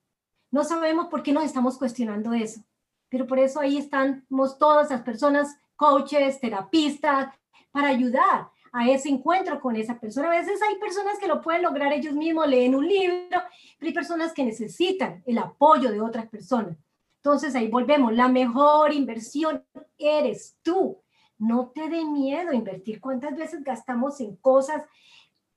No 0.52 0.64
sabemos 0.64 1.08
por 1.08 1.24
qué 1.24 1.32
nos 1.32 1.44
estamos 1.44 1.78
cuestionando 1.78 2.34
eso. 2.34 2.62
Pero 3.10 3.28
por 3.28 3.40
eso 3.40 3.60
ahí 3.60 3.78
estamos 3.78 4.58
todas 4.58 4.90
las 4.90 5.02
personas, 5.02 5.58
coaches, 5.76 6.40
terapistas, 6.40 7.34
para 7.72 7.90
ayudar 7.90 8.50
a 8.72 8.90
ese 8.90 9.10
encuentro 9.10 9.60
con 9.60 9.76
esa 9.76 10.00
persona. 10.00 10.28
A 10.28 10.38
veces 10.38 10.62
hay 10.62 10.76
personas 10.80 11.18
que 11.20 11.28
lo 11.28 11.42
pueden 11.42 11.62
lograr 11.62 11.94
ellos 11.94 12.14
mismos, 12.14 12.48
leen 12.48 12.76
un 12.76 12.88
libro, 12.88 13.42
pero 13.78 13.90
hay 13.90 13.94
personas 13.94 14.34
que 14.34 14.44
necesitan 14.44 15.24
el 15.26 15.38
apoyo 15.38 15.92
de 15.92 16.02
otras 16.02 16.28
personas. 16.28 16.78
Entonces 17.18 17.56
ahí 17.56 17.68
volvemos, 17.68 18.14
la 18.14 18.28
mejor 18.28 18.94
inversión 18.94 19.64
eres 19.98 20.58
tú. 20.62 21.02
No 21.38 21.72
te 21.74 21.90
dé 21.90 22.06
miedo 22.06 22.54
invertir. 22.54 23.02
¿Cuántas 23.02 23.36
veces 23.36 23.64
gastamos 23.64 24.20
en 24.22 24.36
cosas 24.38 24.84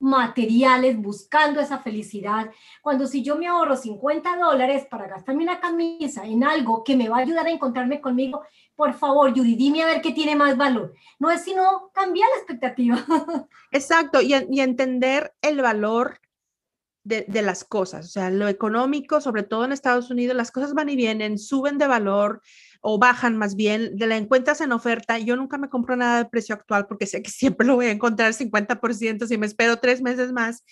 materiales 0.00 0.96
buscando 0.96 1.60
esa 1.60 1.78
felicidad. 1.78 2.50
Cuando 2.82 3.06
si 3.06 3.22
yo 3.22 3.36
me 3.36 3.46
ahorro 3.46 3.76
50 3.76 4.36
dólares 4.36 4.86
para 4.90 5.08
gastarme 5.08 5.42
una 5.42 5.60
camisa 5.60 6.24
en 6.24 6.44
algo 6.44 6.84
que 6.84 6.96
me 6.96 7.08
va 7.08 7.18
a 7.18 7.20
ayudar 7.20 7.46
a 7.46 7.50
encontrarme 7.50 8.00
conmigo, 8.00 8.42
por 8.76 8.94
favor, 8.94 9.30
Judy, 9.36 9.56
dime 9.56 9.82
a 9.82 9.86
ver 9.86 10.00
qué 10.00 10.12
tiene 10.12 10.36
más 10.36 10.56
valor. 10.56 10.94
No 11.18 11.30
es 11.30 11.42
sino 11.42 11.90
cambiar 11.92 12.28
la 12.30 12.36
expectativa. 12.36 13.04
Exacto, 13.72 14.20
y, 14.20 14.34
y 14.50 14.60
entender 14.60 15.34
el 15.42 15.60
valor 15.60 16.20
de, 17.02 17.24
de, 17.26 17.42
las 17.42 17.64
cosas, 17.64 18.06
o 18.06 18.08
sea, 18.10 18.30
lo 18.30 18.48
económico, 18.48 19.20
sobre 19.20 19.42
todo 19.42 19.64
en 19.64 19.72
Estados 19.72 20.10
Unidos, 20.10 20.36
las 20.36 20.50
cosas 20.50 20.74
van 20.74 20.90
y 20.90 20.96
vienen, 20.96 21.38
suben 21.38 21.78
de 21.78 21.86
valor 21.86 22.42
o 22.80 22.98
bajan 22.98 23.36
más 23.36 23.56
bien, 23.56 23.96
de 23.96 24.06
la 24.06 24.16
encuentras 24.16 24.60
en 24.60 24.72
oferta. 24.72 25.18
Yo 25.18 25.36
nunca 25.36 25.58
me 25.58 25.68
compro 25.68 25.96
nada 25.96 26.18
de 26.18 26.30
precio 26.30 26.54
actual 26.54 26.86
porque 26.86 27.06
sé 27.06 27.22
que 27.22 27.30
siempre 27.30 27.66
lo 27.66 27.76
voy 27.76 27.86
a 27.86 27.90
encontrar 27.92 28.32
50% 28.32 29.26
si 29.26 29.38
me 29.38 29.46
espero 29.46 29.78
tres 29.78 30.02
meses 30.02 30.32
más. 30.32 30.64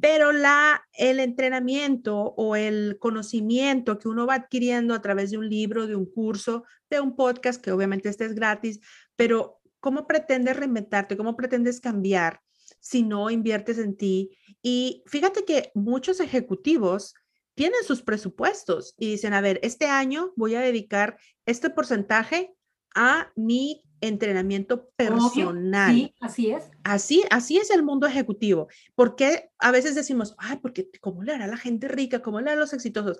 Pero 0.00 0.30
la, 0.30 0.84
el 0.92 1.18
entrenamiento 1.18 2.16
o 2.36 2.54
el 2.54 2.98
conocimiento 3.00 3.98
que 3.98 4.08
uno 4.08 4.26
va 4.26 4.34
adquiriendo 4.34 4.94
a 4.94 5.02
través 5.02 5.32
de 5.32 5.38
un 5.38 5.48
libro, 5.48 5.88
de 5.88 5.96
un 5.96 6.06
curso, 6.06 6.64
de 6.88 7.00
un 7.00 7.16
podcast, 7.16 7.60
que 7.60 7.72
obviamente 7.72 8.08
este 8.08 8.24
es 8.24 8.34
gratis, 8.34 8.78
pero 9.16 9.60
¿cómo 9.80 10.06
pretendes 10.06 10.56
reinventarte? 10.56 11.16
¿Cómo 11.16 11.36
pretendes 11.36 11.80
cambiar 11.80 12.40
si 12.78 13.02
no 13.02 13.28
inviertes 13.28 13.78
en 13.78 13.96
ti? 13.96 14.38
Y 14.62 15.02
fíjate 15.06 15.44
que 15.44 15.72
muchos 15.74 16.20
ejecutivos 16.20 17.14
tienen 17.58 17.82
sus 17.82 18.02
presupuestos 18.02 18.94
y 18.98 19.10
dicen, 19.10 19.34
a 19.34 19.40
ver, 19.40 19.58
este 19.64 19.86
año 19.86 20.32
voy 20.36 20.54
a 20.54 20.60
dedicar 20.60 21.18
este 21.44 21.70
porcentaje 21.70 22.54
a 22.94 23.32
mi 23.34 23.82
entrenamiento 24.00 24.90
personal. 24.94 25.92
sí, 25.92 26.14
así 26.20 26.50
es. 26.52 26.70
Así, 26.84 27.24
así 27.30 27.58
es 27.58 27.72
el 27.72 27.82
mundo 27.82 28.06
ejecutivo. 28.06 28.68
Porque 28.94 29.50
a 29.58 29.72
veces 29.72 29.96
decimos, 29.96 30.36
ay, 30.38 30.58
porque 30.62 30.88
¿cómo 31.00 31.24
le 31.24 31.32
hará 31.32 31.48
la 31.48 31.56
gente 31.56 31.88
rica? 31.88 32.22
¿Cómo 32.22 32.40
le 32.40 32.52
hará 32.52 32.60
los 32.60 32.72
exitosos? 32.72 33.18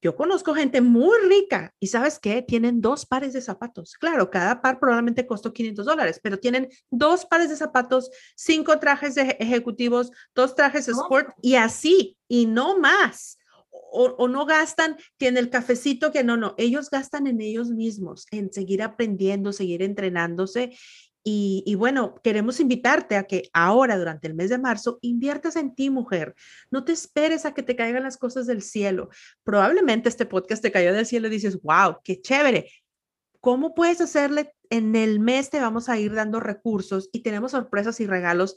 Yo 0.00 0.14
conozco 0.14 0.54
gente 0.54 0.80
muy 0.80 1.18
rica 1.26 1.74
y 1.80 1.88
sabes 1.88 2.20
qué? 2.20 2.42
Tienen 2.42 2.80
dos 2.80 3.06
pares 3.06 3.32
de 3.32 3.40
zapatos. 3.40 3.94
Claro, 3.94 4.30
cada 4.30 4.62
par 4.62 4.78
probablemente 4.78 5.26
costó 5.26 5.52
500 5.52 5.84
dólares, 5.84 6.20
pero 6.22 6.38
tienen 6.38 6.68
dos 6.92 7.26
pares 7.26 7.50
de 7.50 7.56
zapatos, 7.56 8.08
cinco 8.36 8.78
trajes 8.78 9.16
de 9.16 9.36
ejecutivos, 9.40 10.12
dos 10.32 10.54
trajes 10.54 10.86
de 10.86 10.92
sport 10.92 11.30
y 11.42 11.56
así, 11.56 12.16
y 12.28 12.46
no 12.46 12.78
más 12.78 13.39
o, 13.92 14.28
no 14.28 14.46
gastan 14.46 14.96
que 15.18 15.28
en 15.28 15.36
el 15.36 15.50
cafecito, 15.50 16.12
que 16.12 16.24
no, 16.24 16.36
no, 16.36 16.54
ellos 16.58 16.90
gastan 16.90 17.26
en 17.26 17.40
ellos 17.40 17.70
mismos, 17.70 18.26
en 18.30 18.52
seguir 18.52 18.82
aprendiendo, 18.82 19.52
seguir 19.52 19.82
entrenándose. 19.82 20.76
Y, 21.22 21.62
y, 21.66 21.74
bueno, 21.74 22.14
queremos 22.24 22.60
invitarte 22.60 23.16
a 23.16 23.24
que 23.24 23.50
ahora, 23.52 23.98
durante 23.98 24.26
el 24.26 24.34
mes 24.34 24.48
de 24.48 24.58
marzo, 24.58 24.98
inviertas 25.02 25.56
en 25.56 25.74
ti, 25.74 25.90
mujer. 25.90 26.34
No 26.70 26.84
te 26.84 26.92
esperes 26.92 27.44
a 27.44 27.52
que 27.52 27.62
te 27.62 27.76
caigan 27.76 28.04
las 28.04 28.16
cosas 28.16 28.46
del 28.46 28.62
cielo. 28.62 29.10
Probablemente 29.44 30.08
este 30.08 30.24
podcast 30.24 30.62
te 30.62 30.72
cayó 30.72 30.94
del 30.94 31.04
cielo 31.04 31.26
y 31.26 31.30
dices, 31.30 31.60
wow, 31.62 31.96
qué 32.02 32.20
chévere. 32.20 32.70
¿Cómo 33.40 33.74
puedes 33.74 34.00
hacerle? 34.00 34.54
En 34.70 34.94
el 34.96 35.20
mes 35.20 35.50
te 35.50 35.60
vamos 35.60 35.88
a 35.88 35.98
ir 35.98 36.14
dando 36.14 36.40
recursos 36.40 37.08
y 37.12 37.22
tenemos 37.22 37.52
sorpresas 37.52 38.00
y 38.00 38.06
regalos 38.06 38.56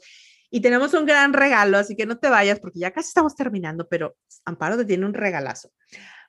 y 0.54 0.60
tenemos 0.60 0.94
un 0.94 1.04
gran 1.04 1.32
regalo, 1.32 1.78
así 1.78 1.96
que 1.96 2.06
no 2.06 2.16
te 2.16 2.28
vayas 2.28 2.60
porque 2.60 2.78
ya 2.78 2.92
casi 2.92 3.08
estamos 3.08 3.34
terminando, 3.34 3.88
pero 3.88 4.14
Amparo 4.44 4.76
te 4.76 4.84
tiene 4.84 5.04
un 5.04 5.12
regalazo. 5.12 5.72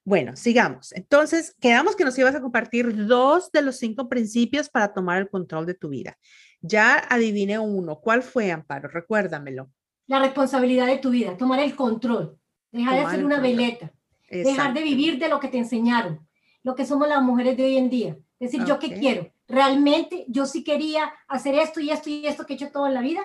Bueno, 0.04 0.36
sigamos. 0.36 0.94
Entonces, 0.94 1.56
quedamos 1.62 1.96
que 1.96 2.06
nos 2.06 2.18
ibas 2.18 2.34
a 2.34 2.42
compartir 2.42 3.06
dos 3.06 3.52
de 3.52 3.62
los 3.62 3.78
cinco 3.78 4.10
principios 4.10 4.68
para 4.68 4.96
tomar 4.96 5.20
el 5.20 5.30
control 5.30 5.68
de 5.68 5.76
tu 5.76 5.90
vida. 5.90 6.18
Ya 6.60 7.06
adiviné 7.08 7.60
uno. 7.60 8.00
¿Cuál 8.00 8.24
fue, 8.24 8.52
Amparo? 8.52 8.90
Recuérdamelo. 8.90 9.70
La 10.08 10.18
responsabilidad 10.18 10.88
de 10.88 10.98
tu 10.98 11.12
vida, 11.12 11.38
tomar 11.38 11.60
el 11.60 11.76
control, 11.76 12.40
dejar 12.72 13.06
de 13.06 13.12
ser 13.12 13.26
una 13.26 13.40
veleta, 13.40 13.94
dejar 14.28 14.74
de 14.74 14.82
vivir 14.82 15.20
de 15.20 15.30
lo 15.30 15.40
que 15.40 15.50
te 15.50 15.60
enseñaron, 15.60 16.28
lo 16.64 16.74
que 16.74 16.88
somos 16.88 17.08
las 17.08 17.22
mujeres 17.22 17.58
de 17.58 17.64
hoy 17.66 17.78
en 17.78 17.92
día. 17.92 18.18
Decir, 18.40 18.66
¿yo 18.66 18.80
qué 18.80 18.92
quiero? 18.96 19.32
¿Realmente 19.48 20.26
yo 20.28 20.48
sí 20.48 20.64
quería 20.64 21.14
hacer 21.28 21.54
esto 21.54 21.80
y 21.80 21.92
esto 21.92 22.10
y 22.10 22.26
esto 22.26 22.48
que 22.48 22.54
he 22.54 22.56
hecho 22.56 22.72
toda 22.72 22.90
la 22.90 23.02
vida? 23.02 23.22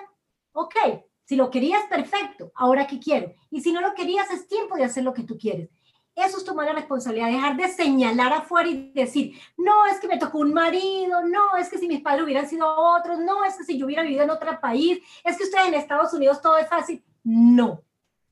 Ok, 0.53 0.75
si 1.23 1.35
lo 1.35 1.49
querías, 1.49 1.83
perfecto, 1.85 2.51
ahora 2.55 2.87
qué 2.87 2.99
quiero. 2.99 3.33
Y 3.49 3.61
si 3.61 3.71
no 3.71 3.79
lo 3.79 3.93
querías, 3.93 4.29
es 4.31 4.47
tiempo 4.47 4.75
de 4.75 4.83
hacer 4.83 5.03
lo 5.03 5.13
que 5.13 5.23
tú 5.23 5.37
quieres. 5.37 5.69
Eso 6.13 6.37
es 6.37 6.43
tomar 6.43 6.65
la 6.65 6.73
responsabilidad, 6.73 7.27
dejar 7.27 7.55
de 7.55 7.69
señalar 7.69 8.33
afuera 8.33 8.67
y 8.67 8.91
decir, 8.91 9.39
no, 9.55 9.85
es 9.85 9.97
que 9.99 10.09
me 10.09 10.17
tocó 10.17 10.39
un 10.39 10.53
marido, 10.53 11.23
no, 11.25 11.55
es 11.57 11.69
que 11.69 11.77
si 11.77 11.87
mis 11.87 12.01
padres 12.01 12.23
hubieran 12.23 12.49
sido 12.49 12.67
otros, 12.67 13.19
no, 13.19 13.45
es 13.45 13.55
que 13.55 13.63
si 13.63 13.77
yo 13.77 13.85
hubiera 13.85 14.03
vivido 14.03 14.23
en 14.23 14.29
otro 14.29 14.59
país, 14.59 14.99
es 15.23 15.37
que 15.37 15.45
ustedes 15.45 15.69
en 15.69 15.75
Estados 15.75 16.13
Unidos 16.13 16.41
todo 16.41 16.57
es 16.57 16.67
fácil. 16.67 17.01
No, 17.23 17.81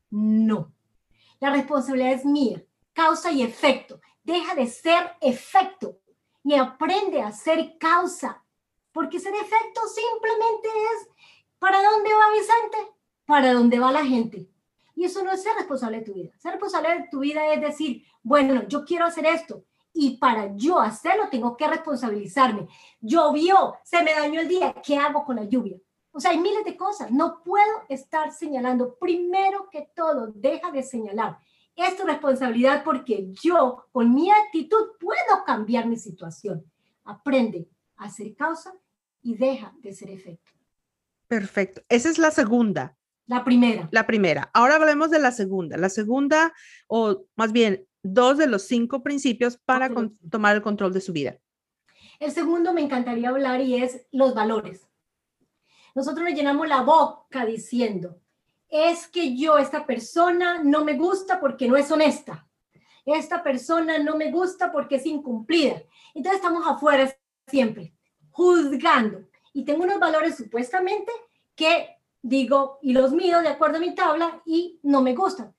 no. 0.09 0.73
La 1.39 1.51
responsabilidad 1.51 2.11
es 2.11 2.25
mía, 2.25 2.61
causa 2.91 3.31
y 3.31 3.43
efecto. 3.43 4.01
Deja 4.23 4.55
de 4.55 4.67
ser 4.67 5.15
efecto 5.21 5.99
y 6.43 6.55
aprende 6.55 7.21
a 7.21 7.31
ser 7.31 7.77
causa, 7.79 8.43
porque 8.91 9.21
ser 9.21 9.33
efecto 9.35 9.81
simplemente 9.87 10.67
es 10.67 11.08
¿Para 11.08 11.08
Para 13.25 13.53
dónde 13.53 13.79
va 13.79 13.91
la 13.91 14.05
gente. 14.05 14.49
Y 14.95 15.05
eso 15.05 15.23
no 15.23 15.31
es 15.31 15.43
ser 15.43 15.55
responsable 15.55 15.99
de 15.99 16.05
tu 16.05 16.13
vida. 16.13 16.31
Ser 16.37 16.51
responsable 16.51 16.89
de 16.89 17.07
tu 17.09 17.19
vida 17.19 17.53
es 17.53 17.61
decir, 17.61 18.03
bueno, 18.21 18.67
yo 18.67 18.83
quiero 18.83 19.05
hacer 19.05 19.25
esto 19.25 19.63
y 19.93 20.17
para 20.17 20.55
yo 20.55 20.79
hacerlo 20.79 21.29
tengo 21.29 21.57
que 21.57 21.67
responsabilizarme. 21.67 22.67
Llovió, 23.01 23.75
se 23.83 24.03
me 24.03 24.13
dañó 24.13 24.41
el 24.41 24.47
día, 24.47 24.75
¿qué 24.83 24.97
hago 24.97 25.23
con 25.25 25.35
la 25.35 25.45
lluvia? 25.45 25.77
O 26.11 26.19
sea, 26.19 26.31
hay 26.31 26.39
miles 26.39 26.65
de 26.65 26.75
cosas. 26.75 27.11
No 27.11 27.43
puedo 27.43 27.83
estar 27.87 28.31
señalando. 28.31 28.95
Primero 28.99 29.69
que 29.69 29.89
todo, 29.95 30.31
deja 30.33 30.71
de 30.71 30.83
señalar. 30.83 31.37
Es 31.75 31.95
tu 31.95 32.03
responsabilidad 32.03 32.83
porque 32.83 33.31
yo, 33.41 33.85
con 33.91 34.13
mi 34.13 34.29
actitud, 34.31 34.97
puedo 34.99 35.45
cambiar 35.45 35.85
mi 35.85 35.97
situación. 35.97 36.65
Aprende 37.05 37.69
a 37.95 38.09
ser 38.09 38.35
causa 38.35 38.73
y 39.21 39.35
deja 39.35 39.73
de 39.79 39.93
ser 39.93 40.09
efecto. 40.09 40.51
Perfecto. 41.29 41.83
Esa 41.89 42.09
es 42.09 42.17
la 42.17 42.31
segunda. 42.31 42.97
La 43.27 43.43
primera. 43.43 43.87
La 43.91 44.07
primera. 44.07 44.49
Ahora 44.51 44.75
hablemos 44.75 45.11
de 45.11 45.19
la 45.19 45.31
segunda. 45.31 45.77
La 45.77 45.89
segunda, 45.89 46.51
o 46.87 47.25
más 47.35 47.51
bien, 47.51 47.85
dos 48.01 48.39
de 48.39 48.47
los 48.47 48.63
cinco 48.63 49.03
principios 49.03 49.55
para 49.57 49.91
tomar 50.31 50.55
el 50.55 50.63
control 50.63 50.91
de 50.91 51.01
su 51.01 51.13
vida. 51.13 51.37
El 52.19 52.31
segundo 52.31 52.73
me 52.73 52.81
encantaría 52.81 53.29
hablar 53.29 53.61
y 53.61 53.75
es 53.75 54.07
los 54.11 54.33
valores. 54.33 54.87
Nosotros 55.93 56.27
nos 56.27 56.33
llenamos 56.33 56.67
la 56.67 56.81
boca 56.81 57.45
diciendo, 57.45 58.19
es 58.67 59.07
que 59.07 59.37
yo, 59.37 59.59
esta 59.59 59.85
persona 59.85 60.63
no 60.63 60.83
me 60.83 60.97
gusta 60.97 61.39
porque 61.39 61.67
no 61.67 61.77
es 61.77 61.91
honesta. 61.91 62.47
Esta 63.05 63.43
persona 63.43 63.99
no 63.99 64.17
me 64.17 64.31
gusta 64.31 64.71
porque 64.71 64.95
es 64.95 65.05
incumplida. 65.05 65.83
Entonces 66.15 66.41
estamos 66.41 66.65
afuera 66.65 67.15
siempre, 67.45 67.93
juzgando 68.31 69.28
y 69.53 69.65
tengo 69.65 69.83
unos 69.83 69.99
valores 69.99 70.35
supuestamente 70.35 71.11
que 71.55 71.97
digo 72.21 72.79
y 72.81 72.93
los 72.93 73.11
mido 73.11 73.41
de 73.41 73.49
acuerdo 73.49 73.77
a 73.77 73.81
mi 73.81 73.95
tabla 73.95 74.41
y 74.45 74.79
no 74.83 75.01
me 75.01 75.15
gustan. 75.15 75.55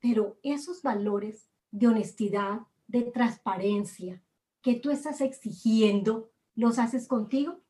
Pero 0.00 0.38
esos 0.42 0.82
valores 0.82 1.48
de 1.70 1.88
honestidad, 1.88 2.60
de 2.86 3.02
transparencia 3.02 4.22
que 4.62 4.74
tú 4.74 4.90
estás 4.90 5.20
exigiendo, 5.20 6.30
¿los 6.54 6.78
haces 6.78 7.06
contigo? 7.06 7.60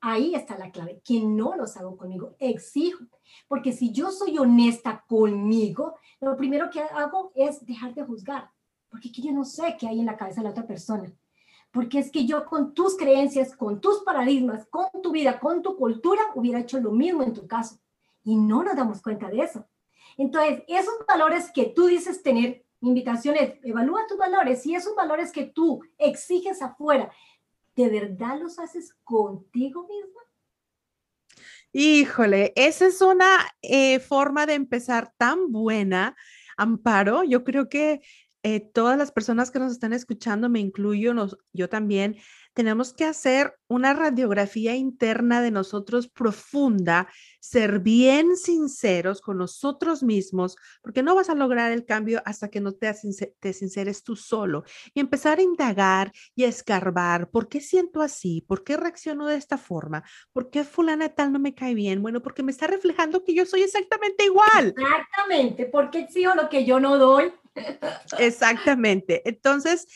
Ahí 0.00 0.34
está 0.34 0.58
la 0.58 0.70
clave, 0.70 1.00
que 1.04 1.20
no 1.20 1.56
los 1.56 1.76
hago 1.76 1.96
conmigo, 1.96 2.36
exijo. 2.38 3.04
Porque 3.48 3.72
si 3.72 3.90
yo 3.90 4.10
soy 4.10 4.36
honesta 4.38 5.04
conmigo, 5.08 5.96
lo 6.20 6.36
primero 6.36 6.68
que 6.68 6.80
hago 6.80 7.32
es 7.34 7.64
dejar 7.64 7.94
de 7.94 8.04
juzgar, 8.04 8.50
porque 8.90 9.10
yo 9.10 9.32
no 9.32 9.44
sé 9.44 9.76
qué 9.78 9.88
hay 9.88 10.00
en 10.00 10.06
la 10.06 10.16
cabeza 10.16 10.40
de 10.40 10.44
la 10.44 10.50
otra 10.50 10.66
persona 10.66 11.10
porque 11.74 11.98
es 11.98 12.12
que 12.12 12.24
yo 12.24 12.46
con 12.46 12.72
tus 12.72 12.96
creencias, 12.96 13.56
con 13.56 13.80
tus 13.80 14.04
paradigmas, 14.04 14.64
con 14.70 14.86
tu 15.02 15.10
vida, 15.10 15.40
con 15.40 15.60
tu 15.60 15.76
cultura, 15.76 16.22
hubiera 16.36 16.60
hecho 16.60 16.78
lo 16.78 16.92
mismo 16.92 17.24
en 17.24 17.34
tu 17.34 17.48
caso. 17.48 17.80
Y 18.22 18.36
no 18.36 18.62
nos 18.62 18.76
damos 18.76 19.02
cuenta 19.02 19.28
de 19.28 19.40
eso. 19.40 19.66
Entonces, 20.16 20.62
esos 20.68 20.94
valores 21.08 21.50
que 21.50 21.64
tú 21.64 21.86
dices 21.86 22.22
tener, 22.22 22.64
invitaciones, 22.80 23.58
evalúa 23.64 24.06
tus 24.06 24.16
valores 24.16 24.64
y 24.66 24.76
esos 24.76 24.94
valores 24.94 25.32
que 25.32 25.46
tú 25.46 25.82
exiges 25.98 26.62
afuera, 26.62 27.10
¿de 27.74 27.88
verdad 27.88 28.38
los 28.38 28.60
haces 28.60 28.94
contigo 29.02 29.88
misma? 29.88 30.20
Híjole, 31.72 32.52
esa 32.54 32.86
es 32.86 33.00
una 33.00 33.52
eh, 33.62 33.98
forma 33.98 34.46
de 34.46 34.54
empezar 34.54 35.12
tan 35.16 35.50
buena, 35.50 36.14
Amparo. 36.56 37.24
Yo 37.24 37.42
creo 37.42 37.68
que 37.68 38.00
eh, 38.44 38.60
todas 38.60 38.98
las 38.98 39.10
personas 39.10 39.50
que 39.50 39.58
nos 39.58 39.72
están 39.72 39.94
escuchando, 39.94 40.50
me 40.50 40.60
incluyo, 40.60 41.14
yo 41.54 41.68
también, 41.70 42.16
tenemos 42.54 42.94
que 42.94 43.04
hacer 43.04 43.56
una 43.68 43.92
radiografía 43.92 44.74
interna 44.74 45.42
de 45.42 45.50
nosotros 45.50 46.08
profunda, 46.08 47.08
ser 47.40 47.80
bien 47.80 48.36
sinceros 48.36 49.20
con 49.20 49.38
nosotros 49.38 50.02
mismos, 50.02 50.56
porque 50.80 51.02
no 51.02 51.14
vas 51.14 51.28
a 51.28 51.34
lograr 51.34 51.72
el 51.72 51.84
cambio 51.84 52.22
hasta 52.24 52.48
que 52.48 52.60
no 52.60 52.72
te, 52.72 52.92
te 53.40 53.52
sinceres 53.52 54.02
tú 54.02 54.16
solo 54.16 54.64
y 54.94 55.00
empezar 55.00 55.38
a 55.38 55.42
indagar 55.42 56.12
y 56.34 56.44
a 56.44 56.48
escarbar, 56.48 57.28
¿por 57.30 57.48
qué 57.48 57.60
siento 57.60 58.00
así? 58.00 58.44
¿Por 58.46 58.64
qué 58.64 58.76
reacciono 58.76 59.26
de 59.26 59.36
esta 59.36 59.58
forma? 59.58 60.04
¿Por 60.32 60.50
qué 60.50 60.64
fulana 60.64 61.08
tal 61.10 61.32
no 61.32 61.38
me 61.38 61.54
cae 61.54 61.74
bien? 61.74 62.02
Bueno, 62.02 62.22
porque 62.22 62.42
me 62.42 62.52
está 62.52 62.66
reflejando 62.66 63.24
que 63.24 63.34
yo 63.34 63.44
soy 63.44 63.62
exactamente 63.62 64.24
igual. 64.24 64.74
Exactamente, 64.76 65.66
porque 65.66 66.00
exijo 66.00 66.34
lo 66.34 66.48
que 66.48 66.64
yo 66.64 66.80
no 66.80 66.98
doy 66.98 67.32
Exactamente. 68.18 69.22
Entonces, 69.28 69.86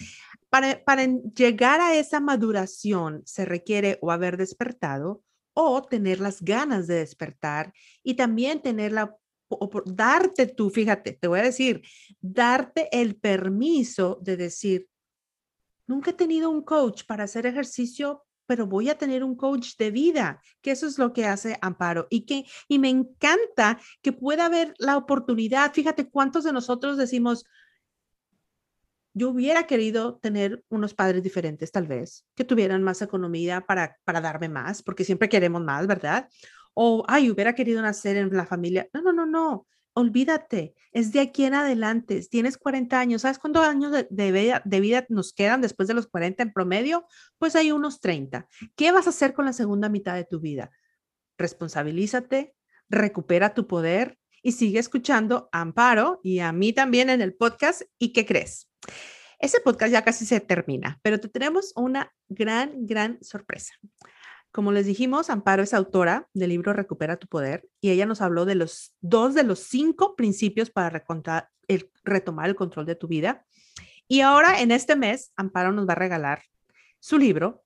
para, 0.51 1.07
llegar 1.35 1.81
a 1.81 1.95
esa 1.95 2.21
maduración 2.21 3.23
se 3.25 3.45
requiere 3.45 3.99
o 4.01 4.11
haber 4.11 4.37
despertado 4.37 5.23
o 5.53 5.83
tener 5.83 6.21
las 6.21 6.43
ganas 6.43 6.87
de 6.87 6.97
despertar 6.97 7.73
y 8.03 8.15
también 8.15 8.63
tener 8.63 8.93
la 8.93 9.17
o 9.51 9.71
por 9.71 9.85
darte 9.95 10.47
tú, 10.47 10.69
fíjate, 10.69 11.13
te 11.13 11.27
voy 11.27 11.41
a 11.41 11.45
decir, 11.45 11.83
darte 12.21 12.89
el 12.93 13.17
permiso 13.17 14.19
de 14.23 14.37
decir, 14.37 14.89
nunca 15.87 16.11
he 16.11 16.15
tenido 16.15 16.51
un 16.51 16.63
coach 16.63 17.05
para 17.07 17.25
hacer 17.25 17.47
ejercicio, 17.47 18.27
pero 18.47 18.67
voy 18.67 18.89
a 18.91 18.99
tener 18.99 19.25
un 19.25 19.37
coach 19.37 19.77
de 19.79 19.91
vida, 19.91 20.43
que 20.61 20.71
eso 20.71 20.87
es 20.87 20.99
lo 20.99 21.13
que 21.13 21.27
hace 21.27 21.59
Amparo 21.61 22.07
y 22.11 22.27
que 22.27 22.45
y 22.69 22.79
me 22.79 22.89
encanta 22.89 23.81
que 24.03 24.13
pueda 24.13 24.47
haber 24.47 24.75
la 24.79 24.97
oportunidad. 24.97 25.73
Fíjate 25.73 26.09
cuántos 26.09 26.45
de 26.45 26.53
nosotros 26.53 26.97
decimos, 26.97 27.45
yo 29.19 29.31
hubiera 29.31 29.67
querido 29.67 30.17
tener 30.19 30.65
unos 30.69 30.95
padres 30.95 31.23
diferentes, 31.23 31.73
tal 31.73 31.87
vez, 31.87 32.25
que 32.35 32.45
tuvieran 32.45 32.83
más 32.83 33.03
economía 33.03 33.61
para, 33.63 33.97
para 34.05 34.21
darme 34.21 34.49
más, 34.49 34.83
porque 34.83 35.05
siempre 35.05 35.29
queremos 35.29 35.63
más, 35.63 35.87
¿verdad? 35.87 36.29
O, 36.75 37.05
ay, 37.09 37.31
hubiera 37.31 37.55
querido 37.55 37.83
nacer 37.83 38.17
en 38.17 38.35
la 38.37 38.47
familia. 38.47 38.89
No, 38.93 39.03
no, 39.03 39.13
no, 39.13 39.27
no. 39.27 39.67
Olvídate, 39.95 40.75
es 40.93 41.11
de 41.11 41.19
aquí 41.19 41.45
en 41.45 41.55
adelante. 41.55 42.25
Tienes 42.31 42.57
40 42.57 43.01
años. 43.01 43.23
¿Sabes 43.23 43.41
cuántos 43.41 43.67
años 43.67 43.91
de, 44.09 44.81
vida, 44.81 45.07
nos 45.09 45.33
quedan 45.33 45.61
después 45.61 45.89
de 45.89 45.95
los 45.95 46.07
40 46.07 46.45
en 46.45 46.53
promedio? 46.53 47.05
Pues 47.37 47.57
hay 47.57 47.73
unos 47.73 48.01
30. 48.01 48.47
¿Qué 48.77 48.93
vas 48.93 49.07
a 49.07 49.11
hacer 49.11 49.35
con 49.35 49.45
la 49.45 49.53
segunda 49.53 49.89
mitad 49.89 50.15
de 50.15 50.25
tu 50.25 50.39
vida? 50.39 50.71
Responsabilízate, 51.37 52.55
recupera 52.89 53.55
tu 53.55 53.67
poder 53.67 54.17
y 54.41 54.53
sigue 54.53 54.79
escuchando 54.79 55.49
Amparo 55.51 56.21
y 56.23 56.39
a 56.39 56.53
mí 56.53 56.73
también 56.73 57.11
en 57.11 57.21
el 57.21 57.35
podcast. 57.35 57.83
¿Y 57.99 58.13
qué 58.13 58.25
crees? 58.25 58.68
Ese 59.39 59.61
podcast 59.61 59.93
ya 59.93 60.03
casi 60.03 60.27
se 60.27 60.41
termina, 60.41 60.99
pero 61.03 61.21
te 61.21 61.29
tenemos 61.29 61.73
una 61.77 62.13
gran, 62.29 62.87
gran 62.87 63.23
sorpresa. 63.23 63.75
Como 64.51 64.73
les 64.73 64.87
dijimos, 64.87 65.31
Amparo 65.31 65.63
es 65.63 65.75
autora 65.75 66.27
del 66.33 66.49
libro 66.49 66.73
Recupera 66.73 67.19
tu 67.19 67.29
Poder 67.29 67.69
y 67.81 67.91
ella 67.91 68.07
nos 68.07 68.21
habló 68.21 68.47
de 68.47 68.55
los 68.55 68.95
dos 69.01 69.35
de 69.35 69.45
los 69.45 69.61
cinco 69.61 70.17
principios 70.17 70.71
para 70.71 70.91
retomar 72.05 72.49
el 72.49 72.57
control 72.57 72.87
de 72.87 72.97
tu 72.97 73.07
vida. 73.07 73.45
Y 74.09 74.23
ahora 74.23 74.61
en 74.61 74.73
este 74.73 74.97
mes, 74.97 75.33
Amparo 75.37 75.71
nos 75.71 75.87
va 75.87 75.93
a 75.93 75.97
regalar 75.97 76.43
su 76.99 77.19
libro. 77.19 77.63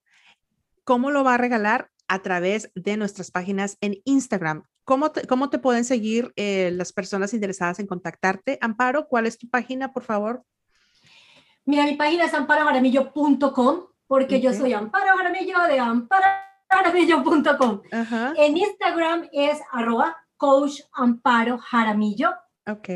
¿Cómo 0.84 1.10
lo 1.10 1.22
va 1.24 1.34
a 1.34 1.38
regalar? 1.38 1.88
A 2.08 2.20
través 2.20 2.70
de 2.74 2.96
nuestras 2.96 3.30
páginas 3.30 3.78
en 3.80 4.02
Instagram. 4.04 4.64
¿Cómo 4.84 5.12
te, 5.12 5.26
cómo 5.26 5.48
te 5.48 5.58
pueden 5.58 5.84
seguir 5.84 6.32
eh, 6.36 6.72
las 6.72 6.92
personas 6.92 7.32
interesadas 7.32 7.78
en 7.78 7.86
contactarte? 7.86 8.58
Amparo, 8.60 9.06
¿cuál 9.06 9.26
es 9.26 9.38
tu 9.38 9.48
página, 9.48 9.92
por 9.92 10.02
favor? 10.02 10.44
Mira, 11.64 11.84
mi 11.84 11.94
página 11.94 12.24
es 12.24 12.34
amparojaramillo.com 12.34 13.86
porque 14.06 14.40
yo 14.40 14.52
soy 14.52 14.74
Amparo 14.74 15.16
Jaramillo 15.16 15.62
de 15.68 15.78
amparojaramillo.com. 15.78 17.82
En 18.36 18.56
Instagram 18.56 19.28
es 19.32 19.60
arroba 19.70 20.16
coach 20.36 20.80
Amparo 20.92 21.56
Jaramillo. 21.56 22.30
Ok. 22.68 22.88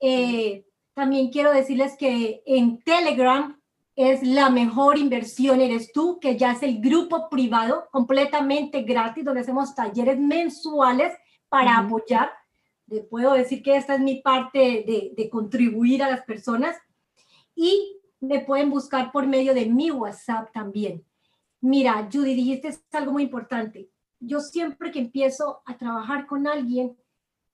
Eh, 0.00 0.64
también 0.94 1.30
quiero 1.30 1.52
decirles 1.52 1.96
que 1.98 2.42
en 2.46 2.82
Telegram 2.84 3.60
es 3.96 4.22
la 4.22 4.50
mejor 4.50 4.98
inversión 4.98 5.60
eres 5.60 5.92
tú, 5.92 6.18
que 6.20 6.38
ya 6.38 6.52
es 6.52 6.62
el 6.62 6.80
grupo 6.80 7.28
privado 7.28 7.88
completamente 7.90 8.82
gratis, 8.82 9.24
donde 9.24 9.40
hacemos 9.40 9.74
talleres 9.74 10.18
mensuales 10.18 11.12
para 11.48 11.76
apoyar. 11.76 12.30
Le 12.86 13.02
puedo 13.02 13.34
decir 13.34 13.62
que 13.62 13.76
esta 13.76 13.94
es 13.94 14.00
mi 14.00 14.22
parte 14.22 14.58
de, 14.58 15.12
de 15.14 15.28
contribuir 15.28 16.02
a 16.02 16.10
las 16.10 16.22
personas. 16.22 16.76
Y 17.54 17.98
me 18.22 18.38
pueden 18.38 18.70
buscar 18.70 19.10
por 19.10 19.26
medio 19.26 19.52
de 19.52 19.66
mi 19.66 19.90
WhatsApp 19.90 20.52
también. 20.52 21.04
Mira, 21.60 22.08
Judy, 22.10 22.34
dijiste 22.34 22.70
algo 22.92 23.12
muy 23.12 23.24
importante. 23.24 23.90
Yo 24.20 24.40
siempre 24.40 24.92
que 24.92 25.00
empiezo 25.00 25.60
a 25.66 25.76
trabajar 25.76 26.26
con 26.26 26.46
alguien, 26.46 26.96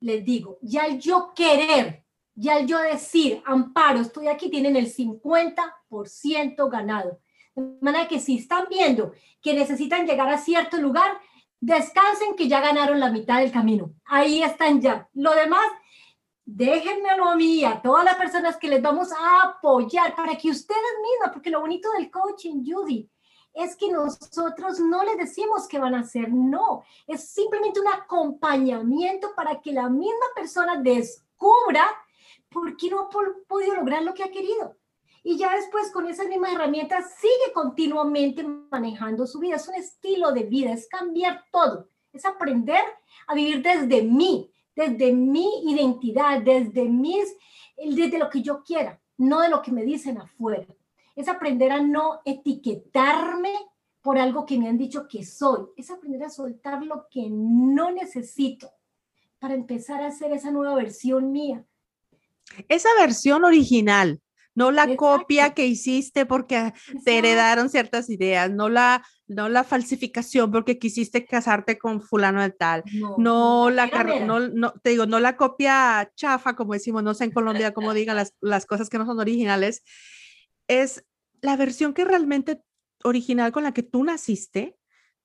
les 0.01 0.25
digo, 0.25 0.59
ya 0.61 0.85
el 0.85 1.01
yo 1.01 1.33
querer, 1.35 2.05
ya 2.35 2.59
el 2.59 2.67
yo 2.67 2.79
decir, 2.79 3.43
amparo, 3.47 4.01
estoy 4.01 4.29
aquí, 4.29 4.51
tienen 4.51 4.77
el 4.77 4.93
50% 4.95 6.71
ganado. 6.71 7.19
De 7.57 7.79
manera 7.81 8.07
que 8.07 8.21
si 8.21 8.37
están 8.37 8.67
viendo 8.69 9.13
que 9.41 9.55
necesitan 9.55 10.07
llegar 10.07 10.29
a 10.29 10.39
cierto 10.39 10.77
lugar, 10.77 11.19
descansen 11.61 12.37
que 12.37 12.47
ya 12.47 12.61
ganaron 12.61 13.01
la 13.01 13.11
mitad 13.11 13.41
del 13.41 13.51
camino. 13.51 13.95
Ahí 14.05 14.43
están 14.43 14.83
ya. 14.83 15.09
Lo 15.15 15.35
demás 15.35 15.67
déjenmelo 16.51 17.27
a 17.29 17.37
mí, 17.37 17.63
a 17.63 17.83
todas 17.83 18.07
las 18.07 18.15
personas 18.15 18.57
que 18.57 18.69
les 18.69 18.81
vamos 18.81 19.13
a 19.13 19.43
apoyar 19.43 20.17
para 20.17 20.35
que 20.35 20.51
ustedes 20.51 20.81
mismas, 21.03 21.31
porque 21.31 21.51
lo 21.51 21.61
bonito 21.61 21.91
del 21.93 22.11
coaching, 22.11 22.65
Judy, 22.65 23.07
es 23.53 23.77
que 23.77 23.93
nosotros 23.93 24.81
no 24.81 25.05
les 25.05 25.19
decimos 25.19 25.69
qué 25.69 25.79
van 25.79 25.95
a 25.95 26.01
hacer, 26.01 26.33
no, 26.33 26.85
es 27.07 27.29
simplemente 27.29 27.81
un 27.81 27.89
acompañamiento 27.89 29.35
para 29.37 29.61
que 29.61 29.73
la 29.73 29.91
misma 29.91 30.25
persona 30.35 30.77
descubra 30.77 31.87
por 32.49 32.79
qué 32.79 32.89
no 32.89 33.01
ha 33.01 33.11
podido 33.47 33.75
lograr 33.75 34.03
lo 34.03 34.15
que 34.15 34.25
ha 34.25 34.31
querido. 34.31 34.75
Y 35.23 35.37
ya 35.37 35.55
después 35.55 35.91
con 35.91 36.07
esas 36.07 36.29
mismas 36.29 36.55
herramientas 36.55 37.15
sigue 37.21 37.53
continuamente 37.53 38.43
manejando 38.43 39.27
su 39.27 39.39
vida. 39.39 39.57
Es 39.57 39.69
un 39.69 39.75
estilo 39.75 40.33
de 40.33 40.45
vida, 40.45 40.73
es 40.73 40.89
cambiar 40.89 41.45
todo, 41.53 41.91
es 42.11 42.25
aprender 42.25 42.83
a 43.27 43.35
vivir 43.35 43.61
desde 43.61 44.03
mí, 44.03 44.51
desde 44.79 45.13
mi 45.13 45.73
identidad, 45.73 46.41
desde 46.41 46.85
mis, 46.85 47.37
desde 47.77 48.17
lo 48.17 48.31
que 48.31 48.43
yo 48.43 48.63
quiera, 48.63 49.01
no 49.17 49.41
de 49.41 49.49
lo 49.49 49.61
que 49.61 49.73
me 49.73 49.85
dicen 49.85 50.19
afuera. 50.19 50.69
Es 51.17 51.27
aprender 51.27 51.73
a 51.73 51.83
no 51.83 52.21
etiquetarme 52.25 53.53
por 54.03 54.19
algo 54.19 54.47
que 54.47 54.57
me 54.57 54.69
han 54.69 54.79
dicho 54.79 55.09
que 55.09 55.25
soy. 55.25 55.67
Es 55.77 55.91
aprender 55.91 56.23
a 56.23 56.31
soltar 56.31 56.85
lo 56.85 57.09
que 57.11 57.27
no 57.29 57.91
necesito 57.91 58.71
para 59.41 59.55
empezar 59.55 60.01
a 60.01 60.09
hacer 60.09 60.33
esa 60.33 60.53
nueva 60.53 60.77
versión 60.77 61.33
mía. 61.33 61.65
Esa 62.69 62.89
versión 63.01 63.45
original, 63.45 64.21
no 64.55 64.71
la 64.71 64.95
copia 64.95 65.55
que 65.55 65.67
hiciste 65.67 66.25
porque 66.25 66.73
te 67.05 67.19
heredaron 67.19 67.69
ciertas 67.69 68.09
ideas, 68.11 68.49
no 68.51 68.69
la, 68.69 69.05
no 69.29 69.49
la 69.49 69.63
falsificación 69.63 70.51
porque 70.51 70.79
quisiste 70.79 71.25
casarte 71.25 71.79
con 71.79 72.01
fulano 72.01 72.43
de 72.43 72.51
tal, 72.51 72.83
no, 73.19 73.71
la, 73.71 73.87
no, 74.27 74.41
no, 74.49 74.73
te 74.83 74.91
digo, 74.91 75.07
no 75.07 75.21
la 75.21 75.37
copia 75.37 76.11
chafa, 76.17 76.57
como 76.57 76.73
decimos, 76.73 77.03
no 77.03 77.15
sé 77.15 77.25
en 77.25 77.31
Colombia 77.31 77.73
cómo 77.73 77.95
digan 77.95 78.17
las, 78.17 78.35
las 78.41 78.67
cosas 78.67 78.89
que 78.89 78.99
no 78.99 79.07
son 79.07 79.21
originales, 79.21 79.85
es 80.67 81.05
la 81.41 81.57
versión 81.57 81.95
que 81.95 82.05
realmente 82.05 82.63
original 83.05 83.53
con 83.53 83.63
la 83.63 83.73
que 83.73 83.83
tú 83.83 84.03
naciste 84.03 84.77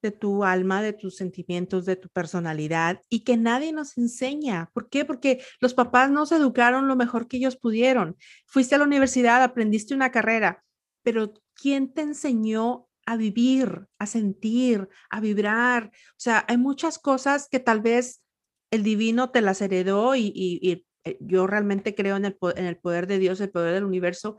de 0.04 0.12
tu 0.12 0.43
alma, 0.43 0.82
de 0.82 0.91
tus 0.93 1.16
sentimientos, 1.16 1.86
de 1.86 1.95
tu 1.95 2.10
personalidad 2.10 3.01
y 3.10 3.22
que 3.22 3.38
nadie 3.38 3.72
nos 3.72 3.97
enseña. 3.97 4.70
¿Por 4.74 4.89
qué? 4.89 5.06
Porque 5.06 5.41
los 5.62 5.74
papás 5.74 6.12
nos 6.12 6.34
educaron 6.34 6.89
lo 6.89 6.97
mejor 6.97 7.28
que 7.28 7.38
ellos 7.38 7.56
pudieron. 7.56 8.18
Fuiste 8.45 8.76
a 8.76 8.80
la 8.80 8.84
universidad, 8.84 9.41
aprendiste 9.41 9.95
una 9.95 10.12
carrera, 10.12 10.64
pero 11.04 11.34
¿quién 11.56 11.93
te 11.93 12.01
enseñó 12.01 12.89
a 13.06 13.18
vivir, 13.18 13.88
a 13.99 14.06
sentir, 14.06 14.89
a 15.10 15.20
vibrar? 15.20 15.91
O 15.93 16.20
sea, 16.20 16.45
hay 16.47 16.58
muchas 16.58 16.99
cosas 16.99 17.47
que 17.49 17.60
tal 17.60 17.82
vez 17.82 18.24
el 18.72 18.84
divino 18.84 19.32
te 19.32 19.41
las 19.41 19.62
heredó 19.62 20.16
y, 20.16 20.86
eh, 21.06 21.18
yo 21.20 21.47
realmente 21.47 21.95
creo 21.95 22.16
en 22.16 22.26
el, 22.26 22.38
en 22.56 22.66
el, 22.66 22.78
poder 22.78 23.08
de 23.08 23.20
Dios, 23.20 23.41
el 23.41 23.51
poder 23.51 23.74
del 23.74 23.84
universo. 23.84 24.38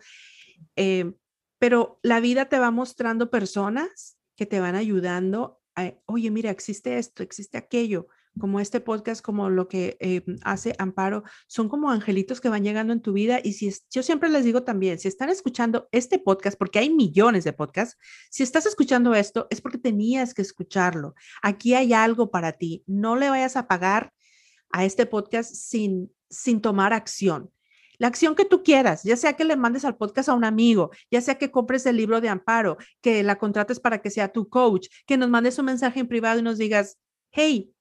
Eh, 0.77 1.13
pero 1.59 1.99
la 2.03 2.21
vida 2.21 2.49
te 2.49 2.59
va 2.59 2.71
mostrando 2.71 3.31
personas 3.31 4.19
que 4.37 4.47
te 4.47 4.61
van 4.61 4.75
ayudando. 4.75 5.61
Oye, 6.07 6.31
mira, 6.31 6.51
existe 6.51 6.99
esto, 6.99 7.23
existe 7.23 7.59
aquello, 7.59 8.09
como 8.39 8.61
este 8.61 8.81
podcast, 8.81 9.23
como 9.23 9.51
lo 9.51 9.69
que 9.69 9.97
eh, 10.01 10.23
hace 10.43 10.75
Amparo, 10.79 11.23
son 11.47 11.69
como 11.69 11.91
angelitos 11.91 12.41
que 12.41 12.49
van 12.49 12.65
llegando 12.65 12.93
en 12.93 13.01
tu 13.01 13.13
vida. 13.13 13.41
Y 13.43 13.53
si 13.53 13.73
yo 13.91 14.03
siempre 14.03 14.29
les 14.29 14.45
digo 14.45 14.63
también, 14.63 14.99
si 14.99 15.09
están 15.09 15.29
escuchando 15.29 15.89
este 15.93 16.19
podcast, 16.19 16.59
porque 16.59 16.79
hay 16.79 16.91
millones 16.91 17.45
de 17.45 17.53
podcasts, 17.53 17.97
si 18.31 18.43
estás 18.43 18.67
escuchando 18.67 19.15
esto, 19.15 19.47
es 19.51 19.61
porque 19.61 19.79
tenías 19.79 20.35
que 20.35 20.43
escucharlo. 20.43 21.15
Aquí 21.43 21.75
hay 21.75 21.93
algo 21.93 22.31
para 22.31 22.53
ti. 22.53 22.83
No 22.87 23.17
le 23.17 23.31
vayas 23.31 23.57
a 23.57 23.69
pagar 23.69 24.13
a 24.71 24.85
este 24.85 25.07
podcast 25.07 25.55
sin, 25.55 26.13
sin 26.29 26.61
tomar 26.61 26.93
acción. 26.93 27.51
La 27.99 28.09
acción 28.09 28.35
que 28.35 28.45
tú 28.45 28.63
quieras, 28.65 29.05
ya 29.05 29.17
sea 29.17 29.35
que 29.35 29.45
le 29.45 29.57
mandes 29.57 29.85
al 29.85 29.97
podcast 29.97 30.29
a 30.29 30.35
un 30.35 30.45
amigo, 30.45 30.91
ya 31.11 31.21
sea 31.21 31.37
que 31.37 31.53
compres 31.53 31.87
el 31.87 31.97
libro 31.97 32.21
de 32.21 32.29
Amparo, 32.29 32.77
que 33.01 33.23
la 33.23 33.37
contrates 33.37 33.79
para 33.79 34.03
que 34.03 34.11
sea 34.11 34.33
tu 34.33 34.49
coach, 34.49 34.89
que 35.07 35.17
nos 35.17 35.31
mandes 35.31 35.59
un 35.59 35.67
mensaje 35.67 36.01
en 36.01 36.09
privado 36.09 36.41
y 36.41 36.43
nos 36.43 36.59
digas, 36.59 36.99
hey, 37.31 37.74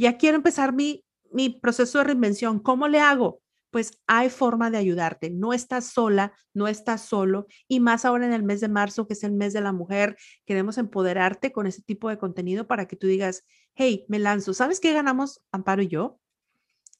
ya 0.00 0.16
quiero 0.16 0.36
empezar 0.36 0.72
mi, 0.72 1.04
mi 1.30 1.50
proceso 1.50 1.98
de 1.98 2.04
reinvención, 2.04 2.58
¿cómo 2.58 2.88
le 2.88 3.00
hago? 3.00 3.42
Pues 3.70 4.00
hay 4.06 4.30
forma 4.30 4.70
de 4.70 4.78
ayudarte, 4.78 5.30
no 5.30 5.52
estás 5.52 5.84
sola, 5.84 6.32
no 6.54 6.68
estás 6.68 7.02
solo 7.02 7.46
y 7.68 7.80
más 7.80 8.04
ahora 8.04 8.26
en 8.26 8.32
el 8.32 8.42
mes 8.42 8.60
de 8.60 8.68
marzo, 8.68 9.06
que 9.06 9.12
es 9.12 9.22
el 9.22 9.32
mes 9.32 9.52
de 9.52 9.60
la 9.60 9.72
mujer, 9.72 10.16
queremos 10.46 10.78
empoderarte 10.78 11.52
con 11.52 11.66
ese 11.66 11.82
tipo 11.82 12.08
de 12.08 12.18
contenido 12.18 12.66
para 12.66 12.88
que 12.88 12.96
tú 12.96 13.06
digas, 13.06 13.44
hey, 13.74 14.06
me 14.08 14.18
lanzo. 14.18 14.54
¿Sabes 14.54 14.80
qué 14.80 14.92
ganamos 14.92 15.42
Amparo 15.52 15.82
y 15.82 15.88
yo? 15.88 16.18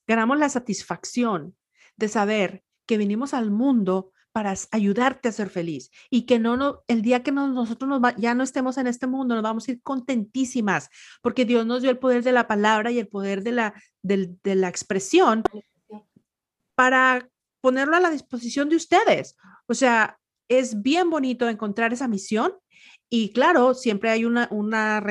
Ganamos 0.07 0.39
la 0.39 0.49
satisfacción 0.49 1.57
de 1.97 2.09
saber 2.09 2.63
que 2.87 2.99
vinimos 2.99 3.33
al 3.35 3.51
mundo 3.51 4.13
para 4.33 4.55
ayudarte 4.71 5.29
a 5.29 5.33
ser 5.33 5.51
feliz 5.51 5.91
y 6.09 6.23
que 6.23 6.39
no, 6.39 6.57
no 6.57 6.83
el 6.87 7.03
día 7.03 7.23
que 7.23 7.33
nosotros 7.33 8.01
ya 8.17 8.35
no 8.35 8.45
estemos 8.45 8.79
en 8.79 8.87
este 8.87 9.07
mundo, 9.07 9.35
nos 9.35 9.43
vamos 9.43 9.69
a 9.69 9.73
ir 9.73 9.83
contentísimas 9.83 10.89
porque 11.21 11.45
Dios 11.45 11.67
nos 11.67 11.83
dio 11.83 11.91
el 11.91 11.99
poder 11.99 12.23
de 12.23 12.33
la 12.33 12.47
palabra 12.47 12.91
y 12.91 12.99
el 12.99 13.09
poder 13.09 13.43
de 13.43 13.53
la, 13.53 13.75
de 14.03 14.55
la 14.55 14.69
expresión 14.69 15.43
para 16.75 17.29
ponerlo 17.61 17.97
a 17.97 18.01
la 18.01 18.11
disposición 18.11 18.69
de 18.69 18.77
ustedes. 18.77 19.37
O 19.67 19.75
sea, 19.75 20.19
es 20.49 20.81
bien 20.83 21.11
bonito 21.11 21.49
encontrar 21.49 21.93
esa 21.93 22.09
misión 22.09 22.55
y 23.09 23.33
claro, 23.33 23.75
siempre 23.75 24.11
hay 24.11 24.25
una, 24.25 24.49
una 24.51 25.05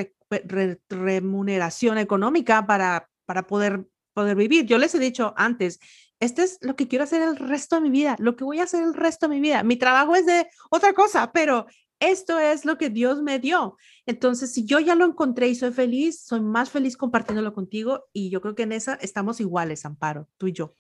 remuneración 0.90 1.98
económica 1.98 2.66
para, 2.66 3.10
para 3.26 3.46
poder, 3.46 3.86
poder 4.14 4.36
vivir. 4.36 4.66
Yo 4.66 4.78
les 4.78 4.96
he 4.96 5.00
dicho 5.00 5.34
antes, 5.38 5.80
este 6.20 6.44
es 6.44 6.60
lo 6.62 6.76
que 6.76 6.88
quiero 6.88 7.04
hacer 7.04 7.22
el 7.22 7.38
resto 7.38 7.76
de 7.76 7.82
mi 7.82 7.90
vida, 7.90 8.16
lo 8.20 8.36
que 8.36 8.44
voy 8.44 8.60
a 8.60 8.64
hacer 8.64 8.84
el 8.84 8.94
resto 8.94 9.28
de 9.28 9.36
mi 9.36 9.42
vida. 9.42 9.64
Mi 9.64 9.78
trabajo 9.78 10.16
es 10.16 10.26
de 10.26 10.48
otra 10.70 10.94
cosa, 10.94 11.32
pero 11.32 11.66
esto 12.00 12.40
es 12.40 12.66
lo 12.66 12.78
que 12.78 12.90
Dios 12.90 13.22
me 13.22 13.40
dio. 13.40 13.78
Entonces, 14.06 14.54
si 14.54 14.66
yo 14.66 14.80
ya 14.80 14.96
lo 14.96 15.06
encontré 15.06 15.50
y 15.50 15.56
soy 15.56 15.72
feliz, 15.72 16.22
soy 16.22 16.42
más 16.42 16.70
feliz 16.70 16.96
compartiéndolo 16.96 17.54
contigo 17.54 18.06
y 18.14 18.30
yo 18.30 18.42
creo 18.42 18.56
que 18.56 18.64
en 18.64 18.72
esa 18.72 18.96
estamos 18.96 19.40
iguales, 19.42 19.86
Amparo, 19.86 20.28
tú 20.38 20.48
y 20.48 20.54
yo. 20.54 20.76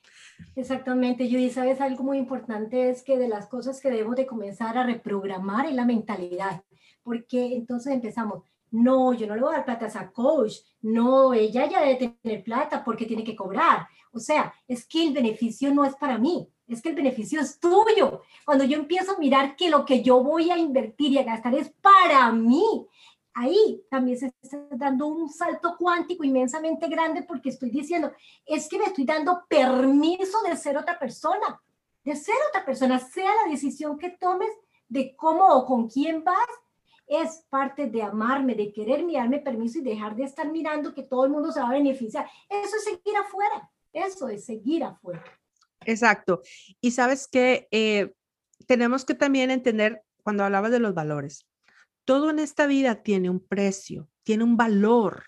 Exactamente, 0.56 1.30
Judy, 1.30 1.50
sabes, 1.50 1.82
algo 1.82 2.04
muy 2.04 2.18
importante 2.18 2.90
es 2.90 3.04
que 3.04 3.18
de 3.18 3.28
las 3.28 3.48
cosas 3.48 3.82
que 3.82 3.90
debemos 3.90 4.16
de 4.16 4.26
comenzar 4.26 4.78
a 4.78 4.86
reprogramar 4.86 5.66
es 5.66 5.74
la 5.74 5.86
mentalidad, 5.86 6.64
porque 7.04 7.54
entonces 7.54 7.94
empezamos, 7.94 8.44
no, 8.72 9.13
yo 9.13 9.28
no 9.28 9.36
le 9.36 9.41
voy 9.41 9.53
a 9.53 9.57
dar 9.57 9.65
plata 9.65 9.86
a 9.86 9.88
esa 9.88 10.11
coach, 10.11 10.53
no, 10.82 11.34
ella 11.34 11.65
ya 11.67 11.82
debe 11.82 12.17
tener 12.22 12.43
plata 12.43 12.84
porque 12.84 13.05
tiene 13.05 13.24
que 13.24 13.36
cobrar. 13.36 13.88
O 14.11 14.20
sea, 14.20 14.53
es 14.67 14.88
que 14.88 15.07
el 15.07 15.13
beneficio 15.13 15.74
no 15.74 15.86
es 15.86 15.95
para 15.95 16.17
mí, 16.17 16.47
es 16.67 16.82
que 16.82 16.89
el 16.89 16.95
beneficio 16.95 17.41
es 17.41 17.59
tuyo. 17.59 18.22
Cuando 18.45 18.63
yo 18.63 18.78
empiezo 18.78 19.13
a 19.13 19.20
mirar 19.20 19.55
que 19.55 19.70
lo 19.70 19.86
que 19.86 20.01
yo 20.01 20.24
voy 20.24 20.49
a 20.51 20.57
invertir 20.57 21.11
y 21.11 21.17
a 21.20 21.24
gastar 21.24 21.55
es 21.55 21.72
para 21.82 22.32
mí, 22.32 22.88
ahí 23.34 23.84
también 23.89 24.17
se 24.17 24.34
está 24.41 24.59
dando 24.72 25.07
un 25.07 25.30
salto 25.30 25.76
cuántico 25.78 26.24
inmensamente 26.24 26.88
grande 26.88 27.24
porque 27.24 27.49
estoy 27.49 27.70
diciendo, 27.70 28.11
es 28.45 28.67
que 28.67 28.78
me 28.78 28.86
estoy 28.86 29.05
dando 29.05 29.43
permiso 29.47 30.41
de 30.41 30.55
ser 30.57 30.78
otra 30.78 30.97
persona, 30.97 31.61
de 32.03 32.15
ser 32.15 32.36
otra 32.49 32.65
persona, 32.65 32.99
sea 32.99 33.32
la 33.45 33.51
decisión 33.51 33.97
que 33.97 34.09
tomes 34.09 34.49
de 34.88 35.15
cómo 35.15 35.45
o 35.45 35.65
con 35.65 35.88
quién 35.88 36.24
vas, 36.24 36.49
es 37.10 37.43
parte 37.49 37.88
de 37.88 38.03
amarme, 38.03 38.53
de 38.53 38.72
quererme, 38.72 39.14
darme 39.14 39.39
permiso 39.39 39.80
y 39.80 39.82
dejar 39.82 40.16
de 40.16 40.24
estar 40.24 40.49
mirando 40.51 40.93
que 40.93 41.03
todo 41.03 41.26
el 41.26 41.32
mundo 41.32 41.51
se 41.51 41.60
va 41.60 41.70
a 41.70 41.74
beneficiar. 41.74 42.30
Eso 42.47 42.76
es 42.78 42.84
seguir 42.84 43.18
afuera, 43.18 43.70
eso 43.91 44.30
es 44.30 44.45
seguir 44.45 44.84
afuera. 44.84 45.24
Exacto. 45.86 46.43
Y 46.80 46.91
sabes 46.91 47.28
que 47.28 47.68
eh, 47.72 48.14
tenemos 48.68 49.05
que 49.05 49.16
también 49.16 49.49
entender, 49.49 50.03
cuando 50.24 50.43
hablabas 50.43 50.72
de 50.72 50.80
los 50.80 50.93
valores, 50.93 51.47
todo 52.05 52.30
en 52.30 52.38
esta 52.38 52.68
vida 52.68 53.01
tiene 53.01 53.30
un 53.30 53.39
precio, 53.39 54.07
tiene 54.24 54.43
un 54.43 54.55
valor. 54.55 55.26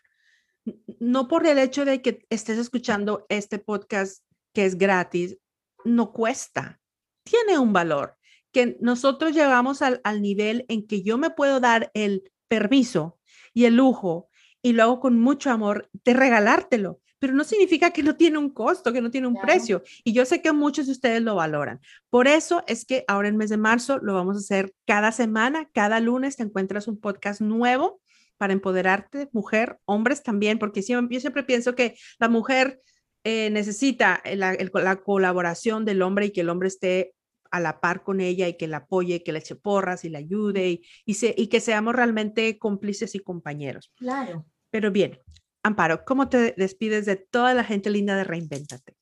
No 0.99 1.27
por 1.27 1.47
el 1.47 1.57
hecho 1.57 1.85
de 1.85 2.03
que 2.03 2.25
estés 2.29 2.59
escuchando 2.59 3.25
este 3.29 3.57
podcast 3.57 4.23
que 4.53 4.65
es 4.65 4.77
gratis, 4.77 5.37
no 5.83 6.11
cuesta, 6.11 6.79
tiene 7.23 7.57
un 7.57 7.73
valor. 7.73 8.17
Que 8.51 8.77
nosotros 8.79 9.33
llegamos 9.33 9.81
al, 9.81 10.01
al 10.03 10.21
nivel 10.21 10.65
en 10.67 10.85
que 10.85 11.03
yo 11.03 11.17
me 11.17 11.29
puedo 11.29 11.59
dar 11.59 11.91
el 11.93 12.31
permiso 12.47 13.17
y 13.53 13.65
el 13.65 13.75
lujo 13.75 14.29
y 14.61 14.73
lo 14.73 14.83
hago 14.83 14.99
con 14.99 15.19
mucho 15.19 15.51
amor 15.51 15.89
de 16.03 16.13
regalártelo 16.13 17.01
pero 17.21 17.33
no 17.33 17.43
significa 17.43 17.91
que 17.91 18.01
no 18.01 18.15
tiene 18.15 18.39
un 18.39 18.49
costo, 18.49 18.91
que 18.91 18.99
no 18.99 19.11
tiene 19.11 19.27
un 19.27 19.39
precio. 19.39 19.83
Y 20.03 20.11
yo 20.11 20.25
sé 20.25 20.41
que 20.41 20.51
muchos 20.53 20.87
de 20.87 20.93
ustedes 20.93 21.21
lo 21.21 21.35
valoran. 21.35 21.79
Por 22.09 22.27
eso 22.27 22.63
es 22.65 22.83
que 22.83 23.05
ahora 23.07 23.27
en 23.27 23.37
mes 23.37 23.51
de 23.51 23.57
marzo 23.57 23.99
lo 23.99 24.15
vamos 24.15 24.37
a 24.37 24.39
hacer 24.39 24.73
cada 24.87 25.11
semana, 25.11 25.69
cada 25.71 25.99
lunes 25.99 26.35
te 26.35 26.41
encuentras 26.41 26.87
un 26.87 26.99
podcast 26.99 27.39
nuevo 27.39 28.01
para 28.37 28.53
empoderarte, 28.53 29.29
mujer, 29.33 29.77
hombres 29.85 30.23
también, 30.23 30.57
porque 30.57 30.81
siempre, 30.81 31.13
yo 31.15 31.21
siempre 31.21 31.43
pienso 31.43 31.75
que 31.75 31.95
la 32.17 32.27
mujer 32.27 32.81
eh, 33.23 33.51
necesita 33.51 34.23
la, 34.25 34.57
la, 34.73 34.95
colaboración 34.95 35.85
del 35.85 36.01
hombre 36.01 36.25
y 36.25 36.31
que 36.31 36.41
el 36.41 36.49
hombre 36.49 36.69
esté 36.69 37.13
a 37.51 37.59
la 37.59 37.79
par 37.79 38.03
con 38.03 38.21
ella 38.21 38.47
y 38.47 38.57
que 38.57 38.67
la 38.67 38.77
apoye, 38.77 39.23
que 39.23 39.31
le 39.31 39.39
eche 39.39 39.55
porras 39.55 40.05
y 40.05 40.09
le 40.09 40.17
ayude 40.17 40.69
y, 40.69 40.85
y, 41.05 41.13
se, 41.15 41.35
y 41.37 41.47
que 41.47 41.59
seamos 41.59 41.93
realmente 41.95 42.57
cómplices 42.57 43.13
y 43.13 43.19
compañeros. 43.19 43.91
Claro. 43.97 44.45
Pero 44.69 44.91
bien, 44.91 45.19
Amparo, 45.63 46.03
¿cómo 46.05 46.29
te 46.29 46.53
despides 46.57 47.05
de 47.05 47.17
toda 47.17 47.53
la 47.53 47.63
gente 47.63 47.89
linda 47.89 48.15
de 48.15 48.23
Reinventate? 48.23 48.95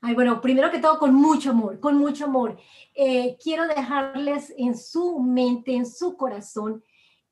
Ay, 0.00 0.14
bueno, 0.14 0.40
primero 0.40 0.70
que 0.70 0.80
todo, 0.80 0.98
con 0.98 1.14
mucho 1.14 1.52
amor, 1.52 1.80
con 1.80 1.96
mucho 1.96 2.26
amor. 2.26 2.58
Eh, 2.94 3.38
quiero 3.42 3.66
dejarles 3.66 4.52
en 4.58 4.76
su 4.76 5.18
mente, 5.20 5.74
en 5.74 5.86
su 5.86 6.16
corazón, 6.16 6.84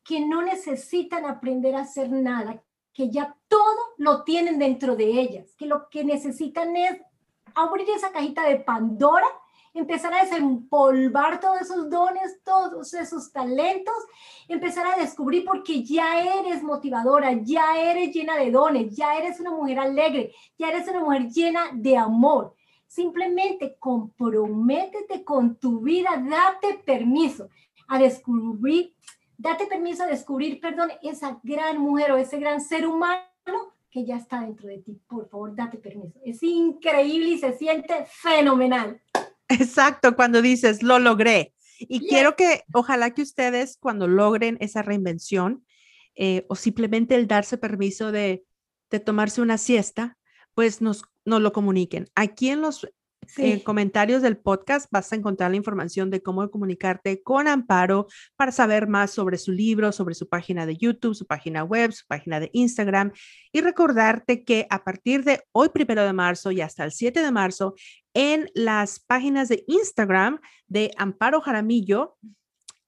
que 0.03 0.25
no 0.25 0.41
necesitan 0.41 1.27
aprender 1.27 1.75
a 1.75 1.83
hacer 1.83 2.11
nada, 2.11 2.63
que 2.95 3.11
ya 3.11 3.37
todo 3.47 3.61
lo 3.99 4.25
tienen 4.25 4.59
dentro 4.59 4.97
de 4.97 5.05
ellas, 5.05 5.55
que 5.59 5.67
lo 5.67 5.89
que 5.91 6.03
necesitan 6.03 6.75
es 6.75 6.99
abrir 7.55 7.89
esa 7.91 8.11
cajita 8.11 8.49
de 8.49 8.57
Pandora 8.57 9.27
empezar 9.75 10.13
a 10.13 10.25
desempolvar 10.25 11.41
todos 11.41 11.63
esos 11.63 11.89
dones, 11.89 12.41
todos 12.45 12.93
esos 12.95 13.33
talentos, 13.33 13.95
empezar 14.49 14.87
a 14.87 15.01
descubrir 15.01 15.45
porque 15.45 15.83
ya 15.83 16.21
eres 16.39 16.63
motivadora, 16.63 17.33
ya 17.43 17.79
eres 17.79 18.15
llena 18.15 18.37
de 18.37 18.51
dones, 18.51 18.95
ya 18.95 19.17
eres 19.17 19.41
una 19.41 19.51
mujer 19.51 19.79
alegre, 19.79 20.35
ya 20.59 20.69
eres 20.69 20.89
una 20.89 21.01
mujer 21.01 21.29
llena 21.29 21.71
de 21.73 21.97
amor. 21.97 22.55
Simplemente 22.87 23.77
comprométete 23.79 25.25
con 25.25 25.57
tu 25.57 25.81
vida, 25.81 26.11
date 26.29 26.83
permiso 26.85 27.49
a 27.89 27.99
descubrir, 27.99 28.95
date 29.39 29.67
permiso 29.67 30.03
a 30.03 30.07
descubrir, 30.07 30.61
perdón, 30.61 30.91
esa 31.03 31.41
gran 31.43 31.79
mujer 31.79 32.13
o 32.13 32.17
ese 32.17 32.39
gran 32.39 32.61
ser 32.61 32.87
humano 32.87 33.23
que 33.91 34.05
ya 34.05 34.17
está 34.17 34.41
dentro 34.41 34.69
de 34.69 34.79
ti. 34.79 34.99
Por 35.07 35.29
favor, 35.29 35.55
date 35.55 35.79
permiso. 35.79 36.19
Es 36.25 36.43
increíble 36.43 37.29
y 37.29 37.39
se 37.39 37.53
siente 37.53 38.07
fenomenal. 38.07 39.01
Exacto, 39.61 40.15
cuando 40.17 40.43
dices, 40.43 40.83
lo 40.83 40.99
logré. 40.99 41.55
Y 41.79 42.07
quiero 42.09 42.37
que, 42.37 42.63
ojalá 42.73 43.13
que 43.13 43.23
ustedes 43.23 43.77
cuando 43.81 44.07
logren 44.07 44.57
esa 44.61 44.83
reinvención 44.83 45.67
eh, 46.15 46.45
o 46.49 46.55
simplemente 46.55 47.15
el 47.17 47.27
darse 47.27 47.59
permiso 47.59 48.13
de, 48.13 48.45
de 48.91 49.01
tomarse 49.01 49.43
una 49.43 49.59
siesta, 49.59 50.17
pues 50.55 50.81
nos, 50.81 51.03
nos 51.25 51.41
lo 51.41 51.53
comuniquen. 51.53 52.09
Aquí 52.15 52.51
en 52.51 52.61
los 52.61 52.89
en 53.37 53.61
comentarios 53.61 54.23
del 54.23 54.37
podcast 54.37 54.87
vas 54.91 55.13
a 55.13 55.17
encontrar 55.17 55.51
la 55.51 55.57
información 55.57 56.11
de 56.11 56.23
cómo 56.23 56.51
comunicarte 56.51 57.23
con 57.23 57.49
Amparo 57.49 58.07
para 58.37 58.53
saber 58.53 58.89
más 58.89 59.11
sobre 59.11 59.39
su 59.39 59.53
libro, 59.53 59.93
sobre 59.93 60.15
su 60.15 60.29
página 60.29 60.67
de 60.67 60.77
YouTube, 60.77 61.15
su 61.15 61.27
página 61.27 61.65
web, 61.65 61.93
su 61.93 62.07
página 62.07 62.41
de 62.41 62.51
Instagram 62.53 63.13
y 63.53 63.61
recordarte 63.61 64.45
que 64.45 64.67
a 64.71 64.85
partir 64.85 65.25
de 65.25 65.43
hoy, 65.53 65.71
primero 65.71 66.05
de 66.05 66.13
marzo 66.13 66.51
y 66.51 66.61
hasta 66.61 66.85
el 66.85 66.93
7 66.93 67.23
de 67.23 67.31
marzo, 67.31 67.75
en 68.15 68.51
las 68.55 69.01
páginas 69.01 69.49
de 69.49 69.65
Instagram 69.67 70.41
de 70.67 70.91
Amparo 70.97 71.41
Jaramillo, 71.41 72.17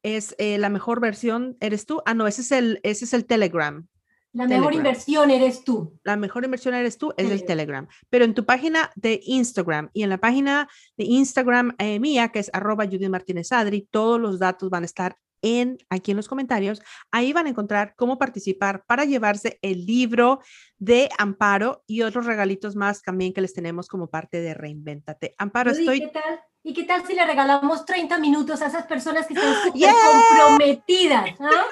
es 0.03 0.35
eh, 0.39 0.59
la 0.59 0.69
mejor 0.69 1.01
versión, 1.01 1.57
¿eres 1.61 1.87
tú? 1.87 2.03
Ah, 2.05 2.13
no, 2.13 2.27
ese 2.27 2.43
es 2.43 2.53
el, 2.53 2.81
ese 2.83 3.07
es 3.07 3.15
el 3.15 3.25
Telegram. 3.25 3.89
La 4.35 4.49
mejor 4.49 4.75
inversión 4.75 5.31
eres 5.31 5.63
tú. 5.63 5.99
La 6.03 6.17
mejor 6.17 6.45
inversión 6.45 6.75
eres 6.75 6.99
tú 6.99 7.15
es 7.17 7.31
el 7.31 7.45
Telegram. 7.45 7.87
Pero 8.11 8.25
en 8.25 8.35
tu 8.35 8.45
página 8.45 8.91
de 8.97 9.21
Instagram 9.23 9.91
y 9.93 10.03
en 10.03 10.11
la 10.11 10.19
página 10.19 10.69
de 10.97 11.05
Instagram 11.05 11.75
eh, 11.79 12.01
mía, 12.01 12.29
que 12.29 12.41
es 12.41 12.51
arroba 12.53 12.85
Judith 12.85 13.09
Martínez 13.09 13.53
Adri, 13.53 13.89
todos 13.91 14.21
los 14.21 14.41
datos 14.41 14.71
van 14.71 14.83
a 14.83 14.87
estar 14.87 15.17
en, 15.41 15.79
aquí 15.89 16.11
en 16.11 16.17
los 16.17 16.27
comentarios. 16.27 16.83
Ahí 17.13 17.33
van 17.33 17.47
a 17.47 17.51
encontrar 17.51 17.95
cómo 17.97 18.19
participar 18.19 18.85
para 18.87 19.05
llevarse 19.05 19.59
el 19.63 19.87
libro 19.87 20.41
de 20.79 21.09
Amparo 21.17 21.85
y 21.87 22.03
otros 22.03 22.27
regalitos 22.27 22.75
más 22.75 23.03
también 23.03 23.33
que 23.33 23.41
les 23.41 23.55
tenemos 23.55 23.87
como 23.87 24.09
parte 24.09 24.41
de 24.41 24.55
Reinvéntate. 24.55 25.35
Amparo, 25.39 25.71
estoy... 25.71 26.01
¿qué 26.01 26.09
tal? 26.09 26.41
¿Y 26.67 26.73
qué 26.73 26.85
tal 26.85 27.07
si 27.07 27.15
le 27.15 27.27
regalamos 27.27 27.85
30 27.85 28.17
minutos 28.19 28.63
a 28.63 28.67
esas 28.67 28.87
personas 28.87 29.27
que 29.27 29.35
están 29.35 29.55
súper 29.65 29.91
comprometidas? 29.93 31.31
¿ah? 31.39 31.65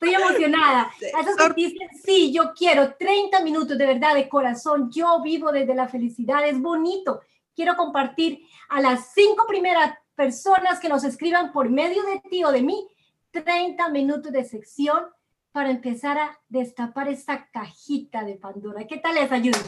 Estoy 0.00 0.14
emocionada. 0.14 0.92
Que 1.00 1.54
dicen, 1.56 1.88
sí, 2.04 2.32
yo 2.32 2.52
quiero 2.54 2.94
30 2.94 3.42
minutos 3.42 3.76
de 3.76 3.84
verdad, 3.84 4.14
de 4.14 4.28
corazón. 4.28 4.90
Yo 4.92 5.20
vivo 5.22 5.50
desde 5.50 5.74
la 5.74 5.88
felicidad, 5.88 6.46
es 6.46 6.60
bonito. 6.60 7.20
Quiero 7.54 7.76
compartir 7.76 8.40
a 8.68 8.80
las 8.80 9.12
cinco 9.12 9.44
primeras 9.48 9.94
personas 10.14 10.78
que 10.78 10.88
nos 10.88 11.02
escriban 11.02 11.52
por 11.52 11.68
medio 11.68 12.04
de 12.04 12.20
ti 12.30 12.44
o 12.44 12.52
de 12.52 12.62
mí 12.62 12.88
30 13.32 13.88
minutos 13.88 14.30
de 14.30 14.44
sección 14.44 15.04
para 15.50 15.70
empezar 15.70 16.16
a 16.16 16.38
destapar 16.48 17.08
esta 17.08 17.48
cajita 17.50 18.22
de 18.22 18.36
Pandora. 18.36 18.86
¿Qué 18.86 18.98
tal 18.98 19.16
les 19.16 19.32
ayuda? 19.32 19.58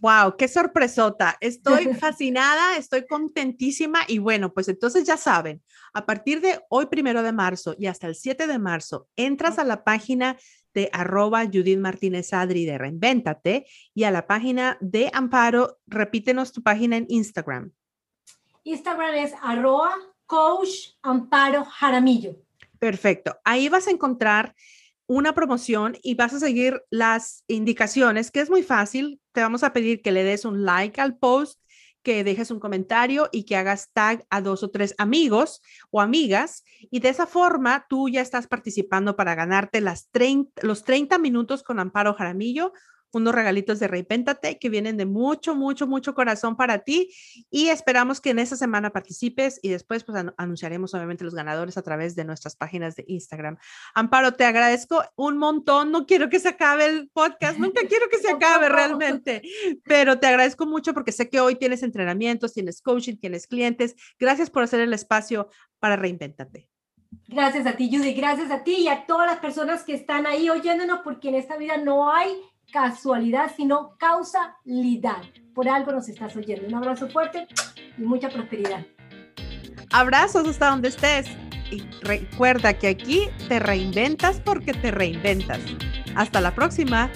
Wow, 0.00 0.36
qué 0.36 0.48
sorpresota. 0.48 1.36
Estoy 1.40 1.86
fascinada, 1.94 2.76
estoy 2.76 3.06
contentísima 3.06 4.00
y 4.06 4.18
bueno, 4.18 4.52
pues 4.52 4.68
entonces 4.68 5.04
ya 5.04 5.16
saben, 5.16 5.62
a 5.92 6.06
partir 6.06 6.40
de 6.40 6.60
hoy 6.68 6.86
primero 6.86 7.22
de 7.22 7.32
marzo 7.32 7.74
y 7.78 7.86
hasta 7.86 8.06
el 8.06 8.14
7 8.14 8.46
de 8.46 8.58
marzo, 8.58 9.08
entras 9.16 9.58
a 9.58 9.64
la 9.64 9.84
página 9.84 10.36
de 10.74 10.90
arroba 10.92 11.44
Judith 11.46 11.78
Martínez 11.78 12.32
Adri 12.32 12.64
de 12.64 12.78
Reinvéntate 12.78 13.66
y 13.94 14.04
a 14.04 14.10
la 14.10 14.26
página 14.26 14.78
de 14.80 15.10
Amparo, 15.12 15.78
repítenos 15.86 16.52
tu 16.52 16.62
página 16.62 16.96
en 16.96 17.06
Instagram. 17.08 17.72
Instagram 18.64 19.14
es 19.14 19.32
arroba 19.42 19.94
coach 20.26 20.90
Amparo 21.02 21.64
Jaramillo. 21.64 22.36
Perfecto. 22.78 23.36
Ahí 23.44 23.68
vas 23.68 23.88
a 23.88 23.90
encontrar 23.90 24.54
una 25.08 25.34
promoción 25.34 25.96
y 26.02 26.14
vas 26.14 26.34
a 26.34 26.38
seguir 26.38 26.82
las 26.90 27.42
indicaciones, 27.48 28.30
que 28.30 28.40
es 28.40 28.50
muy 28.50 28.62
fácil. 28.62 29.20
Te 29.32 29.40
vamos 29.40 29.64
a 29.64 29.72
pedir 29.72 30.02
que 30.02 30.12
le 30.12 30.22
des 30.22 30.44
un 30.44 30.64
like 30.64 31.00
al 31.00 31.16
post, 31.16 31.58
que 32.02 32.22
dejes 32.24 32.50
un 32.50 32.60
comentario 32.60 33.28
y 33.32 33.44
que 33.44 33.56
hagas 33.56 33.90
tag 33.92 34.24
a 34.30 34.40
dos 34.40 34.62
o 34.62 34.70
tres 34.70 34.94
amigos 34.98 35.62
o 35.90 36.00
amigas 36.00 36.62
y 36.90 37.00
de 37.00 37.08
esa 37.08 37.26
forma 37.26 37.86
tú 37.88 38.08
ya 38.08 38.20
estás 38.20 38.46
participando 38.46 39.16
para 39.16 39.34
ganarte 39.34 39.80
las 39.80 40.08
30, 40.10 40.64
los 40.64 40.84
30 40.84 41.18
minutos 41.18 41.62
con 41.62 41.80
Amparo 41.80 42.14
Jaramillo 42.14 42.72
unos 43.12 43.34
regalitos 43.34 43.78
de 43.78 43.88
Reinventate 43.88 44.58
que 44.58 44.68
vienen 44.68 44.96
de 44.96 45.06
mucho, 45.06 45.54
mucho, 45.54 45.86
mucho 45.86 46.14
corazón 46.14 46.56
para 46.56 46.80
ti 46.80 47.14
y 47.50 47.68
esperamos 47.68 48.20
que 48.20 48.30
en 48.30 48.38
esta 48.38 48.56
semana 48.56 48.90
participes 48.90 49.58
y 49.62 49.70
después 49.70 50.04
pues 50.04 50.24
anunciaremos 50.36 50.94
obviamente 50.94 51.24
los 51.24 51.34
ganadores 51.34 51.76
a 51.76 51.82
través 51.82 52.14
de 52.14 52.24
nuestras 52.24 52.56
páginas 52.56 52.96
de 52.96 53.04
Instagram. 53.08 53.56
Amparo, 53.94 54.32
te 54.32 54.44
agradezco 54.44 55.02
un 55.16 55.38
montón, 55.38 55.90
no 55.90 56.06
quiero 56.06 56.28
que 56.28 56.40
se 56.40 56.48
acabe 56.48 56.86
el 56.86 57.08
podcast, 57.10 57.58
nunca 57.58 57.82
quiero 57.88 58.08
que 58.08 58.18
se 58.22 58.30
acabe 58.30 58.68
realmente, 58.68 59.42
pero 59.84 60.18
te 60.18 60.26
agradezco 60.26 60.66
mucho 60.66 60.94
porque 60.94 61.12
sé 61.12 61.28
que 61.28 61.40
hoy 61.40 61.56
tienes 61.56 61.82
entrenamientos, 61.82 62.54
tienes 62.54 62.80
coaching, 62.82 63.16
tienes 63.16 63.46
clientes. 63.46 63.94
Gracias 64.18 64.50
por 64.50 64.62
hacer 64.62 64.80
el 64.80 64.92
espacio 64.92 65.48
para 65.78 65.96
Reinventate. 65.96 66.68
Gracias 67.26 67.66
a 67.66 67.76
ti, 67.76 67.90
Judy. 67.90 68.12
Gracias 68.14 68.50
a 68.50 68.64
ti 68.64 68.82
y 68.82 68.88
a 68.88 69.06
todas 69.06 69.26
las 69.26 69.38
personas 69.38 69.82
que 69.82 69.94
están 69.94 70.26
ahí 70.26 70.50
oyéndonos, 70.50 71.00
porque 71.02 71.28
en 71.28 71.36
esta 71.36 71.56
vida 71.56 71.78
no 71.78 72.12
hay 72.12 72.30
casualidad, 72.72 73.50
sino 73.56 73.96
causalidad. 73.98 75.22
Por 75.54 75.68
algo 75.68 75.92
nos 75.92 76.08
estás 76.08 76.36
oyendo. 76.36 76.66
Un 76.66 76.74
abrazo 76.74 77.08
fuerte 77.08 77.46
y 77.96 78.02
mucha 78.02 78.28
prosperidad. 78.28 78.84
Abrazos 79.90 80.46
hasta 80.46 80.70
donde 80.70 80.88
estés. 80.88 81.26
Y 81.70 81.82
recuerda 82.02 82.78
que 82.78 82.88
aquí 82.88 83.28
te 83.48 83.58
reinventas 83.58 84.40
porque 84.40 84.72
te 84.72 84.90
reinventas. 84.90 85.60
Hasta 86.14 86.40
la 86.40 86.54
próxima. 86.54 87.10